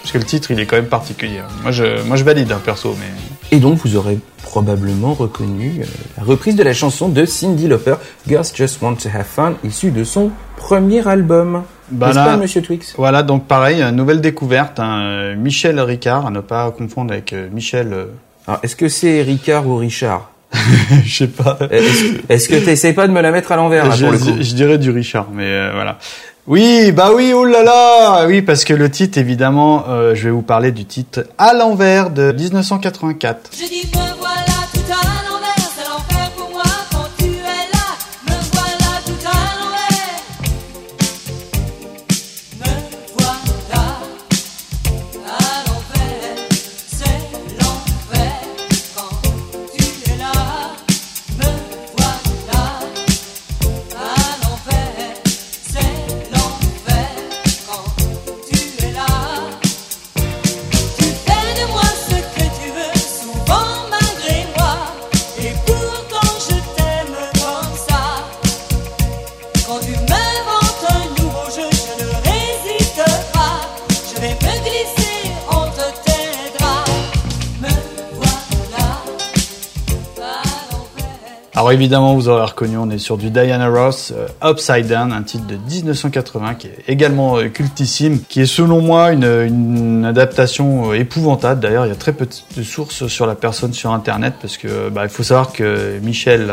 Parce 0.03 0.13
que 0.13 0.19
le 0.19 0.25
titre, 0.25 0.51
il 0.51 0.61
est 0.61 0.67
quand 0.67 0.77
même 0.77 0.87
particulier. 0.87 1.41
Moi, 1.63 1.73
je, 1.73 2.03
moi, 2.07 2.17
je 2.17 2.23
valide, 2.25 2.53
un 2.53 2.59
perso, 2.59 2.95
mais. 2.99 3.57
Et 3.57 3.61
donc 3.61 3.79
vous 3.85 3.95
aurez 3.97 4.19
probablement 4.43 5.15
reconnu 5.15 5.81
euh, 5.81 5.85
la 6.19 6.25
reprise 6.25 6.57
de 6.57 6.63
la 6.65 6.73
chanson 6.75 7.09
de 7.09 7.25
Cindy 7.25 7.69
Lauper, 7.69 7.95
Girls 8.27 8.47
Just 8.55 8.83
Want 8.83 8.95
to 8.97 9.09
Have 9.15 9.25
Fun, 9.25 9.55
issue 9.65 9.91
de 9.93 10.03
son 10.05 10.31
premier 10.57 11.07
album. 11.07 11.63
Bah 11.91 12.09
N'est-ce 12.09 12.19
là- 12.19 12.25
pas, 12.25 12.37
Monsieur 12.37 12.63
Twix? 12.63 12.95
Voilà, 12.97 13.23
donc 13.23 13.47
pareil, 13.47 13.81
euh, 13.83 13.91
nouvelle 13.93 14.21
découverte, 14.21 14.81
hein, 14.81 14.99
euh, 15.01 15.37
Michel 15.37 15.79
Ricard, 15.81 16.27
à 16.27 16.31
ne 16.31 16.41
pas 16.41 16.71
confondre 16.73 17.13
avec 17.13 17.33
euh, 17.33 17.49
Michel, 17.53 17.93
euh, 17.93 18.05
Alors, 18.49 18.61
Est-ce 18.63 18.75
que 18.77 18.89
c'est 18.89 19.23
Ricard 19.23 19.67
ou 19.67 19.77
Richard? 19.77 20.31
Je 21.05 21.17
sais 21.17 21.27
pas. 21.27 21.59
Est-ce 22.29 22.49
que 22.49 22.57
t'essayes 22.65 22.93
pas 22.93 23.07
de 23.07 23.13
me 23.13 23.21
la 23.21 23.31
mettre 23.31 23.53
à 23.53 23.57
l'envers 23.57 23.87
là, 23.89 23.95
je, 23.95 24.03
pour 24.05 24.13
le 24.13 24.19
coup? 24.19 24.25
je- 24.39 24.43
je 24.43 24.55
dirais 24.55 24.79
du 24.79 24.91
Richard, 24.91 25.27
mais 25.33 25.45
euh, 25.45 25.71
voilà. 25.75 25.99
Oui, 26.49 26.93
bah 26.93 27.11
oui, 27.15 27.33
oh 27.35 27.45
là 27.45 27.65
là 27.65 28.25
Oui, 28.29 28.41
parce 28.43 28.65
que 28.65 28.73
le 28.73 28.89
titre, 28.89 29.19
évidemment, 29.19 29.85
euh, 29.89 30.15
je 30.15 30.25
vais 30.25 30.31
vous 30.31 30.43
parler 30.43 30.71
du 30.71 30.85
titre 30.85 31.25
À 31.39 31.53
l'envers 31.55 32.11
de 32.11 32.31
1984. 32.33 33.51
Je 33.53 33.67
dis 33.69 33.91
me 33.93 34.16
Alors 81.59 81.73
évidemment, 81.73 82.15
vous 82.15 82.29
aurez 82.29 82.45
reconnu, 82.45 82.77
on 82.77 82.91
est 82.91 82.99
sur 82.99 83.17
du 83.17 83.31
Diana 83.31 83.69
Ross, 83.71 84.13
euh, 84.15 84.29
Upside 84.51 84.89
Down, 84.89 85.11
un 85.11 85.23
titre 85.23 85.47
de 85.47 85.57
1980 85.57 86.55
qui 86.57 86.67
est 86.67 86.85
également 86.87 87.39
euh, 87.39 87.49
cultissime, 87.49 88.21
qui 88.29 88.43
est 88.43 88.47
selon 88.47 88.83
moi 88.83 89.13
une, 89.13 89.25
une 89.25 90.05
adaptation 90.05 90.91
euh, 90.91 90.99
épouvantable. 90.99 91.63
D'ailleurs, 91.63 91.87
il 91.87 91.89
y 91.89 91.93
a 91.93 91.97
très 91.97 92.13
peu 92.13 92.27
de 92.57 92.63
sources 92.63 93.07
sur 93.07 93.27
la 93.27 93.35
personne 93.35 93.73
sur 93.73 93.91
Internet 93.93 94.35
parce 94.43 94.59
que 94.59 94.91
bah, 94.91 95.05
il 95.05 95.09
faut 95.09 95.23
savoir 95.23 95.55
que 95.55 95.99
Michel 96.03 96.53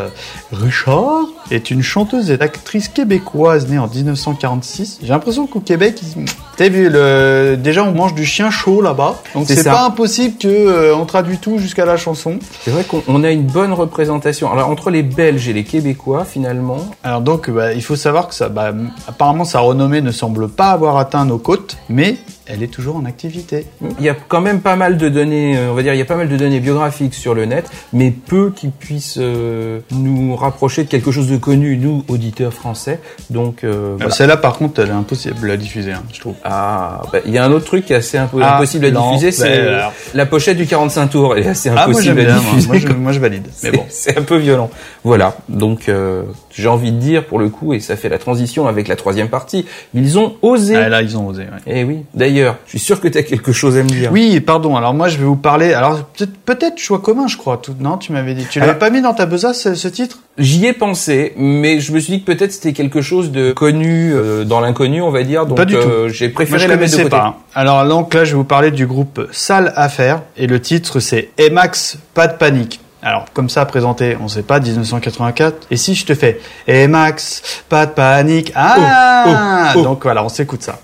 Richard 0.54 1.26
est 1.52 1.70
une 1.70 1.84
chanteuse 1.84 2.32
et 2.32 2.40
actrice 2.40 2.88
québécoise 2.88 3.68
née 3.68 3.80
en 3.80 3.90
1946. 3.90 5.00
J'ai 5.02 5.10
l'impression 5.10 5.48
qu'au 5.48 5.60
Québec, 5.60 6.00
ils- 6.02 6.24
t'as 6.56 6.70
vu, 6.70 6.90
le... 6.90 7.58
déjà 7.62 7.84
on 7.84 7.92
mange 7.92 8.16
du 8.16 8.26
chien 8.26 8.50
chaud 8.52 8.82
là-bas, 8.82 9.16
donc 9.34 9.48
C'est 9.48 9.66
pas 9.66 9.86
impossible 9.86 10.38
que 10.38 10.94
on 10.94 11.06
traduit 11.06 11.40
tout 11.40 11.58
jusqu'à 11.58 11.84
la 11.84 11.98
chanson. 11.98 12.40
C'est 12.62 12.72
vrai 12.72 12.86
qu'on 12.86 13.04
on 13.10 13.26
a 13.26 13.32
une 13.32 13.44
bonne 13.44 13.74
représentation. 13.74 14.50
Alors 14.50 14.70
entre 14.70 14.93
les 14.94 15.04
Belges 15.04 15.50
et 15.50 15.54
les 15.54 15.66
Québécois, 15.66 16.24
finalement, 16.24 16.86
Alors 17.04 17.22
donc, 17.22 17.50
bah, 17.50 17.74
il 17.74 17.84
faut 17.84 17.96
savoir 17.96 18.30
que 18.30 18.36
ça, 18.36 18.48
bah, 18.48 18.74
apparemment, 19.08 19.44
sa 19.44 19.60
renommée 19.60 20.02
ne 20.02 20.12
semble 20.12 20.48
pas 20.48 20.72
avoir 20.72 20.98
atteint 20.98 21.26
nos 21.26 21.38
côtes, 21.38 21.78
mais 21.90 22.18
elle 22.46 22.62
est 22.64 22.68
toujours 22.68 22.96
en 22.98 23.06
activité. 23.06 23.66
il 24.00 24.06
y 24.06 24.10
a 24.10 24.16
quand 24.28 24.42
même 24.42 24.62
pas 24.62 24.76
mal 24.76 24.98
de 24.98 25.10
données, 25.10 25.58
euh, 25.58 25.72
on 25.72 25.74
va 25.76 25.84
dire, 25.84 25.94
il 25.94 25.98
y 25.98 26.02
a 26.02 26.06
pas 26.06 26.16
mal 26.16 26.28
de 26.30 26.36
données 26.38 26.60
biographiques 26.60 27.14
sur 27.14 27.34
le 27.34 27.46
net, 27.46 27.70
mais 27.94 28.12
peu 28.12 28.52
qui 28.56 28.68
puissent 28.68 29.18
euh, 29.20 29.80
nous 29.92 30.36
rapprocher 30.36 30.84
de 30.84 30.90
quelque 30.90 31.12
chose 31.12 31.28
de 31.30 31.38
connu, 31.38 31.78
nous, 31.78 32.04
auditeurs 32.08 32.54
français. 32.54 33.00
Donc, 33.30 33.64
euh, 33.64 33.94
voilà. 33.98 34.12
Euh, 34.12 34.16
Celle-là, 34.16 34.38
par 34.38 34.58
contre, 34.58 34.82
elle 34.82 34.90
est 34.90 34.92
impossible 34.92 35.50
à 35.52 35.58
diffuser, 35.58 35.94
hein, 35.94 36.04
je 36.14 36.20
trouve. 36.20 36.36
Ah, 36.44 37.02
bah, 37.12 37.20
il 37.26 37.32
y 37.34 37.38
a 37.38 37.46
un 37.46 37.52
autre 37.52 37.66
truc 37.66 37.86
qui 37.86 37.94
est 37.94 37.98
assez 37.98 38.18
impo- 38.18 38.40
Ah, 38.42 38.56
impossible 38.58 38.86
à 38.86 38.92
non, 38.92 39.12
diffuser, 39.14 39.32
c'est 39.32 39.60
euh, 39.60 39.78
alors. 39.78 39.94
la 40.14 40.26
pochette 40.26 40.58
du 40.58 40.68
45 40.68 41.08
tours. 41.08 41.36
Elle 41.38 41.46
est 41.46 41.50
assez 41.50 41.70
Ah, 41.70 41.74
moi 41.74 41.84
impossible 41.86 42.20
à 42.22 42.24
moi. 42.24 42.42
diffuser. 42.42 42.68
Moi, 42.68 42.78
je, 42.78 42.88
moi, 42.90 43.12
je 43.14 43.20
valide. 43.20 43.44
Mais 43.46 43.52
C'est- 43.54 43.72
bon. 43.72 43.86
c'est 43.90 44.18
un 44.18 44.22
peu 44.24 44.38
violent. 44.38 44.70
Voilà. 45.04 45.36
Donc, 45.50 45.88
euh, 45.90 46.24
j'ai 46.54 46.68
envie 46.68 46.92
de 46.92 46.98
dire 46.98 47.26
pour 47.26 47.40
le 47.40 47.50
coup, 47.50 47.74
et 47.74 47.80
ça 47.80 47.96
fait 47.96 48.10
la 48.10 48.18
transition 48.18 48.68
avec 48.68 48.88
la 48.88 48.96
troisième 48.96 49.30
partie, 49.30 49.66
ils 49.94 50.18
ont 50.20 50.36
osé. 50.42 50.76
Ah, 50.76 50.90
là, 50.90 51.02
ils 51.02 51.18
ont 51.18 51.28
osé. 51.28 51.44
ouais. 51.44 51.62
Eh 51.68 51.84
oui. 51.84 52.00
D'ailleurs, 52.14 52.58
je 52.66 52.72
suis 52.72 52.80
sûr 52.80 53.02
que 53.02 53.08
tu 53.08 53.18
as 53.18 53.24
quelque 53.24 53.52
chose 53.52 53.78
à 53.78 53.84
me 53.84 53.90
dire. 53.90 54.12
Oui, 54.12 54.40
pardon. 54.40 54.76
Alors 54.76 54.94
moi, 54.94 55.08
je 55.10 55.18
vais 55.18 55.26
vous 55.26 55.36
parler. 55.36 55.74
Alors 55.74 56.04
peut-être, 56.06 56.34
peut-être 56.46 56.78
choix 56.80 57.00
commun, 57.00 57.28
je 57.28 57.38
crois. 57.38 57.58
Tout, 57.58 57.76
non, 57.80 57.98
tu 57.98 58.12
m'avais 58.12 58.34
dit. 58.34 58.46
Tu 58.50 58.60
l'avais 58.60 58.72
Alors- 58.72 58.80
pas 58.80 58.90
mis 58.90 59.02
dans 59.02 59.14
ta 59.14 59.26
besace 59.26 59.62
ce, 59.62 59.76
ce 59.76 59.88
titre? 59.88 60.20
J'y 60.40 60.66
ai 60.66 60.74
pensé, 60.74 61.34
mais 61.38 61.80
je 61.80 61.92
me 61.92 62.00
suis 62.00 62.14
dit 62.14 62.20
que 62.24 62.26
peut-être 62.32 62.52
c'était 62.52 62.74
quelque 62.74 63.02
chose 63.02 63.32
de 63.32 63.52
connu 63.52 64.12
euh, 64.14 64.44
dans 64.46 64.60
l'inconnu, 64.62 65.02
on 65.02 65.12
va 65.12 65.24
dire. 65.24 65.46
Donc, 65.46 65.58
Pas 65.58 65.66
du 65.66 65.76
euh, 65.76 66.10
j'ai 66.10 66.28
Moi, 66.28 66.34
préféré 66.34 66.60
je 66.64 66.68
la 66.70 66.76
mettre 66.78 66.92
de 66.94 66.98
côté. 66.98 67.10
pas. 67.10 67.26
hein. 67.26 67.36
Alors 67.54 67.86
donc 67.88 68.14
là, 68.16 68.24
je 68.26 68.32
vais 68.32 68.38
vous 68.38 68.44
parler 68.44 68.72
du 68.72 68.88
groupe 68.88 69.28
Sale 69.32 69.72
Affaire 69.76 70.22
et 70.38 70.48
le 70.48 70.60
titre 70.60 71.00
c'est 71.00 71.30
Emax, 71.38 71.98
pas 72.16 72.28
de 72.28 72.34
panique. 72.38 72.80
Alors 73.04 73.26
comme 73.34 73.50
ça 73.50 73.66
présenté, 73.66 74.18
on 74.22 74.28
sait 74.28 74.44
pas 74.44 74.60
1984. 74.60 75.68
Et 75.70 75.78
si 75.78 75.94
je 75.94 76.06
te 76.06 76.16
fais 76.16 76.40
Emax, 76.68 77.42
pas 77.68 77.86
de 77.86 77.92
panique. 77.92 78.52
Ah 78.56 79.24
Oh, 79.26 79.30
oh, 79.76 79.80
oh. 79.80 79.84
Donc 79.84 80.04
voilà, 80.04 80.24
on 80.24 80.30
s'écoute 80.30 80.64
ça. 80.64 80.80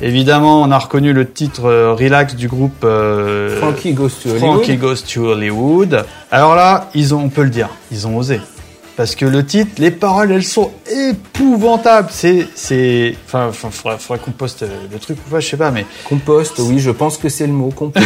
Évidemment, 0.00 0.62
on 0.62 0.70
a 0.70 0.78
reconnu 0.78 1.12
le 1.12 1.28
titre 1.30 1.64
euh, 1.66 1.92
Relax 1.94 2.34
du 2.36 2.46
groupe 2.48 2.84
euh, 2.84 3.58
Frankie 3.58 3.92
Goes 3.94 4.10
to 4.22 4.28
Hollywood. 4.30 4.38
Frankie 4.40 4.76
Goes 4.76 4.96
to 5.12 5.24
Hollywood. 5.32 6.04
Alors 6.30 6.54
là, 6.54 6.88
ils 6.94 7.14
ont, 7.14 7.22
on 7.24 7.28
peut 7.28 7.42
le 7.42 7.50
dire, 7.50 7.68
ils 7.90 8.06
ont 8.06 8.16
osé. 8.16 8.40
Parce 8.96 9.14
que 9.14 9.24
le 9.24 9.46
titre, 9.46 9.70
les 9.78 9.92
paroles, 9.92 10.32
elles 10.32 10.42
sont 10.44 10.72
épouvantables. 10.90 12.08
C'est, 12.10 12.46
c'est, 12.56 13.14
enfin, 13.26 13.46
enfin, 13.48 13.68
faudrait, 13.70 13.96
faudrait 13.98 14.18
qu'on 14.24 14.32
poste 14.32 14.64
euh, 14.64 14.68
le 14.92 14.98
truc 14.98 15.18
ou 15.24 15.30
pas, 15.30 15.38
je 15.38 15.48
sais 15.48 15.56
pas, 15.56 15.70
mais 15.70 15.86
Compost, 16.08 16.58
oui, 16.58 16.80
je 16.80 16.90
pense 16.90 17.16
que 17.16 17.28
c'est 17.28 17.46
le 17.46 17.52
mot 17.52 17.68
compost. 17.70 18.04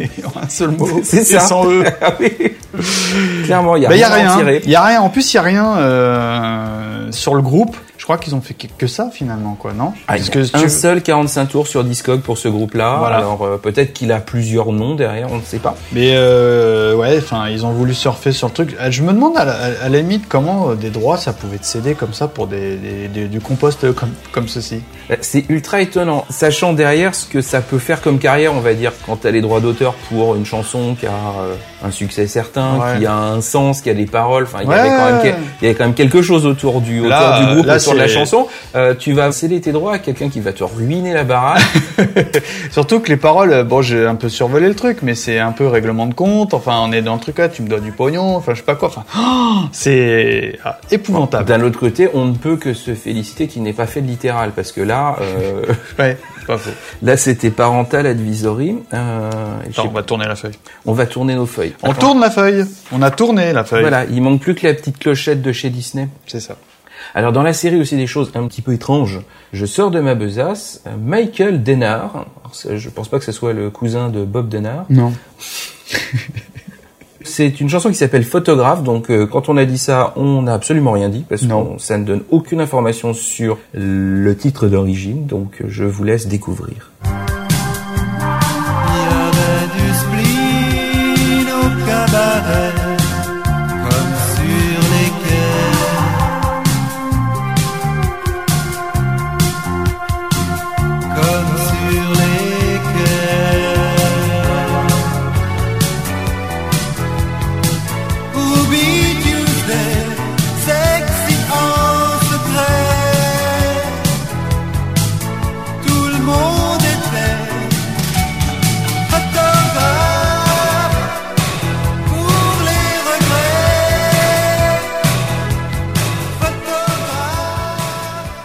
hein. 0.00 0.06
en 0.34 0.40
un 0.42 0.48
seul 0.48 0.70
mot, 0.70 1.00
c'est 1.02 1.24
ça. 1.24 1.40
sans 1.40 1.66
eux. 1.70 1.84
Ah. 2.02 2.12
Clairement, 3.44 3.76
il 3.76 3.82
y 3.82 3.86
a 3.86 3.90
Bah, 3.90 3.96
y 3.96 4.02
rien 4.02 4.30
a 4.30 4.36
rien. 4.36 4.60
Il 4.64 4.70
y 4.70 4.74
a 4.74 4.82
rien. 4.82 5.02
En 5.02 5.10
plus, 5.10 5.30
il 5.32 5.36
y 5.36 5.38
a 5.38 5.42
rien 5.42 5.76
euh, 5.76 7.08
sur 7.12 7.34
le 7.34 7.42
groupe. 7.42 7.76
Je 8.02 8.04
crois 8.04 8.18
qu'ils 8.18 8.34
ont 8.34 8.40
fait 8.40 8.54
que, 8.54 8.88
ça 8.88 9.10
finalement, 9.12 9.54
quoi, 9.54 9.72
non 9.74 9.92
Ah, 10.08 10.14
Parce 10.16 10.28
que 10.28 10.40
un 10.56 10.62
tu- 10.62 10.68
seul 10.68 11.02
45 11.02 11.46
tours 11.46 11.68
sur 11.68 11.84
Discog 11.84 12.20
pour 12.20 12.36
ce 12.36 12.48
groupe-là. 12.48 12.96
Voilà. 12.98 13.18
Alors 13.18 13.44
euh, 13.44 13.58
peut-être 13.58 13.92
qu'il 13.92 14.10
a 14.10 14.18
plusieurs 14.18 14.72
noms 14.72 14.96
derrière, 14.96 15.28
on 15.30 15.36
ne 15.36 15.42
sait 15.42 15.60
pas. 15.60 15.76
Mais 15.92 16.14
euh, 16.16 16.96
ouais, 16.96 17.16
enfin, 17.18 17.48
ils 17.48 17.64
ont 17.64 17.70
voulu 17.70 17.94
surfer 17.94 18.32
sur 18.32 18.48
le 18.48 18.54
truc. 18.54 18.76
Euh, 18.80 18.90
Je 18.90 19.04
me 19.04 19.12
demande 19.12 19.36
à 19.38 19.44
la, 19.44 19.52
à 19.84 19.88
la 19.88 19.98
limite 19.98 20.24
comment 20.28 20.70
euh, 20.70 20.74
des 20.74 20.90
droits 20.90 21.16
ça 21.16 21.32
pouvait 21.32 21.58
te 21.58 21.64
céder 21.64 21.94
comme 21.94 22.12
ça 22.12 22.26
pour 22.26 22.48
des, 22.48 22.74
des- 22.76 23.06
des- 23.06 23.28
du 23.28 23.38
compost 23.40 23.92
comme, 23.94 24.10
comme 24.32 24.48
ceci. 24.48 24.82
Euh, 25.12 25.16
C'est 25.20 25.48
ultra 25.48 25.80
étonnant, 25.80 26.24
sachant 26.28 26.72
derrière 26.72 27.14
ce 27.14 27.24
que 27.26 27.40
ça 27.40 27.60
peut 27.60 27.78
faire 27.78 28.02
comme 28.02 28.18
carrière, 28.18 28.52
on 28.52 28.58
va 28.60 28.74
dire, 28.74 28.90
quand 29.06 29.20
tu 29.20 29.28
as 29.28 29.30
les 29.30 29.42
droits 29.42 29.60
d'auteur 29.60 29.94
pour 30.08 30.34
une 30.34 30.44
chanson 30.44 30.96
qui 30.98 31.06
a 31.06 31.10
euh, 31.10 31.54
un 31.84 31.90
succès 31.90 32.26
certain, 32.26 32.78
Ouais. 32.78 32.98
qui 33.00 33.06
a 33.06 33.14
un 33.16 33.40
sens, 33.40 33.80
qui 33.80 33.90
a 33.90 33.94
des 33.94 34.06
paroles. 34.06 34.44
Enfin, 34.44 34.58
il 34.62 34.70
y 34.70 34.72
avait 34.72 34.88
quand 34.88 35.04
même 35.06 35.18
quel- 35.22 35.34
il 35.60 35.64
y 35.64 35.66
avait 35.68 35.74
quand 35.76 35.84
même 35.84 35.94
quelque 35.94 36.22
chose 36.22 36.46
autour 36.46 36.80
du, 36.80 36.98
autour 37.00 37.10
Là, 37.10 37.40
du 37.40 37.54
groupe, 37.54 37.66
là, 37.66 37.76
autour 37.76 37.94
de 37.94 37.98
la 37.98 38.08
chanson. 38.08 38.46
Euh, 38.76 38.94
tu 38.98 39.12
vas 39.12 39.32
céder 39.32 39.60
tes 39.60 39.72
droits 39.72 39.94
à 39.94 39.98
quelqu'un 39.98 40.28
qui 40.28 40.40
va 40.40 40.52
te 40.52 40.62
ruiner 40.64 41.12
la 41.12 41.24
baraque. 41.24 41.62
Surtout 42.70 43.00
que 43.00 43.08
les 43.08 43.16
paroles, 43.16 43.64
bon, 43.64 43.82
j'ai 43.82 44.06
un 44.06 44.14
peu 44.14 44.28
survolé 44.28 44.68
le 44.68 44.74
truc, 44.74 44.98
mais 45.02 45.14
c'est 45.14 45.38
un 45.38 45.52
peu 45.52 45.66
règlement 45.66 46.06
de 46.06 46.14
compte. 46.14 46.54
Enfin, 46.54 46.78
on 46.84 46.92
est 46.92 47.02
dans 47.02 47.14
le 47.14 47.20
truc 47.20 47.38
là, 47.38 47.48
tu 47.48 47.62
me 47.62 47.68
dois 47.68 47.80
du 47.80 47.92
pognon. 47.92 48.36
Enfin, 48.36 48.52
je 48.54 48.58
sais 48.58 48.64
pas 48.64 48.74
quoi. 48.76 48.88
Enfin, 48.88 49.04
oh, 49.18 49.66
c'est 49.72 50.58
ah, 50.64 50.78
épouvantable. 50.90 51.44
D'un 51.48 51.62
autre 51.62 51.78
côté, 51.78 52.08
on 52.14 52.26
ne 52.26 52.34
peut 52.36 52.56
que 52.56 52.74
se 52.74 52.94
féliciter 52.94 53.48
qu'il 53.48 53.62
n'ait 53.62 53.72
pas 53.72 53.86
fait 53.86 54.00
de 54.00 54.06
littéral, 54.06 54.52
parce 54.54 54.72
que 54.72 54.80
là, 54.80 55.16
euh, 55.20 55.62
Ouais, 55.98 56.16
pas 56.46 56.58
faux. 56.58 56.70
là 57.02 57.16
c'était 57.16 57.50
parental 57.50 58.06
advisory. 58.06 58.76
Euh, 58.92 59.30
Attends, 59.68 59.86
on 59.88 59.92
va 59.92 60.02
tourner 60.02 60.26
la 60.26 60.34
feuille. 60.36 60.52
on 60.86 60.92
va 60.92 61.06
tourner 61.06 61.34
nos 61.34 61.46
feuilles. 61.46 61.71
On 61.82 61.94
tourne 61.94 62.20
la 62.20 62.30
feuille. 62.30 62.64
On 62.92 63.02
a 63.02 63.10
tourné 63.10 63.52
la 63.52 63.64
feuille. 63.64 63.82
Voilà, 63.82 64.04
il 64.04 64.22
manque 64.22 64.40
plus 64.40 64.54
que 64.54 64.66
la 64.66 64.74
petite 64.74 64.98
clochette 64.98 65.42
de 65.42 65.52
chez 65.52 65.70
Disney. 65.70 66.08
C'est 66.26 66.40
ça. 66.40 66.56
Alors 67.14 67.32
dans 67.32 67.42
la 67.42 67.52
série 67.52 67.80
aussi 67.80 67.96
des 67.96 68.06
choses 68.06 68.30
un 68.34 68.46
petit 68.46 68.62
peu 68.62 68.72
étranges. 68.72 69.20
Je 69.52 69.66
sors 69.66 69.90
de 69.90 70.00
ma 70.00 70.14
besace, 70.14 70.82
Michael 71.00 71.62
Denard. 71.62 72.26
Je 72.68 72.88
pense 72.88 73.08
pas 73.08 73.18
que 73.18 73.24
ce 73.24 73.32
soit 73.32 73.52
le 73.52 73.70
cousin 73.70 74.08
de 74.08 74.24
Bob 74.24 74.48
Denard. 74.48 74.86
Non. 74.88 75.12
C'est 77.24 77.60
une 77.60 77.68
chanson 77.68 77.88
qui 77.88 77.94
s'appelle 77.94 78.24
Photographe. 78.24 78.82
Donc 78.82 79.10
euh, 79.10 79.26
quand 79.26 79.48
on 79.48 79.56
a 79.56 79.64
dit 79.64 79.78
ça, 79.78 80.12
on 80.16 80.42
n'a 80.42 80.54
absolument 80.54 80.92
rien 80.92 81.08
dit 81.08 81.24
parce 81.28 81.42
que 81.42 81.48
ça 81.78 81.98
ne 81.98 82.04
donne 82.04 82.22
aucune 82.30 82.60
information 82.60 83.14
sur 83.14 83.58
le 83.74 84.34
titre 84.34 84.66
d'origine. 84.66 85.26
Donc 85.26 85.62
je 85.66 85.84
vous 85.84 86.04
laisse 86.04 86.26
découvrir. 86.26 86.90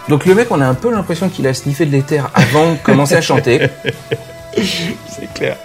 Donc 0.08 0.24
le 0.24 0.34
mec, 0.34 0.48
on 0.50 0.60
a 0.60 0.66
un 0.66 0.74
peu 0.74 0.90
l'impression 0.90 1.28
qu'il 1.28 1.46
a 1.46 1.54
sniffé 1.54 1.84
de 1.84 1.92
l'éther 1.92 2.30
avant 2.34 2.72
de 2.72 2.78
commencer 2.78 3.14
à 3.14 3.20
chanter. 3.20 3.68
C'est 5.08 5.32
clair. 5.34 5.56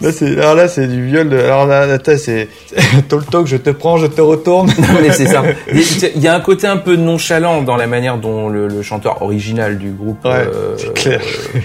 Là, 0.00 0.10
c'est, 0.12 0.38
alors 0.38 0.54
là, 0.54 0.68
c'est 0.68 0.86
du 0.86 1.04
viol. 1.06 1.28
De, 1.28 1.38
alors 1.38 1.66
là, 1.66 1.86
là, 1.86 1.98
c'est, 2.16 2.48
talk 3.08 3.46
je 3.46 3.56
te 3.56 3.70
prends, 3.70 3.98
je 3.98 4.06
te 4.06 4.20
retourne. 4.22 4.68
Non, 4.78 4.86
mais 5.02 5.10
c'est 5.12 5.26
ça. 5.26 5.42
Il 6.14 6.22
y 6.22 6.28
a 6.28 6.34
un 6.34 6.40
côté 6.40 6.66
un 6.66 6.78
peu 6.78 6.96
nonchalant 6.96 7.60
dans 7.62 7.76
la 7.76 7.86
manière 7.86 8.16
dont 8.18 8.48
le, 8.48 8.68
le 8.68 8.82
chanteur 8.82 9.20
original 9.22 9.76
du 9.78 9.90
groupe 9.90 10.24
Ouais, 10.24 10.30
euh, 10.34 10.76
clair. 10.94 11.20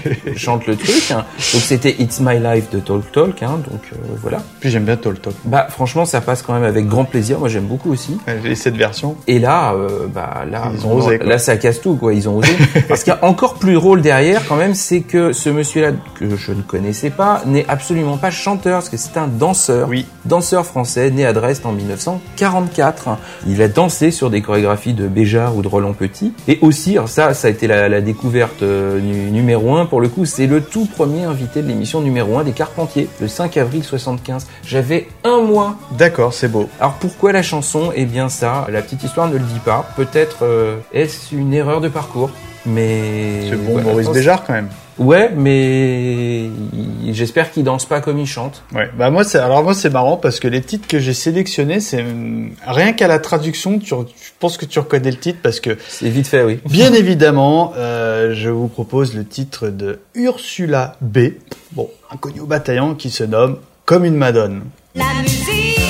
euh, 0.06 0.32
chante 0.36 0.66
le 0.66 0.76
truc. 0.76 1.10
hein. 1.10 1.24
Donc 1.52 1.62
c'était 1.62 1.94
It's 1.98 2.20
My 2.20 2.38
Life 2.38 2.70
de 2.70 2.80
Talk 2.80 3.10
Talk. 3.12 3.42
Hein, 3.42 3.60
donc 3.70 3.80
euh, 3.92 3.96
voilà. 4.20 4.42
Puis 4.60 4.70
j'aime 4.70 4.84
bien 4.84 4.96
talk 4.96 5.20
talk. 5.22 5.34
Bah 5.44 5.66
franchement, 5.70 6.04
ça 6.04 6.20
passe 6.20 6.42
quand 6.42 6.52
même 6.54 6.64
avec 6.64 6.86
grand 6.86 7.04
plaisir. 7.04 7.38
Moi, 7.38 7.48
j'aime 7.48 7.64
beaucoup 7.66 7.92
aussi. 7.92 8.18
J'ai 8.44 8.54
cette 8.54 8.76
version. 8.76 9.16
Et 9.26 9.38
là, 9.38 9.74
bah 10.14 10.44
là, 10.50 10.70
Ils 10.74 10.86
ont 10.86 10.94
osé, 10.96 11.18
là, 11.18 11.38
ça 11.38 11.56
casse 11.56 11.80
tout, 11.80 11.96
quoi. 11.96 12.12
Ils 12.14 12.28
ont 12.28 12.36
osé. 12.38 12.52
Parce 12.88 13.04
qu'il 13.04 13.12
y 13.12 13.16
a 13.16 13.24
encore 13.24 13.54
plus 13.54 13.74
drôle 13.74 14.02
derrière, 14.02 14.42
quand 14.48 14.56
même, 14.56 14.74
c'est 14.74 15.00
que 15.00 15.32
ce 15.32 15.48
monsieur-là 15.50 15.92
que 16.18 16.36
je 16.36 16.52
ne 16.52 16.61
connaissais 16.62 17.10
pas 17.10 17.42
n'est 17.46 17.66
absolument 17.68 18.16
pas 18.16 18.30
chanteur, 18.30 18.78
parce 18.78 18.88
que 18.88 18.96
c'est 18.96 19.16
un 19.16 19.26
danseur, 19.28 19.88
Oui. 19.88 20.06
danseur 20.24 20.64
français 20.66 21.10
né 21.10 21.24
à 21.26 21.32
Dresde 21.32 21.64
en 21.66 21.72
1944. 21.72 23.18
Il 23.46 23.60
a 23.62 23.68
dansé 23.68 24.10
sur 24.10 24.30
des 24.30 24.42
chorégraphies 24.42 24.94
de 24.94 25.06
Béjart 25.08 25.56
ou 25.56 25.62
de 25.62 25.68
Roland 25.68 25.92
Petit. 25.92 26.32
Et 26.48 26.58
aussi, 26.62 26.96
ça, 27.06 27.34
ça 27.34 27.48
a 27.48 27.50
été 27.50 27.66
la, 27.66 27.88
la 27.88 28.00
découverte 28.00 28.62
euh, 28.62 29.00
nu- 29.00 29.30
numéro 29.30 29.74
un 29.76 29.86
pour 29.86 30.00
le 30.00 30.08
coup. 30.08 30.24
C'est 30.24 30.46
le 30.46 30.60
tout 30.62 30.86
premier 30.86 31.24
invité 31.24 31.62
de 31.62 31.68
l'émission 31.68 32.00
numéro 32.00 32.38
un 32.38 32.44
des 32.44 32.52
Carpentiers, 32.52 33.08
le 33.20 33.28
5 33.28 33.56
avril 33.56 33.84
75. 33.84 34.46
J'avais 34.64 35.08
un 35.24 35.40
mois 35.40 35.76
D'accord, 35.92 36.32
c'est 36.34 36.48
beau. 36.48 36.68
alors 36.80 36.94
pourquoi 36.94 37.32
la 37.32 37.42
chanson? 37.42 37.90
Eh 37.94 38.04
bien 38.06 38.28
ça, 38.28 38.66
la 38.70 38.82
petite 38.82 39.02
histoire 39.04 39.28
ne 39.28 39.34
le 39.34 39.40
dit 39.40 39.60
pas. 39.64 39.86
Peut-être 39.96 40.38
euh, 40.42 40.76
est-ce 40.92 41.34
une 41.34 41.52
erreur 41.54 41.80
de 41.80 41.88
parcours, 41.88 42.30
mais 42.66 43.48
C'est 43.50 43.56
bon, 43.56 43.72
voilà, 43.72 43.90
Maurice 43.90 44.08
Béjart 44.10 44.44
quand 44.44 44.52
même. 44.52 44.68
Ouais, 44.98 45.30
mais 45.34 46.48
j'espère 47.12 47.50
qu'il 47.50 47.64
danse 47.64 47.86
pas 47.86 48.00
comme 48.00 48.18
il 48.18 48.26
chante. 48.26 48.62
Ouais, 48.74 48.90
bah 48.96 49.10
moi 49.10 49.24
c'est 49.24 49.38
alors 49.38 49.62
moi 49.64 49.74
c'est 49.74 49.90
marrant 49.90 50.16
parce 50.16 50.38
que 50.38 50.48
les 50.48 50.60
titres 50.60 50.86
que 50.86 50.98
j'ai 50.98 51.14
sélectionnés, 51.14 51.80
c'est 51.80 52.02
hum, 52.02 52.50
rien 52.66 52.92
qu'à 52.92 53.08
la 53.08 53.18
traduction, 53.18 53.78
tu, 53.78 53.94
re- 53.94 54.06
je 54.08 54.30
pense 54.38 54.56
que 54.56 54.64
tu 54.66 54.78
reconnais 54.78 55.10
le 55.10 55.16
titre 55.16 55.38
parce 55.42 55.60
que 55.60 55.78
C'est 55.88 56.08
vite 56.10 56.26
fait, 56.28 56.44
oui. 56.44 56.60
bien 56.68 56.92
évidemment, 56.94 57.72
euh, 57.76 58.34
je 58.34 58.50
vous 58.50 58.68
propose 58.68 59.14
le 59.14 59.24
titre 59.24 59.68
de 59.68 60.00
Ursula 60.14 60.96
B, 61.00 61.18
bon, 61.72 61.88
inconnu 62.10 62.40
au 62.40 62.46
bataillon 62.46 62.94
qui 62.94 63.10
se 63.10 63.24
nomme 63.24 63.58
Comme 63.84 64.04
une 64.04 64.16
Madone. 64.16 64.62
La 64.94 65.04
musique 65.22 65.80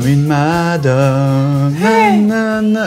Comme 0.00 0.08
une 0.08 0.26
nanana. 0.28 1.72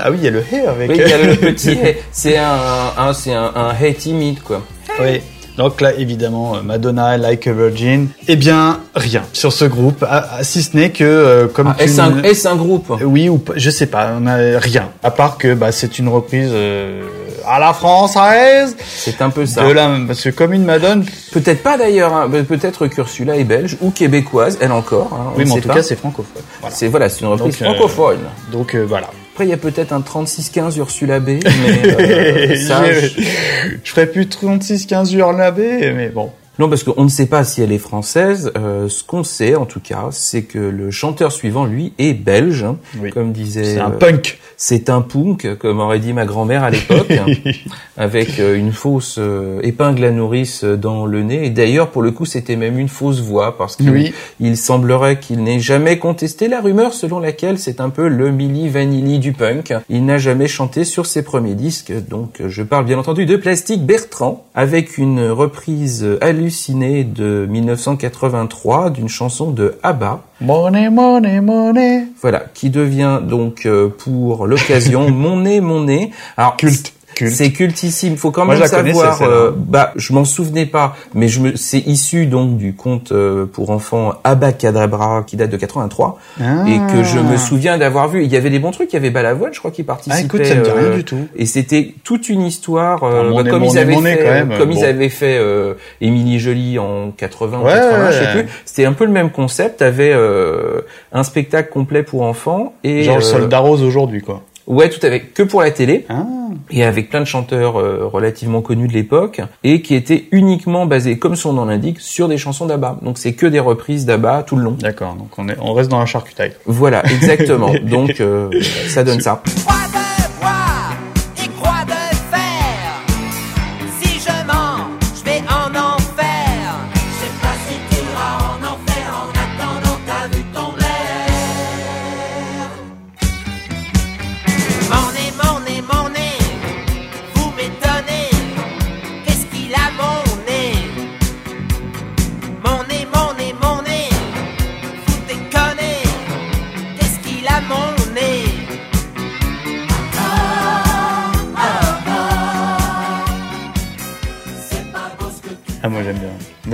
Ah 0.03 0.12
oui, 0.12 0.18
il 0.22 0.26
y 0.26 0.28
a 0.28 0.32
le 0.32 0.43
hé 0.51 0.62
avec. 0.68 0.89
Oui, 0.89 0.97
il 1.03 1.10
y 1.10 1.14
a 1.14 1.18
le 1.18 1.36
petit 1.36 1.72
hey. 1.72 1.97
C'est 2.12 2.38
un, 2.38 2.58
un- 2.97 3.14
c'est 3.14 3.34
un, 3.34 3.51
un 3.56 3.74
hey 3.80 3.95
timide, 3.95 4.41
quoi. 4.41 4.62
Oui. 4.99 5.22
Donc 5.58 5.80
là, 5.80 5.93
évidemment, 5.93 6.58
euh, 6.58 6.62
Madonna, 6.62 7.16
Like 7.18 7.47
a 7.47 7.53
Virgin. 7.53 8.10
Eh 8.28 8.36
bien, 8.36 8.82
rien 8.93 9.24
sur 9.32 9.53
ce 9.53 9.64
groupe, 9.64 10.03
ah, 10.08 10.28
ah, 10.39 10.43
si 10.43 10.62
ce 10.62 10.76
n'est 10.76 10.89
que 10.91 11.06
euh, 11.06 11.47
comme 11.47 11.74
Ah, 11.78 11.82
est-ce 11.82 12.01
un, 12.01 12.10
ne- 12.10 12.24
est-ce 12.26 12.45
un 12.49 12.58
groupe? 12.58 12.91
Oui 13.01 13.30
ou 13.30 13.38
pas, 13.38 13.53
je 13.56 13.70
sais 13.70 13.86
pas, 13.86 14.10
on 14.20 14.28
a 14.28 14.36
rien. 14.60 14.89
À 15.01 15.12
part 15.12 15.38
que 15.38 15.53
bah, 15.53 15.72
c'est 15.72 15.97
une 15.97 16.10
reprise 16.10 16.49
euh, 16.51 17.03
à 17.48 17.60
la 17.60 17.74
française 17.74 18.76
C'est 18.80 19.22
un 19.22 19.30
peu 19.30 19.46
ça. 19.46 19.66
de 19.68 19.72
la, 19.72 19.89
parce 20.08 20.24
que 20.24 20.30
comme 20.30 20.54
une 20.54 20.66
Madone. 20.66 21.06
Peut-être 21.32 21.64
pas 21.64 21.78
d'ailleurs, 21.78 22.14
hein. 22.14 22.30
peut-être 22.48 22.88
qu'Ursula 22.88 23.36
est 23.38 23.43
belge 23.43 23.78
ou 23.82 23.91
québécoise, 23.91 24.58
elle 24.62 24.72
encore. 24.72 25.12
hein, 25.14 25.34
Oui, 25.38 25.43
mais 25.46 25.52
en 25.52 25.56
tout 25.58 25.68
pas. 25.68 25.76
cas, 25.76 25.84
c'est 25.84 25.96
francophone. 25.96 26.41
Voilà. 26.62 26.76
C'est 26.76 26.88
voilà, 26.88 27.10
c'est 27.10 27.22
une 27.22 27.28
reprise 27.28 27.58
Donc, 27.60 27.62
euh, 27.62 27.74
francophone. 27.74 28.20
Donc 28.52 28.76
euh, 28.76 28.86
voilà. 28.88 29.10
Après, 29.34 29.46
il 29.46 29.50
y 29.50 29.54
a 29.54 29.58
peut-être 29.58 29.91
un 29.91 30.00
3615 30.02 30.78
Ursula 30.78 31.20
B, 31.20 31.28
mais 31.43 31.43
euh, 31.43 32.56
ça, 32.56 32.84
je, 32.91 33.08
je- 33.08 33.91
ferais 33.91 34.06
plus 34.08 34.30
36 34.30 34.86
15 34.86 35.14
heures 35.18 35.34
la 35.34 35.52
baie, 35.52 35.91
mais 35.93 36.08
bon. 36.08 36.32
Non, 36.60 36.70
parce 36.70 36.84
qu'on 36.84 37.03
ne 37.03 37.10
sait 37.10 37.26
pas 37.26 37.43
si 37.43 37.62
elle 37.62 37.72
est 37.72 37.78
française. 37.78 38.51
Euh, 38.58 38.88
ce 38.89 39.03
qu'on 39.03 39.24
sait, 39.24 39.56
en 39.56 39.66
tout 39.66 39.80
cas, 39.82 40.08
c'est 40.12 40.43
que 40.43 40.60
le 40.60 40.89
chanteur 40.91 41.32
suivant, 41.32 41.66
lui, 41.66 41.93
est 41.97 42.14
belge, 42.14 42.64
hein, 42.64 42.78
Oui. 43.01 43.10
comme 43.12 43.32
disait. 43.34 43.64
C'est 43.66 43.80
un 43.80 43.91
euh, 43.91 43.97
punk. 43.97 44.39
C'est 44.58 44.89
un 44.89 45.01
punk, 45.01 45.58
comme 45.58 45.82
aurait 45.82 45.99
dit 45.99 46.14
ma 46.14 46.26
grand-mère 46.26 46.64
à 46.64 46.70
l'époque, 46.70 47.12
avec 47.97 48.39
euh, 48.39 48.56
une 48.58 48.72
fausse 48.72 49.18
euh, 49.20 49.60
épingle 49.64 50.03
à 50.06 50.12
nourrice 50.12 50.64
dans 50.64 51.06
le 51.06 51.24
nez. 51.24 51.45
Et 51.45 51.49
d'ailleurs, 51.49 51.89
pour 51.89 52.01
le 52.01 52.12
coup, 52.12 52.26
c'était 52.26 52.56
même 52.56 52.80
une 52.80 52.88
fausse 52.88 53.20
voix, 53.20 53.58
parce 53.58 53.76
qu'il 53.76 53.89
Oui. 53.89 54.14
il 54.39 54.56
semblerait 54.56 55.20
qu'il 55.20 55.43
n'ait 55.43 55.60
jamais 55.60 55.99
contesté 55.99 56.47
la 56.47 56.62
rumeur 56.62 56.93
selon 56.93 57.20
laquelle 57.20 57.60
c'est 57.60 57.82
un 57.82 57.89
peu 57.89 58.08
le 58.08 58.32
Milli 58.32 58.70
Vanilli 58.70 59.20
du 59.20 59.34
punk. 59.34 59.74
Il 59.89 60.06
n'a 60.06 60.18
jamais 60.18 60.47
chanté 60.47 60.86
sur 60.86 61.06
ses 61.06 61.22
premiers 61.24 61.56
disques, 61.56 61.91
donc 62.10 62.41
je 62.47 62.64
parle 62.64 62.86
bien 62.86 62.97
entendu 62.97 63.26
de 63.26 63.36
Plastique 63.36 63.86
Bertrand, 63.86 64.45
avec 64.56 64.97
une 64.97 65.28
reprise 65.30 66.08
hallucinée 66.46 67.04
de 67.04 67.48
1983 67.50 68.91
d'une 68.91 69.10
chanson 69.10 69.50
de 69.50 69.80
ABBA. 69.82 70.22
Money, 70.41 70.89
money, 70.91 71.41
money. 71.41 72.04
Voilà, 72.22 72.43
qui 72.54 72.70
devient 72.70 73.20
donc 73.28 73.66
euh, 73.66 73.89
pour 73.89 74.46
l'occasion 74.46 75.10
mon 75.10 75.39
nez, 75.39 75.60
mon 75.60 75.82
nez. 75.82 76.12
Alors 76.38 76.56
Culte, 76.56 76.93
culte. 77.16 77.34
C'est 77.34 77.51
cultissime. 77.51 78.18
Faut 78.18 78.30
quand 78.32 78.45
même 78.45 78.63
savoir. 78.68 79.22
euh, 79.24 79.51
bah, 79.55 79.91
je 79.95 80.13
m'en 80.13 80.26
souvenais 80.26 80.66
pas, 80.68 80.95
mais 81.16 81.28
je 81.28 81.39
me, 81.39 81.55
c'est 81.55 81.80
issu 81.80 82.28
donc 82.28 82.57
du 82.57 82.74
conte 82.76 83.11
euh, 83.11 83.45
pour 83.45 83.72
enfants 83.72 84.13
Abacadabra 84.24 85.24
qui 85.26 85.36
date 85.38 85.49
de 85.49 85.57
83 85.57 86.20
Ah. 86.39 86.66
et 86.68 86.78
que 86.93 87.03
je 87.03 87.20
me 87.20 87.38
souviens 87.38 87.78
d'avoir 87.78 88.07
vu. 88.09 88.24
Il 88.24 88.32
y 88.32 88.38
avait 88.38 88.49
des 88.49 88.59
bons 88.59 88.72
trucs. 88.72 88.91
Il 88.93 88.95
y 88.95 88.97
avait 88.97 89.09
Balavoine, 89.09 89.53
je 89.53 89.59
crois, 89.59 89.72
qui 89.72 89.84
participait. 89.84 90.18
Ah, 90.22 90.26
écoute, 90.26 90.45
ça 90.45 90.55
me 90.55 90.63
dit 90.63 90.70
rien 90.72 90.82
euh, 90.84 90.95
du 90.97 91.03
tout. 91.03 91.28
Et 91.36 91.45
c'était 91.45 91.93
toute 92.03 92.30
une 92.30 92.41
histoire, 92.41 93.03
Ah, 93.03 93.24
bah, 93.43 93.49
comme 93.49 93.63
ils 93.63 93.78
avaient 93.78 93.95
fait, 93.95 94.18
quand 94.24 94.32
même, 94.32 94.53
comme 94.57 94.70
bon. 94.70 94.76
ils 94.78 94.86
avaient 94.86 95.09
fait 95.09 95.38
euh, 95.39 95.74
Émilie 96.01 96.39
Jolie 96.39 96.78
en 96.80 97.11
80 97.11 97.59
ou 97.59 97.66
Ouais, 97.66 97.72
80, 97.74 98.11
je 98.11 98.18
sais 98.20 98.32
plus. 98.32 98.49
C'était 98.66 98.86
un 98.86 98.93
peu 98.93 99.05
le 99.05 99.11
même 99.11 99.30
concept. 99.32 99.82
Avait 99.82 100.11
euh, 100.13 100.82
un 101.13 101.24
spectacle 101.24 101.70
complet 101.72 102.03
pour 102.03 102.22
enfants 102.24 102.74
et 102.84 103.03
Genre 103.03 103.18
le 103.18 103.22
soldat 103.22 103.59
rose 103.59 103.84
aujourd'hui, 103.84 104.22
quoi. 104.22 104.41
Ouais, 104.68 104.89
tout 104.89 105.05
avec 105.05 105.34
que 105.34 105.43
pour 105.43 105.61
la 105.61 105.72
télé 105.72 106.05
Ah. 106.09 106.26
et 106.72 106.84
avec 106.84 107.09
plein 107.09 107.20
de 107.20 107.26
chanteurs 107.26 107.80
euh, 107.80 108.07
relativement 108.11 108.61
connus 108.61 108.88
de 108.88 108.93
l'époque 108.93 109.41
et 109.63 109.82
qui 109.82 109.93
étaient 109.93 110.26
uniquement 110.32 110.86
basés, 110.88 111.20
comme 111.20 111.36
son 111.36 111.53
nom 111.53 111.66
l'indique, 111.66 111.99
sur 111.99 112.28
des 112.28 112.38
chansons 112.38 112.66
d'ABBA. 112.66 112.99
Donc 113.03 113.18
c'est 113.20 113.34
que 113.34 113.45
des 113.45 113.59
reprises 113.59 114.05
d'ABBA 114.05 114.43
tout 114.43 114.55
le 114.55 114.63
long. 114.63 114.76
D'accord, 114.80 115.13
donc 115.16 115.30
on, 115.38 115.47
est, 115.49 115.57
on 115.61 115.74
reste 115.74 115.91
dans 115.91 115.99
la 115.99 116.05
charcutaille. 116.07 116.53
Voilà, 116.66 117.03
exactement. 117.11 117.72
Donc 117.84 118.20
euh, 118.22 118.49
ça 118.89 119.03
donne 119.03 119.22
ça. 119.22 119.43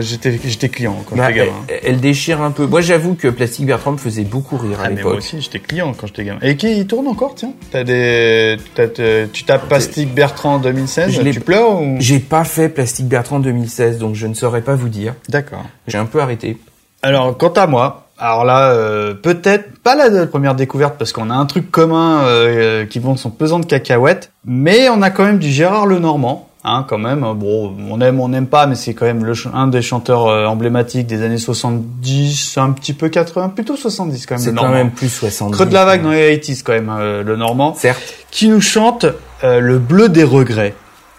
J'étais, 0.02 0.40
j'étais 0.44 0.70
client 0.70 0.96
quand 1.06 1.16
Bah, 1.16 1.28
j'étais 1.30 1.46
gamin. 1.46 1.52
elle 1.84 2.00
déchire 2.00 2.42
un 2.42 2.52
peu. 2.52 2.66
Moi, 2.66 2.82
j'avoue 2.82 3.16
que 3.16 3.28
Plastic 3.28 3.66
Bertrand 3.66 3.92
me 3.94 3.98
faisait 3.98 4.24
beaucoup 4.24 4.58
rire 4.58 4.80
à 4.80 4.86
Ah, 4.86 4.90
mais 4.90 4.96
moi 5.02 5.12
l'époque. 5.14 5.18
aussi, 5.18 5.40
j'étais 5.42 5.60
client 5.60 5.94
quand 5.96 6.08
j'étais 6.08 6.24
gamin. 6.26 6.40
Et 6.42 6.58
qui 6.58 6.72
il 6.78 6.88
tourne 6.88 7.08
encore, 7.08 7.36
tiens? 7.36 7.54
T'as 7.72 7.84
des, 7.84 8.58
t'as, 8.76 8.88
t'as- 8.88 9.28
tu 9.32 9.44
tapes 9.44 9.68
Plastique 9.68 10.14
Bertrand 10.14 10.60
2016, 10.60 11.12
Je 11.12 11.22
l'ai- 11.22 11.32
tu 11.32 11.40
pleures 11.40 11.82
ou? 11.82 11.96
J'ai 12.00 12.20
pas 12.20 12.44
fait 12.44 12.70
Plastic 12.70 13.08
Bertrand 13.08 13.40
2016, 13.40 13.98
donc 13.98 14.16
je 14.16 14.28
ne 14.28 14.34
saurais 14.34 14.62
pas 14.62 14.76
vous 14.76 14.90
dire. 14.90 15.14
D'accord. 15.30 15.64
J'ai 15.88 15.98
un 15.98 16.06
peu 16.06 16.20
arrêté. 16.22 16.58
Alors, 17.04 17.36
quant 17.38 17.50
à 17.54 17.66
moi, 17.68 18.08
alors 18.20 18.46
là, 18.46 18.70
euh, 18.74 19.16
peut-être 19.16 19.80
pas 19.80 19.96
la 19.96 20.28
première 20.28 20.54
découverte 20.54 20.96
parce 21.00 21.12
qu'on 21.12 21.32
a 21.32 21.34
un 21.34 21.48
truc 21.48 21.72
commun 21.72 22.22
euh, 22.26 22.86
qui 22.86 23.00
vont 23.00 23.16
son 23.18 23.32
pesant 23.32 23.60
de 23.60 23.66
cacahuètes, 23.66 24.32
mais 24.46 24.90
on 24.90 25.02
a 25.02 25.10
quand 25.10 25.24
même 25.26 25.40
du 25.40 25.50
Gérard 25.50 25.88
Lenormand. 25.88 26.48
Hein, 26.64 26.86
quand 26.88 27.00
même, 27.00 27.22
bon, 27.36 27.76
on 27.90 28.00
aime, 28.02 28.20
on 28.20 28.30
n'aime 28.30 28.46
pas, 28.46 28.68
mais 28.68 28.76
c'est 28.76 28.94
quand 28.94 29.06
même 29.08 29.26
le, 29.26 29.34
un 29.52 29.66
des 29.68 29.82
chanteurs 29.82 30.28
euh, 30.28 30.46
emblématiques 30.46 31.08
des 31.08 31.24
années 31.24 31.40
70, 31.40 32.58
un 32.58 32.72
petit 32.72 32.94
peu 32.94 33.10
80, 33.10 33.50
plutôt 33.50 33.76
70 33.76 34.26
quand 34.28 34.36
même. 34.36 34.44
C'est 34.44 34.50
quand 34.54 34.62
Normand. 34.62 34.74
même 34.74 34.92
plus 34.92 35.10
70. 35.10 35.56
Creux 35.56 35.66
de 35.66 35.74
la 35.74 35.86
vague 35.86 36.04
dans 36.04 36.12
les 36.12 36.38
80s 36.38 36.62
quand 36.64 36.74
même, 36.74 36.90
euh, 36.96 37.24
le 37.24 37.36
Normand, 37.36 37.74
Certes, 37.74 38.14
qui 38.30 38.48
nous 38.48 38.62
chante 38.62 39.06
euh, 39.44 39.60
le 39.60 39.80
bleu 39.80 40.08
des 40.08 40.24
regrets. 40.24 40.76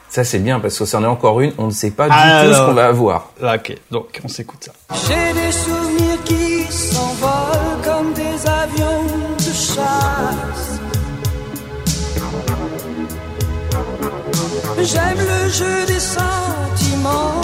ça 0.08 0.22
c'est 0.22 0.38
bien 0.38 0.60
parce 0.60 0.78
que 0.78 0.84
c'en 0.84 1.02
est 1.02 1.06
encore 1.08 1.40
une. 1.40 1.52
On 1.58 1.66
ne 1.66 1.72
sait 1.72 1.90
pas 1.90 2.06
du 2.08 2.14
Alors. 2.16 2.52
tout 2.52 2.60
ce 2.60 2.66
qu'on 2.66 2.74
va 2.74 2.86
avoir. 2.86 3.30
Là, 3.40 3.56
ok, 3.56 3.74
donc 3.90 4.20
on 4.24 4.28
s'écoute 4.28 4.64
ça. 4.64 4.72
J'ai 5.08 5.32
des 5.40 5.50
souvenirs 5.50 6.22
qui 6.24 6.72
s'envolent 6.72 7.82
comme 7.82 8.12
des 8.12 8.48
avions 8.48 9.02
de 9.38 9.42
chasse. 9.42 10.51
J'aime 14.92 15.22
le 15.34 15.48
jeu 15.48 15.86
des 15.86 16.00
sentiments 16.00 17.40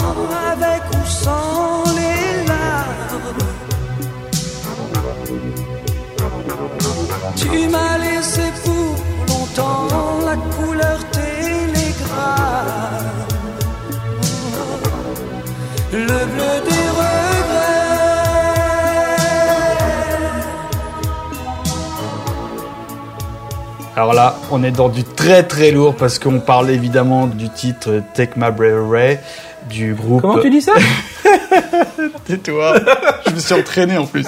avec 0.51 0.81
ou 0.93 1.03
sans 1.07 1.83
les 1.97 2.45
larmes. 2.47 3.23
Tu 7.35 7.67
m'as 7.73 7.97
laissé 7.97 8.45
pour 8.63 8.89
longtemps 9.29 9.87
la 10.27 10.35
couleur 10.55 10.99
télégramme. 11.11 11.69
Le 15.91 16.19
bleu 16.33 16.53
des 16.69 16.78
Alors 23.99 24.13
là, 24.13 24.37
on 24.49 24.63
est 24.63 24.71
dans 24.71 24.87
du 24.87 25.03
très 25.03 25.43
très 25.43 25.71
lourd 25.71 25.93
parce 25.93 26.19
qu'on 26.19 26.39
parle 26.39 26.69
évidemment 26.69 27.27
du 27.27 27.49
titre 27.49 28.01
Take 28.13 28.31
My 28.37 28.49
Breath 28.49 28.75
Away 28.75 29.19
du 29.69 29.93
groupe. 29.93 30.21
Comment 30.21 30.39
tu 30.39 30.49
dis 30.49 30.61
ça? 30.61 30.71
Tais-toi. 32.25 32.75
Je 33.27 33.31
me 33.33 33.39
suis 33.39 33.53
entraîné 33.53 33.97
en 33.97 34.05
plus. 34.05 34.25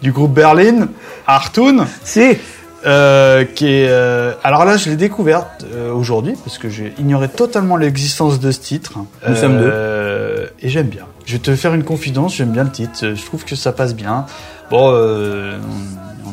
Du 0.00 0.10
groupe 0.10 0.32
Berlin, 0.32 0.88
Hartoon. 1.26 1.84
Si. 2.02 2.38
Euh, 2.86 3.44
qui 3.44 3.66
est 3.66 3.88
euh, 3.88 4.34
alors 4.44 4.64
là 4.64 4.76
je 4.76 4.88
l'ai 4.88 4.94
découverte 4.94 5.66
euh, 5.74 5.92
aujourd'hui 5.92 6.34
parce 6.44 6.58
que 6.58 6.68
j'ai 6.68 6.94
ignoré 6.96 7.28
totalement 7.28 7.76
l'existence 7.76 8.38
de 8.38 8.52
ce 8.52 8.60
titre 8.60 9.00
Nous 9.28 9.34
sommes 9.34 9.58
deux 9.58 10.48
et 10.62 10.68
j'aime 10.68 10.86
bien 10.86 11.02
je 11.26 11.32
vais 11.32 11.38
te 11.40 11.56
faire 11.56 11.74
une 11.74 11.82
confidence 11.82 12.36
j'aime 12.36 12.52
bien 12.52 12.62
le 12.62 12.70
titre 12.70 13.14
je 13.16 13.24
trouve 13.26 13.44
que 13.44 13.56
ça 13.56 13.72
passe 13.72 13.96
bien 13.96 14.26
bon 14.70 14.92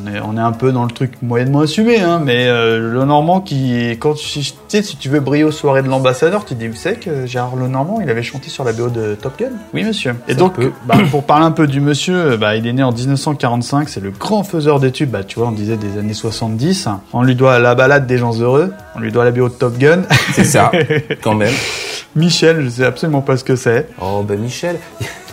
on 0.06 0.14
est 0.14 0.20
on 0.22 0.38
est 0.38 0.42
un 0.42 0.52
peu 0.52 0.72
dans 0.72 0.84
le 0.84 0.92
truc 0.92 1.14
moyennement 1.22 1.62
assumé 1.62 2.00
hein 2.00 2.22
mais 2.24 2.48
euh, 2.48 2.92
le 2.92 3.06
Normand 3.06 3.42
qui 3.42 3.90
quand 4.00 4.14
tu 4.14 4.40
tu 4.40 4.54
sais 4.68 4.82
si 4.82 4.98
tu 4.98 5.10
veux 5.10 5.20
briller 5.20 5.44
aux 5.44 5.52
soirées 5.52 5.84
de 5.84 5.88
l'ambassadeur 5.88 6.46
tu 6.46 6.56
dis 6.56 6.68
vous 6.68 6.76
savez 6.76 6.98
que 6.98 7.26
Gérard 7.26 7.56
Le 7.56 7.68
Normand 7.68 8.00
il 8.02 8.10
avait 8.10 8.24
chanté 8.24 8.50
sur 8.50 8.64
la 8.64 8.74
BO 8.74 8.90
de 8.90 9.16
Top 9.16 9.40
Gun? 9.40 9.52
Oui 9.74 9.84
monsieur 9.84 10.16
et 10.28 10.34
Ça 10.34 10.40
donc 10.40 10.60
bah, 10.86 10.96
pour 11.12 11.24
parler 11.24 11.46
un 11.46 11.52
peu 11.52 11.68
du 11.68 11.82
monsieur, 11.82 12.38
bah, 12.38 12.56
il 12.56 12.68
est 12.68 12.74
né 12.74 12.84
en 12.84 12.92
1945, 12.92 13.90
c'est 13.90 14.00
le 14.00 14.12
grand 14.12 14.44
faiseur 14.44 14.80
d'études, 14.80 15.10
bah, 15.10 15.24
tu 15.24 15.40
vois, 15.40 15.48
on 15.48 15.52
disait 15.52 15.78
des 15.78 15.98
années 15.98 16.14
70. 16.14 16.90
On 17.14 17.24
lui 17.24 17.36
doit 17.36 17.60
la 17.60 17.76
balade 17.76 18.08
des 18.08 18.18
gens 18.18 18.38
heureux, 18.40 18.74
on 18.96 19.00
lui 19.00 19.12
doit 19.12 19.26
la 19.26 19.32
bio 19.32 19.50
de 19.50 19.54
Top 19.54 19.78
Gun. 19.78 20.04
C'est 20.34 20.44
ça, 20.44 20.72
quand 21.24 21.36
même. 21.36 21.54
Michel, 22.16 22.64
je 22.64 22.70
sais 22.70 22.86
absolument 22.86 23.22
pas 23.22 23.38
ce 23.38 23.44
que 23.44 23.56
c'est. 23.56 23.90
Oh, 24.02 24.24
bah 24.28 24.36
Michel. 24.36 24.78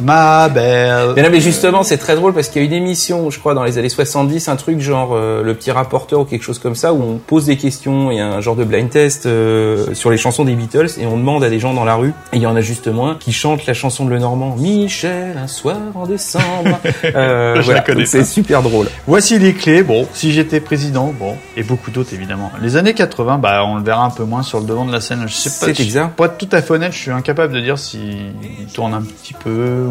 Ma 0.00 0.48
belle. 0.48 1.12
Mais 1.16 1.22
non, 1.22 1.28
mais 1.30 1.40
justement, 1.40 1.82
c'est 1.82 1.98
très 1.98 2.16
drôle 2.16 2.32
parce 2.32 2.48
qu'il 2.48 2.62
y 2.62 2.64
a 2.64 2.68
une 2.68 2.74
émission, 2.74 3.30
je 3.30 3.38
crois, 3.38 3.54
dans 3.54 3.64
les 3.64 3.78
années 3.78 3.88
70, 3.88 4.48
un 4.48 4.56
truc 4.56 4.80
genre 4.80 5.10
euh, 5.12 5.42
le 5.42 5.54
petit 5.54 5.70
rapporteur 5.70 6.20
ou 6.20 6.24
quelque 6.24 6.42
chose 6.42 6.58
comme 6.58 6.74
ça, 6.74 6.92
où 6.92 7.02
on 7.02 7.18
pose 7.18 7.46
des 7.46 7.56
questions, 7.56 8.10
a 8.10 8.22
un 8.22 8.40
genre 8.40 8.56
de 8.56 8.64
blind 8.64 8.88
test 8.90 9.26
euh, 9.26 9.94
sur 9.94 10.10
les 10.10 10.16
chansons 10.16 10.44
des 10.44 10.54
Beatles 10.54 10.90
et 10.98 11.06
on 11.06 11.16
demande 11.16 11.44
à 11.44 11.50
des 11.50 11.58
gens 11.58 11.74
dans 11.74 11.84
la 11.84 11.94
rue, 11.94 12.12
et 12.32 12.36
il 12.36 12.42
y 12.42 12.46
en 12.46 12.56
a 12.56 12.60
justement 12.60 13.10
un 13.10 13.14
qui 13.16 13.32
chante 13.32 13.66
la 13.66 13.74
chanson 13.74 14.04
de 14.04 14.10
Le 14.10 14.18
Normand, 14.18 14.56
Michel, 14.56 15.36
un 15.42 15.46
soir 15.46 15.78
en 15.94 16.06
décembre. 16.06 16.78
Euh, 17.14 17.60
Je 17.60 17.72
la 17.72 17.80
connais 17.80 18.06
c'est 18.06 18.24
super 18.24 18.62
drôle. 18.62 18.86
Voici 19.06 19.38
les 19.38 19.54
clés. 19.54 19.82
Bon, 19.82 20.06
si 20.12 20.32
j'étais 20.32 20.60
président, 20.60 21.12
bon, 21.18 21.36
et 21.56 21.62
beaucoup 21.62 21.90
d'autres 21.90 22.14
évidemment. 22.14 22.50
Les 22.60 22.76
années 22.76 22.94
80, 22.94 23.38
bah, 23.38 23.64
on 23.64 23.76
le 23.76 23.82
verra 23.82 24.04
un 24.04 24.10
peu 24.10 24.24
moins 24.24 24.42
sur 24.42 24.60
le 24.60 24.66
devant 24.66 24.84
de 24.84 24.92
la 24.92 25.00
scène. 25.00 25.24
Je 25.26 25.34
sais 25.34 25.50
pas. 25.50 25.72
C'est 25.74 25.82
exact. 25.82 26.14
Pour 26.16 26.26
être 26.26 26.38
tout 26.38 26.48
à 26.52 26.62
fait 26.62 26.72
honnête, 26.72 26.92
je 26.92 26.98
suis 26.98 27.10
incapable 27.10 27.52
de 27.52 27.60
dire 27.60 27.78
s'il 27.78 28.32
tourne 28.72 28.94
un 28.94 29.02
petit 29.02 29.34
peu 29.34 29.81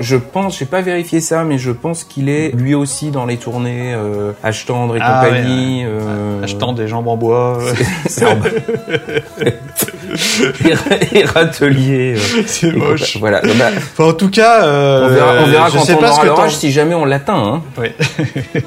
Je 0.00 0.16
pense, 0.16 0.58
j'ai 0.58 0.64
pas 0.64 0.80
vérifié 0.80 1.20
ça, 1.20 1.44
mais 1.44 1.58
je 1.58 1.70
pense 1.70 2.04
qu'il 2.04 2.28
est 2.28 2.50
lui 2.54 2.74
aussi 2.74 3.10
dans 3.10 3.26
les 3.26 3.36
tournées 3.36 3.92
euh, 3.94 4.32
et 4.42 4.98
Ah, 5.00 5.22
compagnie. 5.24 5.84
euh, 5.84 6.42
Achetant 6.42 6.72
des 6.72 6.88
jambes 6.88 7.08
en 7.08 7.16
bois. 7.16 7.58
c'est 8.06 8.26
en 8.26 8.36
bas. 8.36 8.48
et, 11.12 11.24
râtelier. 11.24 12.14
euh, 12.16 12.42
C'est 12.46 12.72
moche. 12.72 13.16
Voilà. 13.18 13.40
Bah, 13.42 13.70
Enfin, 13.76 14.04
en 14.04 14.12
tout 14.12 14.30
cas, 14.30 14.64
euh, 14.64 15.06
on 15.06 15.14
verra, 15.14 15.32
on 15.40 15.46
verra 15.46 15.68
je 15.70 15.78
quand 15.78 15.84
sais 15.84 15.94
on 15.94 15.98
pas 15.98 16.08
ce 16.08 16.12
aura 16.12 16.22
que 16.22 16.26
l'orage 16.26 16.56
si 16.56 16.70
jamais 16.72 16.94
on 16.94 17.04
l'atteint. 17.04 17.36
Hein. 17.36 17.62
Oui. 17.78 17.88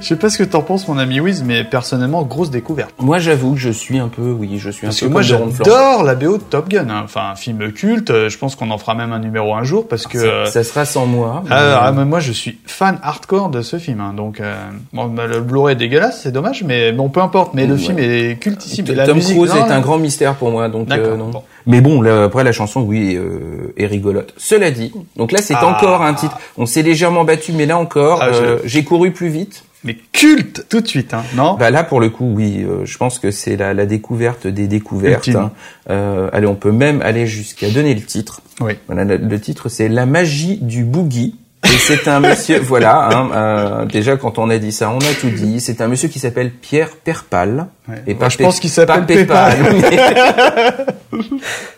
Je 0.00 0.06
sais 0.06 0.16
pas 0.16 0.28
ce 0.28 0.38
que 0.38 0.42
t'en 0.44 0.62
penses, 0.62 0.88
mon 0.88 0.98
ami 0.98 1.20
Wiz, 1.20 1.42
mais 1.44 1.62
personnellement, 1.64 2.22
grosse 2.22 2.50
découverte. 2.50 2.94
Moi, 3.00 3.18
j'avoue 3.18 3.52
que 3.54 3.60
je 3.60 3.70
suis 3.70 3.98
un 3.98 4.08
peu, 4.08 4.22
oui, 4.22 4.58
je 4.58 4.70
suis 4.70 4.86
un 4.86 4.90
Parce 4.90 5.00
que 5.00 5.04
peu 5.06 5.10
moi, 5.12 5.22
comme 5.22 5.30
Laurent 5.30 5.50
Flan. 5.50 5.64
j'adore 5.64 6.02
la 6.04 6.14
BO 6.14 6.36
de 6.38 6.42
Top 6.42 6.68
Gun. 6.68 6.88
hein. 6.90 7.02
Enfin, 7.04 7.30
un 7.32 7.36
film 7.36 7.70
culte. 7.72 8.10
euh, 8.10 8.28
Je 8.28 8.38
pense 8.38 8.56
qu'on 8.56 8.70
en 8.70 8.78
fera 8.78 8.94
même 8.94 9.12
un 9.12 9.18
numéro 9.20 9.54
un 9.54 9.62
jour 9.62 9.86
parce 9.86 10.06
que. 10.06 10.18
euh, 10.18 10.44
Ça, 10.46 10.62
ça 10.62 10.64
sera 10.64 10.84
sans 10.84 11.06
moi. 11.06 11.42
mais- 11.44 11.50
ah, 11.52 11.80
ah, 11.84 11.92
mais 11.92 12.04
moi, 12.04 12.18
je 12.20 12.32
suis 12.32 12.58
fan 12.66 12.98
hardcore 13.02 13.50
de 13.50 13.62
ce 13.62 13.78
film. 13.78 14.00
hein. 14.00 14.14
Donc, 14.16 14.40
euh, 14.40 14.54
bon, 14.92 15.06
bah, 15.06 15.26
le 15.26 15.40
Blu-ray 15.40 15.74
est 15.74 15.76
dégueulasse, 15.76 16.22
c'est 16.22 16.32
dommage, 16.32 16.64
mais 16.64 16.92
bon, 16.92 17.08
peu 17.08 17.20
importe. 17.20 17.54
Mais 17.54 17.66
le 17.66 17.74
Ouais. 17.74 17.78
film 17.78 17.98
est 17.98 18.38
cultissime. 18.40 18.84
La 18.88 19.06
Tom 19.06 19.16
musique, 19.16 19.36
Cruise 19.36 19.54
non, 19.54 19.66
est 19.66 19.70
un 19.70 19.80
grand 19.80 19.98
mystère 19.98 20.34
pour 20.34 20.50
moi, 20.50 20.68
donc 20.68 20.88
D'accord, 20.88 21.12
euh, 21.12 21.16
bon. 21.16 21.42
Mais 21.66 21.80
bon, 21.80 22.00
là, 22.02 22.24
après 22.24 22.44
la 22.44 22.52
chanson, 22.52 22.80
oui, 22.82 23.14
euh, 23.16 23.72
est 23.76 23.86
rigolote. 23.86 24.34
Cela 24.36 24.70
dit, 24.70 24.92
donc 25.16 25.32
là, 25.32 25.40
c'est 25.42 25.54
Ah. 25.56 25.66
encore 25.66 26.02
un 26.02 26.14
titre. 26.14 26.38
On 26.56 26.66
s'est 26.66 26.82
légèrement 26.82 27.24
battu, 27.24 27.52
mais 27.52 27.66
là 27.66 27.78
encore, 27.78 28.20
Ah, 28.22 28.28
euh, 28.28 28.58
j'ai 28.64 28.84
couru 28.84 29.10
plus 29.12 29.28
vite. 29.28 29.64
Mais 29.84 29.96
culte 30.12 30.66
tout 30.68 30.80
de 30.80 30.86
suite, 30.86 31.12
hein, 31.12 31.24
non? 31.34 31.54
Bah 31.54 31.70
là, 31.70 31.82
pour 31.82 31.98
le 32.00 32.08
coup, 32.08 32.32
oui, 32.36 32.64
euh, 32.64 32.84
je 32.84 32.96
pense 32.98 33.18
que 33.18 33.32
c'est 33.32 33.56
la, 33.56 33.74
la 33.74 33.84
découverte 33.84 34.46
des 34.46 34.68
découvertes. 34.68 35.28
Hein. 35.30 35.50
Euh, 35.90 36.30
allez, 36.32 36.46
on 36.46 36.54
peut 36.54 36.70
même 36.70 37.02
aller 37.02 37.26
jusqu'à 37.26 37.68
donner 37.68 37.92
le 37.92 38.02
titre. 38.02 38.42
Oui. 38.60 38.74
Voilà, 38.86 39.02
le, 39.02 39.16
le 39.16 39.40
titre, 39.40 39.68
c'est 39.68 39.88
La 39.88 40.06
magie 40.06 40.58
du 40.62 40.84
boogie. 40.84 41.34
Et 41.72 41.78
c'est 41.78 42.06
un 42.08 42.20
monsieur, 42.20 42.58
voilà, 42.60 43.08
hein, 43.12 43.30
euh, 43.34 43.84
déjà 43.86 44.16
quand 44.16 44.38
on 44.38 44.50
a 44.50 44.58
dit 44.58 44.72
ça, 44.72 44.90
on 44.90 44.98
a 44.98 45.14
tout 45.20 45.30
dit. 45.30 45.58
C'est 45.60 45.80
un 45.80 45.88
monsieur 45.88 46.08
qui 46.08 46.18
s'appelle 46.18 46.50
Pierre 46.50 46.90
Perpal. 47.02 47.66
Ouais. 47.88 48.02
Et 48.06 48.16
je 48.28 48.38
pense 48.38 48.60
qu'il 48.60 48.68
s'appelle 48.70 49.04
mais- 49.08 49.26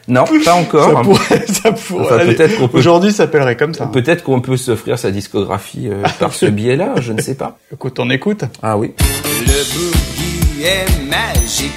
non, 0.09 0.25
pas 0.45 0.55
encore. 0.55 0.91
Ça 0.91 1.03
pourrait, 1.03 1.47
ça 1.47 1.73
pourrait. 1.73 2.05
Enfin, 2.05 2.19
peut-être 2.27 2.59
qu'on 2.59 2.69
peut- 2.69 2.79
Aujourd'hui, 2.79 3.11
ça 3.13 3.19
s'appellerait 3.19 3.57
comme 3.57 3.73
ça. 3.75 3.87
Peut-être 3.87 4.23
qu'on 4.25 4.41
peut 4.41 4.57
s'offrir 4.57 4.99
sa 4.99 5.11
discographie 5.11 5.89
euh, 5.89 6.03
par 6.19 6.33
ce 6.35 6.47
biais-là, 6.47 6.95
je 7.01 7.13
ne 7.13 7.21
sais 7.23 7.35
pas. 7.35 7.57
Écoute, 7.73 7.99
on 8.01 8.11
écoute. 8.11 8.45
Ah 8.63 8.77
oui. 8.77 8.93
Le 8.99 9.47
boogie 9.47 10.65
est 10.65 10.87
magique, 11.09 11.73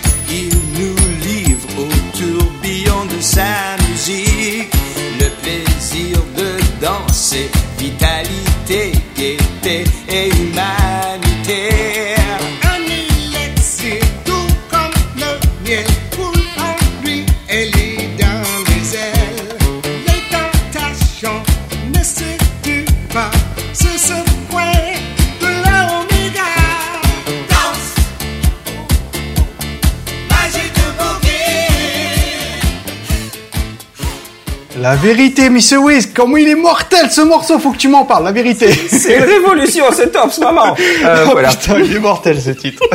La 34.80 34.96
vérité, 34.96 35.50
Monsieur 35.50 35.80
Wiz, 35.80 36.10
comment 36.14 36.38
il 36.38 36.48
est 36.48 36.56
mortel 36.56 37.10
ce 37.10 37.22
morceau, 37.22 37.58
faut 37.58 37.72
que 37.72 37.78
tu 37.78 37.88
m'en 37.88 38.06
parles, 38.06 38.24
la 38.26 38.32
vérité. 38.32 38.70
C'est 38.72 39.18
une 39.18 39.24
révolution, 39.24 39.86
c'est 39.92 40.12
top, 40.12 40.32
maman. 40.40 40.76
Euh, 41.06 41.26
Oh, 41.28 41.30
voilà. 41.32 41.50
Putain, 41.50 41.80
il 41.80 41.96
est 41.96 42.00
mortel 42.00 42.40
ce 42.42 42.52
titre. 42.52 42.84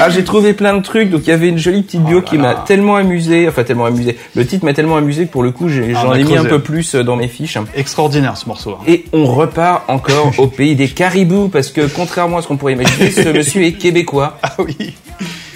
Ah, 0.00 0.08
j'ai 0.10 0.24
trouvé 0.24 0.54
plein 0.54 0.76
de 0.76 0.82
trucs. 0.82 1.08
Donc 1.10 1.20
il 1.24 1.30
y 1.30 1.32
avait 1.32 1.48
une 1.48 1.58
jolie 1.58 1.82
petite 1.82 2.00
bio 2.02 2.16
Oh 2.16 2.20
là 2.20 2.26
qui 2.26 2.36
m'a 2.38 2.54
tellement 2.66 2.96
amusé, 2.96 3.46
enfin 3.48 3.62
tellement 3.62 3.84
amusé. 3.84 4.16
Le 4.34 4.44
titre 4.44 4.64
m'a 4.64 4.72
tellement 4.72 4.96
amusé 4.96 5.26
que 5.26 5.30
pour 5.30 5.44
le 5.44 5.52
coup, 5.52 5.68
j'ai- 5.68 5.92
j'en 5.94 6.14
ai 6.14 6.24
mis 6.24 6.36
un 6.36 6.44
peu 6.44 6.58
plus 6.58 6.96
euh, 6.96 7.04
dans 7.04 7.14
mes 7.14 7.28
fiches. 7.28 7.58
Extraordinaire 7.76 8.36
ce 8.36 8.46
morceau. 8.46 8.70
hein. 8.72 8.84
Et 8.88 9.04
on 9.12 9.24
repart 9.26 9.84
encore 9.88 10.32
au 10.38 10.48
pays 10.48 10.74
des 10.74 10.88
caribous 10.88 11.48
parce 11.48 11.68
que 11.70 11.82
contrairement 11.86 12.38
à 12.38 12.42
ce 12.42 12.48
qu'on 12.48 12.56
pourrait 12.56 12.72
imaginer, 12.72 13.10
ce 13.10 13.28
monsieur 13.28 13.62
est 13.62 13.72
québécois. 13.72 14.38
Ah 14.42 14.54
oui. 14.58 14.94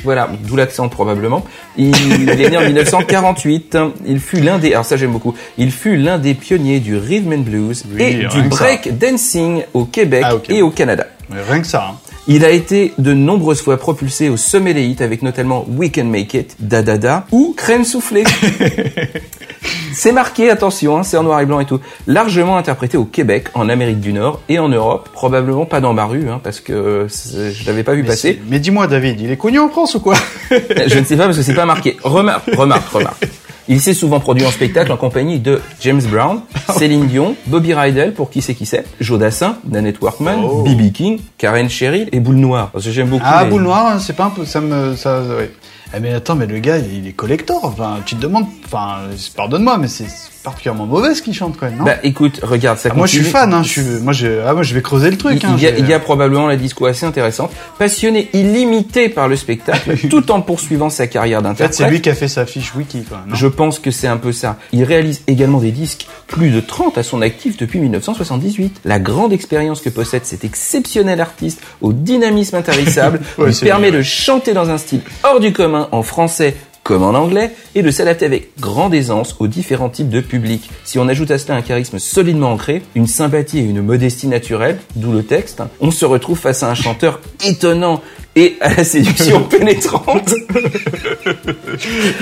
Voilà, 0.08 0.30
d'où 0.42 0.56
l'accent 0.56 0.88
probablement. 0.88 1.44
Il, 1.76 1.94
il 2.22 2.30
est 2.30 2.48
né 2.48 2.56
en 2.56 2.62
1948. 2.66 3.76
Il 4.06 4.20
fut 4.20 4.40
l'un 4.40 4.58
des, 4.58 4.72
alors 4.72 4.86
ça 4.86 4.96
j'aime 4.96 5.12
beaucoup. 5.12 5.34
Il 5.58 5.70
fut 5.70 5.98
l'un 5.98 6.16
des 6.16 6.32
pionniers 6.32 6.80
du 6.80 6.96
rhythm 6.96 7.34
and 7.34 7.38
blues 7.40 7.84
Oui, 7.94 8.02
et 8.02 8.14
du 8.24 8.28
ça. 8.30 8.40
break 8.48 8.96
dancing 8.96 9.64
au 9.74 9.84
Québec 9.84 10.22
Ah, 10.26 10.32
et 10.48 10.62
au 10.62 10.70
Canada. 10.70 11.06
Mais 11.28 11.42
rien 11.42 11.60
que 11.60 11.66
ça. 11.66 11.88
hein. 11.92 11.96
Il 12.26 12.42
a 12.46 12.50
été 12.50 12.94
de 12.96 13.12
nombreuses 13.12 13.60
fois 13.60 13.76
propulsé 13.76 14.30
au 14.30 14.38
sommet 14.38 14.72
des 14.72 14.84
hits 14.86 14.96
avec 15.02 15.20
notamment 15.20 15.66
We 15.76 15.90
Can 15.94 16.04
Make 16.04 16.32
It, 16.32 16.56
Da 16.58 16.80
Da 16.82 16.96
Da 16.96 17.26
ou 17.32 17.54
Crème 17.54 17.84
soufflée. 17.84 18.24
c'est 19.92 20.12
marqué, 20.12 20.50
attention, 20.50 20.98
hein, 20.98 21.02
c'est 21.02 21.16
en 21.16 21.22
noir 21.22 21.40
et 21.40 21.46
blanc 21.46 21.60
et 21.60 21.64
tout. 21.64 21.80
Largement 22.06 22.56
interprété 22.56 22.96
au 22.96 23.04
Québec, 23.04 23.48
en 23.54 23.68
Amérique 23.68 24.00
du 24.00 24.12
Nord 24.12 24.40
et 24.48 24.58
en 24.58 24.68
Europe. 24.68 25.08
Probablement 25.12 25.64
pas 25.66 25.80
dans 25.80 25.94
ma 25.94 26.04
rue, 26.04 26.28
hein, 26.28 26.40
parce 26.42 26.60
que 26.60 27.06
c'est- 27.08 27.52
je 27.52 27.66
l'avais 27.66 27.82
pas 27.82 27.94
vu 27.94 28.02
Mais, 28.02 28.08
passer. 28.08 28.40
mais 28.48 28.58
dis-moi, 28.60 28.86
David, 28.86 29.20
il 29.20 29.30
est 29.30 29.36
connu 29.36 29.58
en 29.58 29.68
France 29.68 29.94
ou 29.94 30.00
quoi 30.00 30.14
Je 30.50 30.98
ne 30.98 31.04
sais 31.04 31.16
pas 31.16 31.24
parce 31.24 31.36
que 31.36 31.42
c'est 31.42 31.54
pas 31.54 31.66
marqué. 31.66 31.96
Remarque, 32.02 32.48
remarque, 32.56 32.88
remarque. 32.92 33.26
Il 33.70 33.82
s'est 33.82 33.92
souvent 33.92 34.18
produit 34.18 34.46
en 34.46 34.50
spectacle 34.50 34.90
en 34.92 34.96
compagnie 34.96 35.40
de 35.40 35.60
James 35.82 36.00
Brown, 36.10 36.40
Céline 36.78 37.06
Dion, 37.06 37.36
Bobby 37.48 37.74
Rydell, 37.74 38.14
pour 38.14 38.30
qui 38.30 38.40
c'est 38.40 38.54
qui 38.54 38.64
c'est, 38.64 38.84
Joe 38.98 39.18
Dassin, 39.18 39.58
Nanette 39.68 40.00
Workman, 40.00 40.38
Oh. 40.42 40.62
B.B. 40.62 40.90
King, 40.90 41.20
Karen 41.36 41.68
Cheryl 41.68 42.08
et 42.12 42.20
Boule 42.20 42.36
Noire. 42.36 42.70
Parce 42.72 42.86
que 42.86 42.90
j'aime 42.90 43.08
beaucoup. 43.08 43.24
Ah, 43.26 43.44
les- 43.44 43.50
boule 43.50 43.62
noire, 43.62 43.86
hein, 43.88 43.98
c'est 43.98 44.16
pas 44.16 44.24
un 44.24 44.30
peu, 44.30 44.46
ça 44.46 44.62
me, 44.62 44.96
ça, 44.96 45.20
ouais. 45.20 45.50
Eh, 45.94 46.00
mais 46.00 46.12
attends, 46.12 46.34
mais 46.34 46.46
le 46.46 46.58
gars, 46.58 46.78
il 46.78 47.06
est 47.06 47.12
collector. 47.12 47.64
Enfin, 47.64 48.00
tu 48.04 48.16
te 48.16 48.20
demandes, 48.20 48.46
enfin, 48.64 49.08
pardonne-moi, 49.34 49.78
mais 49.78 49.88
c'est 49.88 50.06
particulièrement 50.50 50.86
mauvais 50.86 51.14
ce 51.14 51.22
qu'il 51.22 51.34
chante 51.34 51.56
quand 51.58 51.66
même, 51.66 51.76
non 51.78 51.84
Bah 51.84 51.96
écoute, 52.02 52.40
regarde, 52.42 52.78
ça 52.78 52.88
Ah, 52.92 52.94
Moi, 52.96 53.06
je 53.06 53.12
suis 53.16 53.24
fan, 53.24 53.52
hein. 53.54 53.62
Je 53.62 53.68
suis, 53.68 53.82
moi, 54.02 54.12
je, 54.12 54.26
ah, 54.46 54.54
moi, 54.54 54.62
je 54.62 54.74
vais 54.74 54.82
creuser 54.82 55.10
le 55.10 55.16
truc. 55.18 55.38
Il, 55.42 55.46
hein, 55.46 55.54
il 55.56 55.62
y 55.62 55.66
a, 55.66 55.78
il 55.78 55.86
y 55.88 55.92
a 55.92 55.98
probablement 55.98 56.46
la 56.46 56.56
disco 56.56 56.86
assez 56.86 57.06
intéressante. 57.06 57.50
Passionné 57.78 58.28
illimité 58.32 59.08
par 59.08 59.28
le 59.28 59.36
spectacle, 59.36 59.96
tout 60.10 60.30
en 60.30 60.40
poursuivant 60.40 60.90
sa 60.90 61.06
carrière 61.06 61.38
En 61.40 61.42
fait, 61.42 61.48
d'interprète. 61.48 61.74
c'est 61.74 61.88
lui 61.90 62.00
qui 62.00 62.10
a 62.10 62.14
fait 62.14 62.28
sa 62.28 62.46
fiche 62.46 62.74
wiki, 62.74 63.02
quoi. 63.04 63.22
non 63.26 63.34
Je 63.34 63.46
pense 63.46 63.78
que 63.78 63.90
c'est 63.90 64.08
un 64.08 64.16
peu 64.16 64.32
ça. 64.32 64.56
Il 64.72 64.84
réalise 64.84 65.22
également 65.26 65.58
des 65.58 65.70
disques, 65.72 66.06
plus 66.26 66.50
de 66.50 66.60
30 66.60 66.98
à 66.98 67.02
son 67.02 67.22
actif 67.22 67.56
depuis 67.56 67.78
1978. 67.80 68.80
La 68.84 68.98
grande 68.98 69.32
expérience 69.32 69.80
que 69.80 69.90
possède 69.90 70.24
cet 70.24 70.44
exceptionnel 70.44 71.20
artiste 71.20 71.60
au 71.80 71.92
dynamisme 71.92 72.56
intarissable 72.56 73.20
Ouais, 73.38 73.48
lui 73.48 73.54
permet 73.56 73.90
bien. 73.90 73.98
de 73.98 74.02
chanter 74.02 74.52
dans 74.54 74.70
un 74.70 74.78
style 74.78 75.00
hors 75.22 75.40
du 75.40 75.52
commun 75.52 75.88
en 75.92 76.02
français 76.02 76.56
comme 76.88 77.02
en 77.02 77.10
anglais, 77.10 77.50
et 77.74 77.82
de 77.82 77.90
s'adapter 77.90 78.24
avec 78.24 78.58
grande 78.58 78.94
aisance 78.94 79.36
aux 79.40 79.46
différents 79.46 79.90
types 79.90 80.08
de 80.08 80.22
publics. 80.22 80.70
Si 80.84 80.98
on 80.98 81.06
ajoute 81.06 81.30
à 81.30 81.36
cela 81.36 81.54
un 81.54 81.60
charisme 81.60 81.98
solidement 81.98 82.50
ancré, 82.50 82.80
une 82.94 83.06
sympathie 83.06 83.58
et 83.58 83.64
une 83.64 83.82
modestie 83.82 84.26
naturelle, 84.26 84.78
d'où 84.96 85.12
le 85.12 85.22
texte, 85.22 85.62
on 85.80 85.90
se 85.90 86.06
retrouve 86.06 86.38
face 86.38 86.62
à 86.62 86.70
un 86.70 86.74
chanteur 86.74 87.20
étonnant 87.44 88.00
et 88.36 88.56
à 88.60 88.72
la 88.72 88.84
séduction 88.84 89.42
pénétrante. 89.50 90.32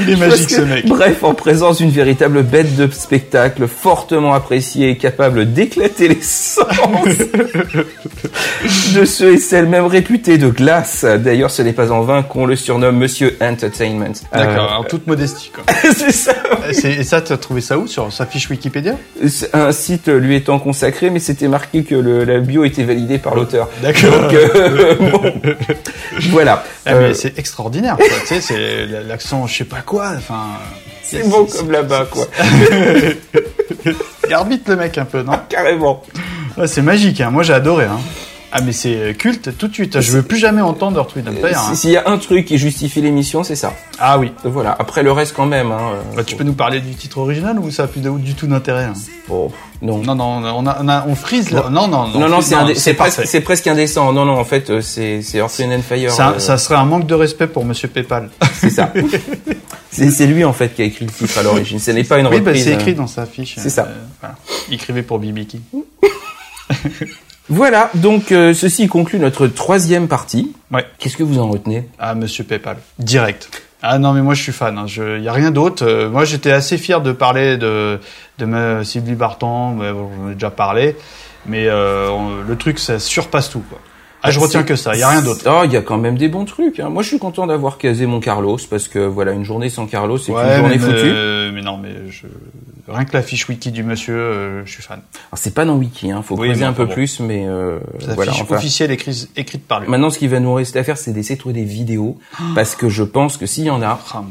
Il 0.00 0.10
est 0.10 0.16
magique, 0.16 0.46
que, 0.46 0.54
ce 0.54 0.60
mec. 0.62 0.86
Bref, 0.86 1.22
en 1.22 1.34
présence 1.34 1.78
d'une 1.78 1.90
véritable 1.90 2.42
bête 2.42 2.74
de 2.74 2.90
spectacle, 2.90 3.68
fortement 3.68 4.32
appréciée 4.34 4.90
et 4.90 4.96
capable 4.96 5.52
d'éclater 5.52 6.08
les 6.08 6.22
sens 6.22 6.66
de 8.94 9.04
ceux 9.04 9.34
et 9.34 9.38
celles 9.38 9.66
même 9.66 9.84
réputés 9.84 10.38
de 10.38 10.48
glace. 10.48 11.04
D'ailleurs, 11.04 11.50
ce 11.50 11.60
n'est 11.62 11.74
pas 11.74 11.92
en 11.92 12.00
vain 12.00 12.22
qu'on 12.22 12.46
le 12.46 12.56
surnomme 12.56 12.96
Monsieur 12.96 13.36
Entertainment. 13.40 14.14
D'accord, 14.32 14.55
Euh, 14.64 14.76
en 14.78 14.84
toute 14.84 15.06
modestie, 15.06 15.50
quoi. 15.54 15.64
c'est 15.82 16.12
ça. 16.12 16.34
Et 16.68 17.04
ça, 17.04 17.20
t'as 17.20 17.36
trouvé 17.36 17.60
ça 17.60 17.78
où 17.78 17.86
Sur 17.86 18.12
sa 18.12 18.26
fiche 18.26 18.48
Wikipédia? 18.50 18.94
Un 19.52 19.72
site 19.72 20.08
lui 20.08 20.36
étant 20.36 20.58
consacré, 20.58 21.10
mais 21.10 21.18
c'était 21.20 21.48
marqué 21.48 21.84
que 21.84 21.94
le, 21.94 22.24
la 22.24 22.40
bio 22.40 22.64
était 22.64 22.84
validée 22.84 23.18
par 23.18 23.34
l'auteur. 23.34 23.68
D'accord. 23.82 24.10
Donc, 24.22 24.32
euh, 24.34 24.94
bon. 25.10 25.32
voilà. 26.30 26.64
Ah, 26.84 26.92
Euh, 26.94 27.14
c'est 27.14 27.38
extraordinaire, 27.38 27.96
tu 27.98 28.26
sais, 28.26 28.40
c'est 28.40 28.86
l'accent, 29.06 29.46
je 29.46 29.56
sais 29.58 29.64
pas 29.64 29.80
quoi, 29.84 30.12
enfin... 30.16 30.44
c'est 31.02 31.28
bon 31.28 31.44
comme 31.46 31.70
là-bas, 31.70 32.06
quoi. 32.10 32.26
Il 34.28 34.32
arbitre 34.32 34.70
le 34.70 34.76
mec 34.76 34.98
un 34.98 35.04
peu, 35.04 35.22
non? 35.22 35.32
Carrément. 35.48 36.02
Ouais, 36.56 36.66
C'est 36.66 36.82
magique, 36.82 37.20
hein. 37.20 37.30
moi 37.30 37.42
j'ai 37.42 37.52
adoré. 37.52 37.84
Hein. 37.84 37.98
Ah 38.52 38.60
mais 38.62 38.72
c'est 38.72 39.14
culte 39.18 39.56
tout 39.58 39.68
de 39.68 39.74
suite, 39.74 40.00
je 40.00 40.12
veux 40.12 40.22
plus 40.22 40.38
jamais 40.38 40.62
entendre 40.62 41.00
and 41.00 41.32
Fire. 41.40 41.58
hein. 41.70 41.74
S'il 41.74 41.90
y 41.90 41.96
a 41.96 42.08
un 42.08 42.16
truc 42.16 42.46
qui 42.46 42.58
justifie 42.58 43.00
l'émission, 43.02 43.42
c'est 43.44 43.56
ça. 43.56 43.74
Ah 43.98 44.18
oui, 44.18 44.32
Voilà. 44.44 44.74
Après 44.78 45.02
le 45.02 45.10
reste 45.12 45.34
quand 45.36 45.46
même. 45.46 45.72
Hein, 45.72 45.78
euh, 45.94 46.16
bah, 46.16 46.24
tu 46.24 46.36
peux 46.36 46.44
nous 46.44 46.52
parler 46.54 46.80
du 46.80 46.94
titre 46.94 47.18
original 47.18 47.58
ou 47.58 47.70
ça 47.70 47.82
a 47.82 47.86
plus 47.86 48.00
de- 48.00 48.10
du 48.18 48.34
tout 48.34 48.46
d'intérêt 48.46 48.84
hein 48.84 48.92
Oh, 49.28 49.50
non. 49.82 49.98
Non, 49.98 50.14
non, 50.14 50.24
on, 50.24 50.66
a, 50.66 50.76
on, 50.80 50.88
a- 50.88 51.04
on 51.06 51.14
frise 51.16 51.50
là. 51.50 51.66
Non, 51.70 51.88
non, 51.88 52.06
Non, 52.08 52.28
non, 52.28 52.40
frise- 52.40 52.78
c'est 53.24 53.40
presque, 53.40 53.66
indécent. 53.66 54.12
Non, 54.12 54.24
non, 54.24 54.38
en 54.38 54.44
fait, 54.44 54.70
euh, 54.70 54.80
c'est 54.80 55.20
c'est 55.22 55.38
Earth, 55.38 55.60
and 55.60 55.82
Fire. 55.82 56.10
Ça, 56.12 56.30
euh, 56.30 56.38
ça 56.38 56.56
serait 56.56 56.76
un 56.76 56.84
manque 56.84 57.06
de 57.06 57.14
respect 57.14 57.48
pour 57.48 57.64
Monsieur 57.64 57.88
Paypal. 57.88 58.30
c'est 58.54 58.70
ça. 58.70 58.92
c'est 59.90 60.26
lui 60.26 60.44
en 60.44 60.52
fait 60.52 60.74
qui 60.74 60.82
a 60.82 60.84
écrit 60.84 61.04
le 61.04 61.10
titre 61.10 61.36
à 61.38 61.42
l'origine. 61.42 61.78
Ce 61.80 61.90
n'est 61.90 62.04
pas 62.04 62.18
une 62.18 62.26
Oui, 62.28 62.40
bah, 62.40 62.50
reprise. 62.50 62.64
c'est 62.64 62.72
euh. 62.74 62.78
écrit 62.78 62.94
dans 62.94 63.06
sa 63.08 63.26
fiche. 63.26 63.56
c'est 63.58 63.70
ça. 63.70 63.82
euh, 63.88 63.94
voilà. 64.20 64.36
Écrivait 64.70 65.02
pour 65.02 65.18
Bibiki. 65.18 65.60
Voilà. 67.48 67.90
Donc 67.94 68.32
euh, 68.32 68.54
ceci 68.54 68.88
conclut 68.88 69.18
notre 69.18 69.46
troisième 69.46 70.08
partie. 70.08 70.52
Ouais. 70.72 70.84
Qu'est-ce 70.98 71.16
que 71.16 71.22
vous 71.22 71.38
en 71.38 71.48
retenez? 71.48 71.88
Ah, 71.98 72.14
Monsieur 72.14 72.44
Paypal. 72.44 72.76
Direct. 72.98 73.62
Ah 73.82 73.98
non, 73.98 74.12
mais 74.12 74.22
moi 74.22 74.34
je 74.34 74.42
suis 74.42 74.52
fan. 74.52 74.74
Il 74.88 75.00
hein. 75.02 75.18
y 75.18 75.28
a 75.28 75.32
rien 75.32 75.50
d'autre. 75.50 75.84
Euh, 75.86 76.08
moi 76.10 76.24
j'étais 76.24 76.50
assez 76.50 76.76
fier 76.78 77.00
de 77.00 77.12
parler 77.12 77.56
de, 77.56 78.00
de 78.38 78.44
ma 78.44 78.84
Sylvie 78.84 79.14
Barton. 79.14 79.74
mais 79.76 79.92
bon, 79.92 80.10
J'en 80.16 80.30
ai 80.30 80.34
déjà 80.34 80.50
parlé. 80.50 80.96
Mais 81.46 81.66
euh, 81.68 82.08
on- 82.10 82.42
le 82.42 82.56
truc, 82.56 82.78
ça 82.80 82.98
surpasse 82.98 83.50
tout. 83.50 83.62
Quoi. 83.68 83.78
Ah, 84.26 84.30
je 84.30 84.40
retiens 84.40 84.62
que 84.62 84.76
ça. 84.76 84.94
Il 84.94 85.00
y 85.00 85.02
a 85.02 85.08
rien 85.08 85.22
d'autre. 85.22 85.42
Oh, 85.46 85.62
il 85.64 85.72
y 85.72 85.76
a 85.76 85.82
quand 85.82 85.98
même 85.98 86.16
des 86.18 86.28
bons 86.28 86.44
trucs. 86.44 86.80
hein. 86.80 86.88
Moi, 86.88 87.02
je 87.02 87.08
suis 87.08 87.18
content 87.18 87.46
d'avoir 87.46 87.78
casé 87.78 88.06
mon 88.06 88.20
Carlos 88.20 88.58
parce 88.70 88.88
que 88.88 88.98
voilà, 88.98 89.32
une 89.32 89.44
journée 89.44 89.68
sans 89.70 89.86
Carlos, 89.86 90.18
c'est 90.18 90.32
une 90.32 90.38
journée 90.38 90.76
mais, 90.76 90.78
foutue. 90.78 90.92
euh, 91.04 91.50
mais 91.52 91.62
non, 91.62 91.78
mais 91.78 91.94
je... 92.10 92.26
rien 92.88 93.04
que 93.04 93.12
la 93.16 93.22
fiche 93.22 93.48
wiki 93.48 93.70
du 93.70 93.82
monsieur, 93.82 94.14
euh, 94.16 94.62
je 94.66 94.70
suis 94.72 94.82
fan. 94.82 95.00
Alors, 95.30 95.38
c'est 95.38 95.54
pas 95.54 95.64
dans 95.64 95.76
Wiki, 95.76 96.10
hein. 96.10 96.22
Faut 96.22 96.36
Oui, 96.36 96.48
creuser 96.48 96.64
un 96.64 96.72
peu 96.72 96.86
bon. 96.86 96.92
plus, 96.94 97.20
mais 97.20 97.44
euh, 97.46 97.78
La 98.06 98.14
voilà. 98.14 98.32
fiche 98.32 98.42
enfin. 98.42 98.56
officielle 98.56 98.90
écrite, 98.90 99.28
écrite 99.36 99.66
par 99.66 99.80
lui. 99.80 99.88
Maintenant, 99.88 100.10
ce 100.10 100.18
qui 100.18 100.28
va 100.28 100.40
nous 100.40 100.54
rester 100.54 100.78
à 100.78 100.84
faire, 100.84 100.98
c'est 100.98 101.12
d'essayer 101.12 101.36
de 101.36 101.40
trouver 101.40 101.54
des 101.54 101.64
vidéos 101.64 102.18
parce 102.54 102.74
que 102.76 102.88
je 102.88 103.02
pense 103.02 103.36
que 103.36 103.46
s'il 103.46 103.64
y 103.64 103.70
en 103.70 103.82
a, 103.82 103.98
Ah, 104.14 104.22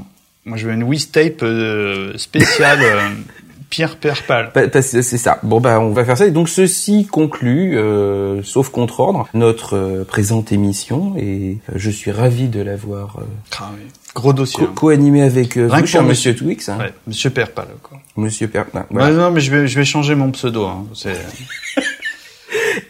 moi. 0.45 0.57
je 0.57 0.67
veux 0.67 0.73
une 0.73 0.83
Wistape 0.83 1.41
euh, 1.43 2.17
spéciale 2.17 2.79
Pierre 3.69 3.97
Perpal. 3.97 4.51
Pa- 4.53 4.67
parce 4.67 4.91
que 4.91 5.01
c'est 5.01 5.17
ça. 5.17 5.39
Bon 5.43 5.59
bah 5.59 5.79
on 5.79 5.91
va 5.91 6.05
faire 6.05 6.17
ça. 6.17 6.25
Et 6.27 6.31
donc 6.31 6.49
ceci 6.49 7.05
conclut, 7.05 7.77
euh, 7.77 8.41
sauf 8.43 8.69
contre 8.69 8.99
ordre, 9.01 9.27
notre 9.33 9.75
euh, 9.75 10.03
présente 10.03 10.51
émission. 10.51 11.13
Et 11.17 11.57
euh, 11.69 11.73
je 11.75 11.89
suis 11.89 12.11
ravi 12.11 12.47
de 12.47 12.61
l'avoir 12.61 13.17
Ah, 13.59 13.71
oui. 13.75 13.81
Gros 14.13 14.31
dossier. 14.33 14.65
co- 14.65 14.71
co-animé 14.73 15.21
avec 15.23 15.57
euh, 15.57 15.67
vous, 15.67 15.85
cher 15.85 16.03
Monsieur 16.03 16.33
Twix, 16.35 16.69
hein, 16.69 16.77
hein. 16.79 16.83
Ouais, 16.85 16.93
Monsieur 17.07 17.29
Perpal. 17.31 17.67
Quoi. 17.83 17.97
Monsieur 18.15 18.47
Per. 18.47 18.63
non, 18.73 18.83
voilà. 18.89 19.09
Ouais, 19.09 19.13
non, 19.17 19.31
mais 19.31 19.41
je 19.41 19.51
vais, 19.51 19.67
je 19.67 19.77
vais 19.77 19.83
changer 19.83 20.15
mon 20.15 20.31
pseudo. 20.31 20.65
Hein. 20.65 20.85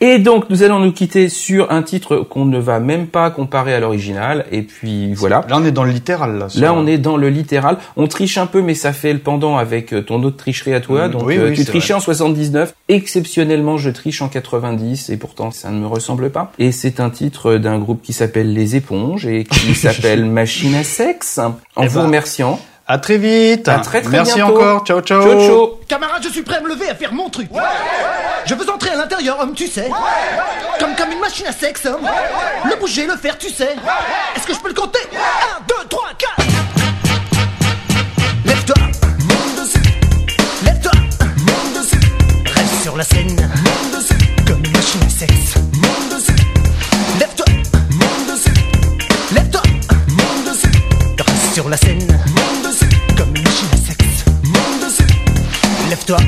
Et 0.07 0.19
donc 0.19 0.51
nous 0.51 0.61
allons 0.61 0.77
nous 0.77 0.91
quitter 0.91 1.29
sur 1.29 1.71
un 1.71 1.81
titre 1.81 2.17
qu'on 2.17 2.45
ne 2.45 2.59
va 2.59 2.79
même 2.79 3.07
pas 3.07 3.31
comparer 3.31 3.73
à 3.73 3.79
l'original. 3.79 4.45
Et 4.51 4.61
puis 4.61 5.15
voilà. 5.15 5.43
Là, 5.49 5.57
on 5.57 5.65
est 5.65 5.71
dans 5.71 5.83
le 5.83 5.89
littéral. 5.89 6.37
Là, 6.37 6.47
Là, 6.57 6.73
on 6.75 6.85
est 6.85 6.99
dans 6.99 7.17
le 7.17 7.27
littéral. 7.29 7.79
On 7.97 8.05
triche 8.05 8.37
un 8.37 8.45
peu, 8.45 8.61
mais 8.61 8.75
ça 8.75 8.93
fait 8.93 9.13
le 9.13 9.17
pendant 9.17 9.57
avec 9.57 9.93
euh, 9.93 10.03
ton 10.03 10.21
autre 10.21 10.37
tricherie 10.37 10.75
à 10.75 10.79
toi. 10.79 11.07
Mm, 11.07 11.11
Donc, 11.11 11.23
oui, 11.25 11.37
euh, 11.39 11.49
oui, 11.49 11.55
tu 11.55 11.65
trichais 11.65 11.95
en 11.95 11.99
79. 11.99 12.75
Exceptionnellement, 12.87 13.77
je 13.79 13.89
triche 13.89 14.21
en 14.21 14.27
90, 14.27 15.09
et 15.09 15.17
pourtant, 15.17 15.49
ça 15.49 15.71
ne 15.71 15.79
me 15.79 15.87
ressemble 15.87 16.29
pas. 16.29 16.51
Et 16.59 16.71
c'est 16.71 16.99
un 16.99 17.09
titre 17.09 17.55
d'un 17.55 17.79
groupe 17.79 18.03
qui 18.03 18.13
s'appelle 18.13 18.53
Les 18.53 18.75
Éponges 18.75 19.25
et 19.25 19.43
qui 19.43 19.73
s'appelle 19.73 20.23
Machine 20.25 20.75
à 20.75 20.83
sexe. 20.83 21.39
En 21.39 21.81
Eh 21.81 21.87
vous 21.87 21.97
ben, 21.97 22.05
remerciant. 22.05 22.59
À 22.87 22.99
très 22.99 23.17
vite. 23.17 23.67
À 23.67 23.79
très, 23.79 24.01
très 24.01 24.11
Merci 24.11 24.35
bientôt. 24.35 24.53
encore. 24.57 24.85
Ciao, 24.85 25.01
ciao. 25.01 25.21
Ciao, 25.23 25.39
ciao. 25.47 25.79
Camarade, 25.87 26.21
je 26.23 26.29
suis 26.29 26.43
prêt 26.43 26.57
à 26.57 26.61
me 26.61 26.69
lever 26.69 26.87
à 26.89 26.93
faire 26.95 27.11
mon 27.13 27.29
truc. 27.29 27.49
Je 28.45 28.53
veux 28.53 28.69
entrer 28.69 28.91
à 28.91 28.95
l'intérieur, 28.95 29.39
homme, 29.39 29.53
tu 29.55 29.67
sais. 29.67 29.89
Comme 30.79 30.95
comme 30.95 31.11
une 31.11 31.19
machine 31.19 31.47
à 31.47 31.51
sexe, 31.51 31.85
homme. 31.85 32.07
Le 32.69 32.75
bouger, 32.79 33.07
le 33.07 33.15
faire, 33.17 33.37
tu 33.39 33.49
sais. 33.49 33.75
Est-ce 34.35 34.45
que 34.45 34.53
je 34.53 34.59
peux 34.59 34.67
le 34.67 34.75
compter? 34.75 34.99
1, 35.13 35.61
2, 35.67 35.75
3, 35.89 36.01
4. 36.37 36.47
Lève-toi, 38.45 38.75
monte 38.77 39.63
dessus. 39.63 39.81
Lève-toi, 40.63 40.91
monte 41.39 41.73
dessus. 41.81 41.99
Reste 42.55 42.83
sur 42.83 42.95
la 42.97 43.03
scène, 43.03 43.35
monte 43.35 43.97
dessus. 43.97 44.13
Comme 44.47 44.63
une 44.63 44.71
machine 44.71 45.01
à 45.03 45.09
sexe, 45.09 45.55
monte 45.73 46.09
dessus. 46.19 46.35
Lève-toi, 47.19 47.45
monte 47.93 48.27
dessus. 48.31 48.53
Lève-toi, 49.33 49.61
monte 50.09 50.53
dessus. 50.53 50.71
Reste 51.17 51.53
sur 51.55 51.67
la 51.69 51.77
scène, 51.77 51.94
Dessus. 56.05 56.21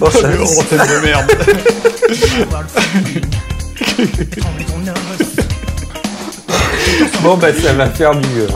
Oh, 0.00 0.10
ça- 0.10 0.28
Antenne 0.28 0.86
de 0.88 1.00
merde. 1.04 1.30
Bon, 7.22 7.36
bah, 7.36 7.48
ça 7.60 7.72
va 7.72 7.86
faire 7.90 8.14
du... 8.14 8.28
euh, 8.40 8.46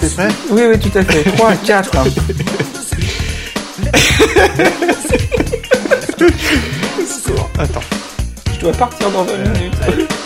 T'es 0.00 0.08
prêt 0.08 0.28
Oui, 0.50 0.62
oui, 0.70 0.78
tout 0.78 0.96
à 0.98 1.02
fait. 1.02 1.22
3, 1.32 1.52
4. 1.66 1.90
Attends. 7.58 7.80
Je 8.52 8.60
dois 8.60 8.72
partir 8.72 9.10
dans 9.12 9.22
20 9.22 9.36
minutes. 9.36 10.23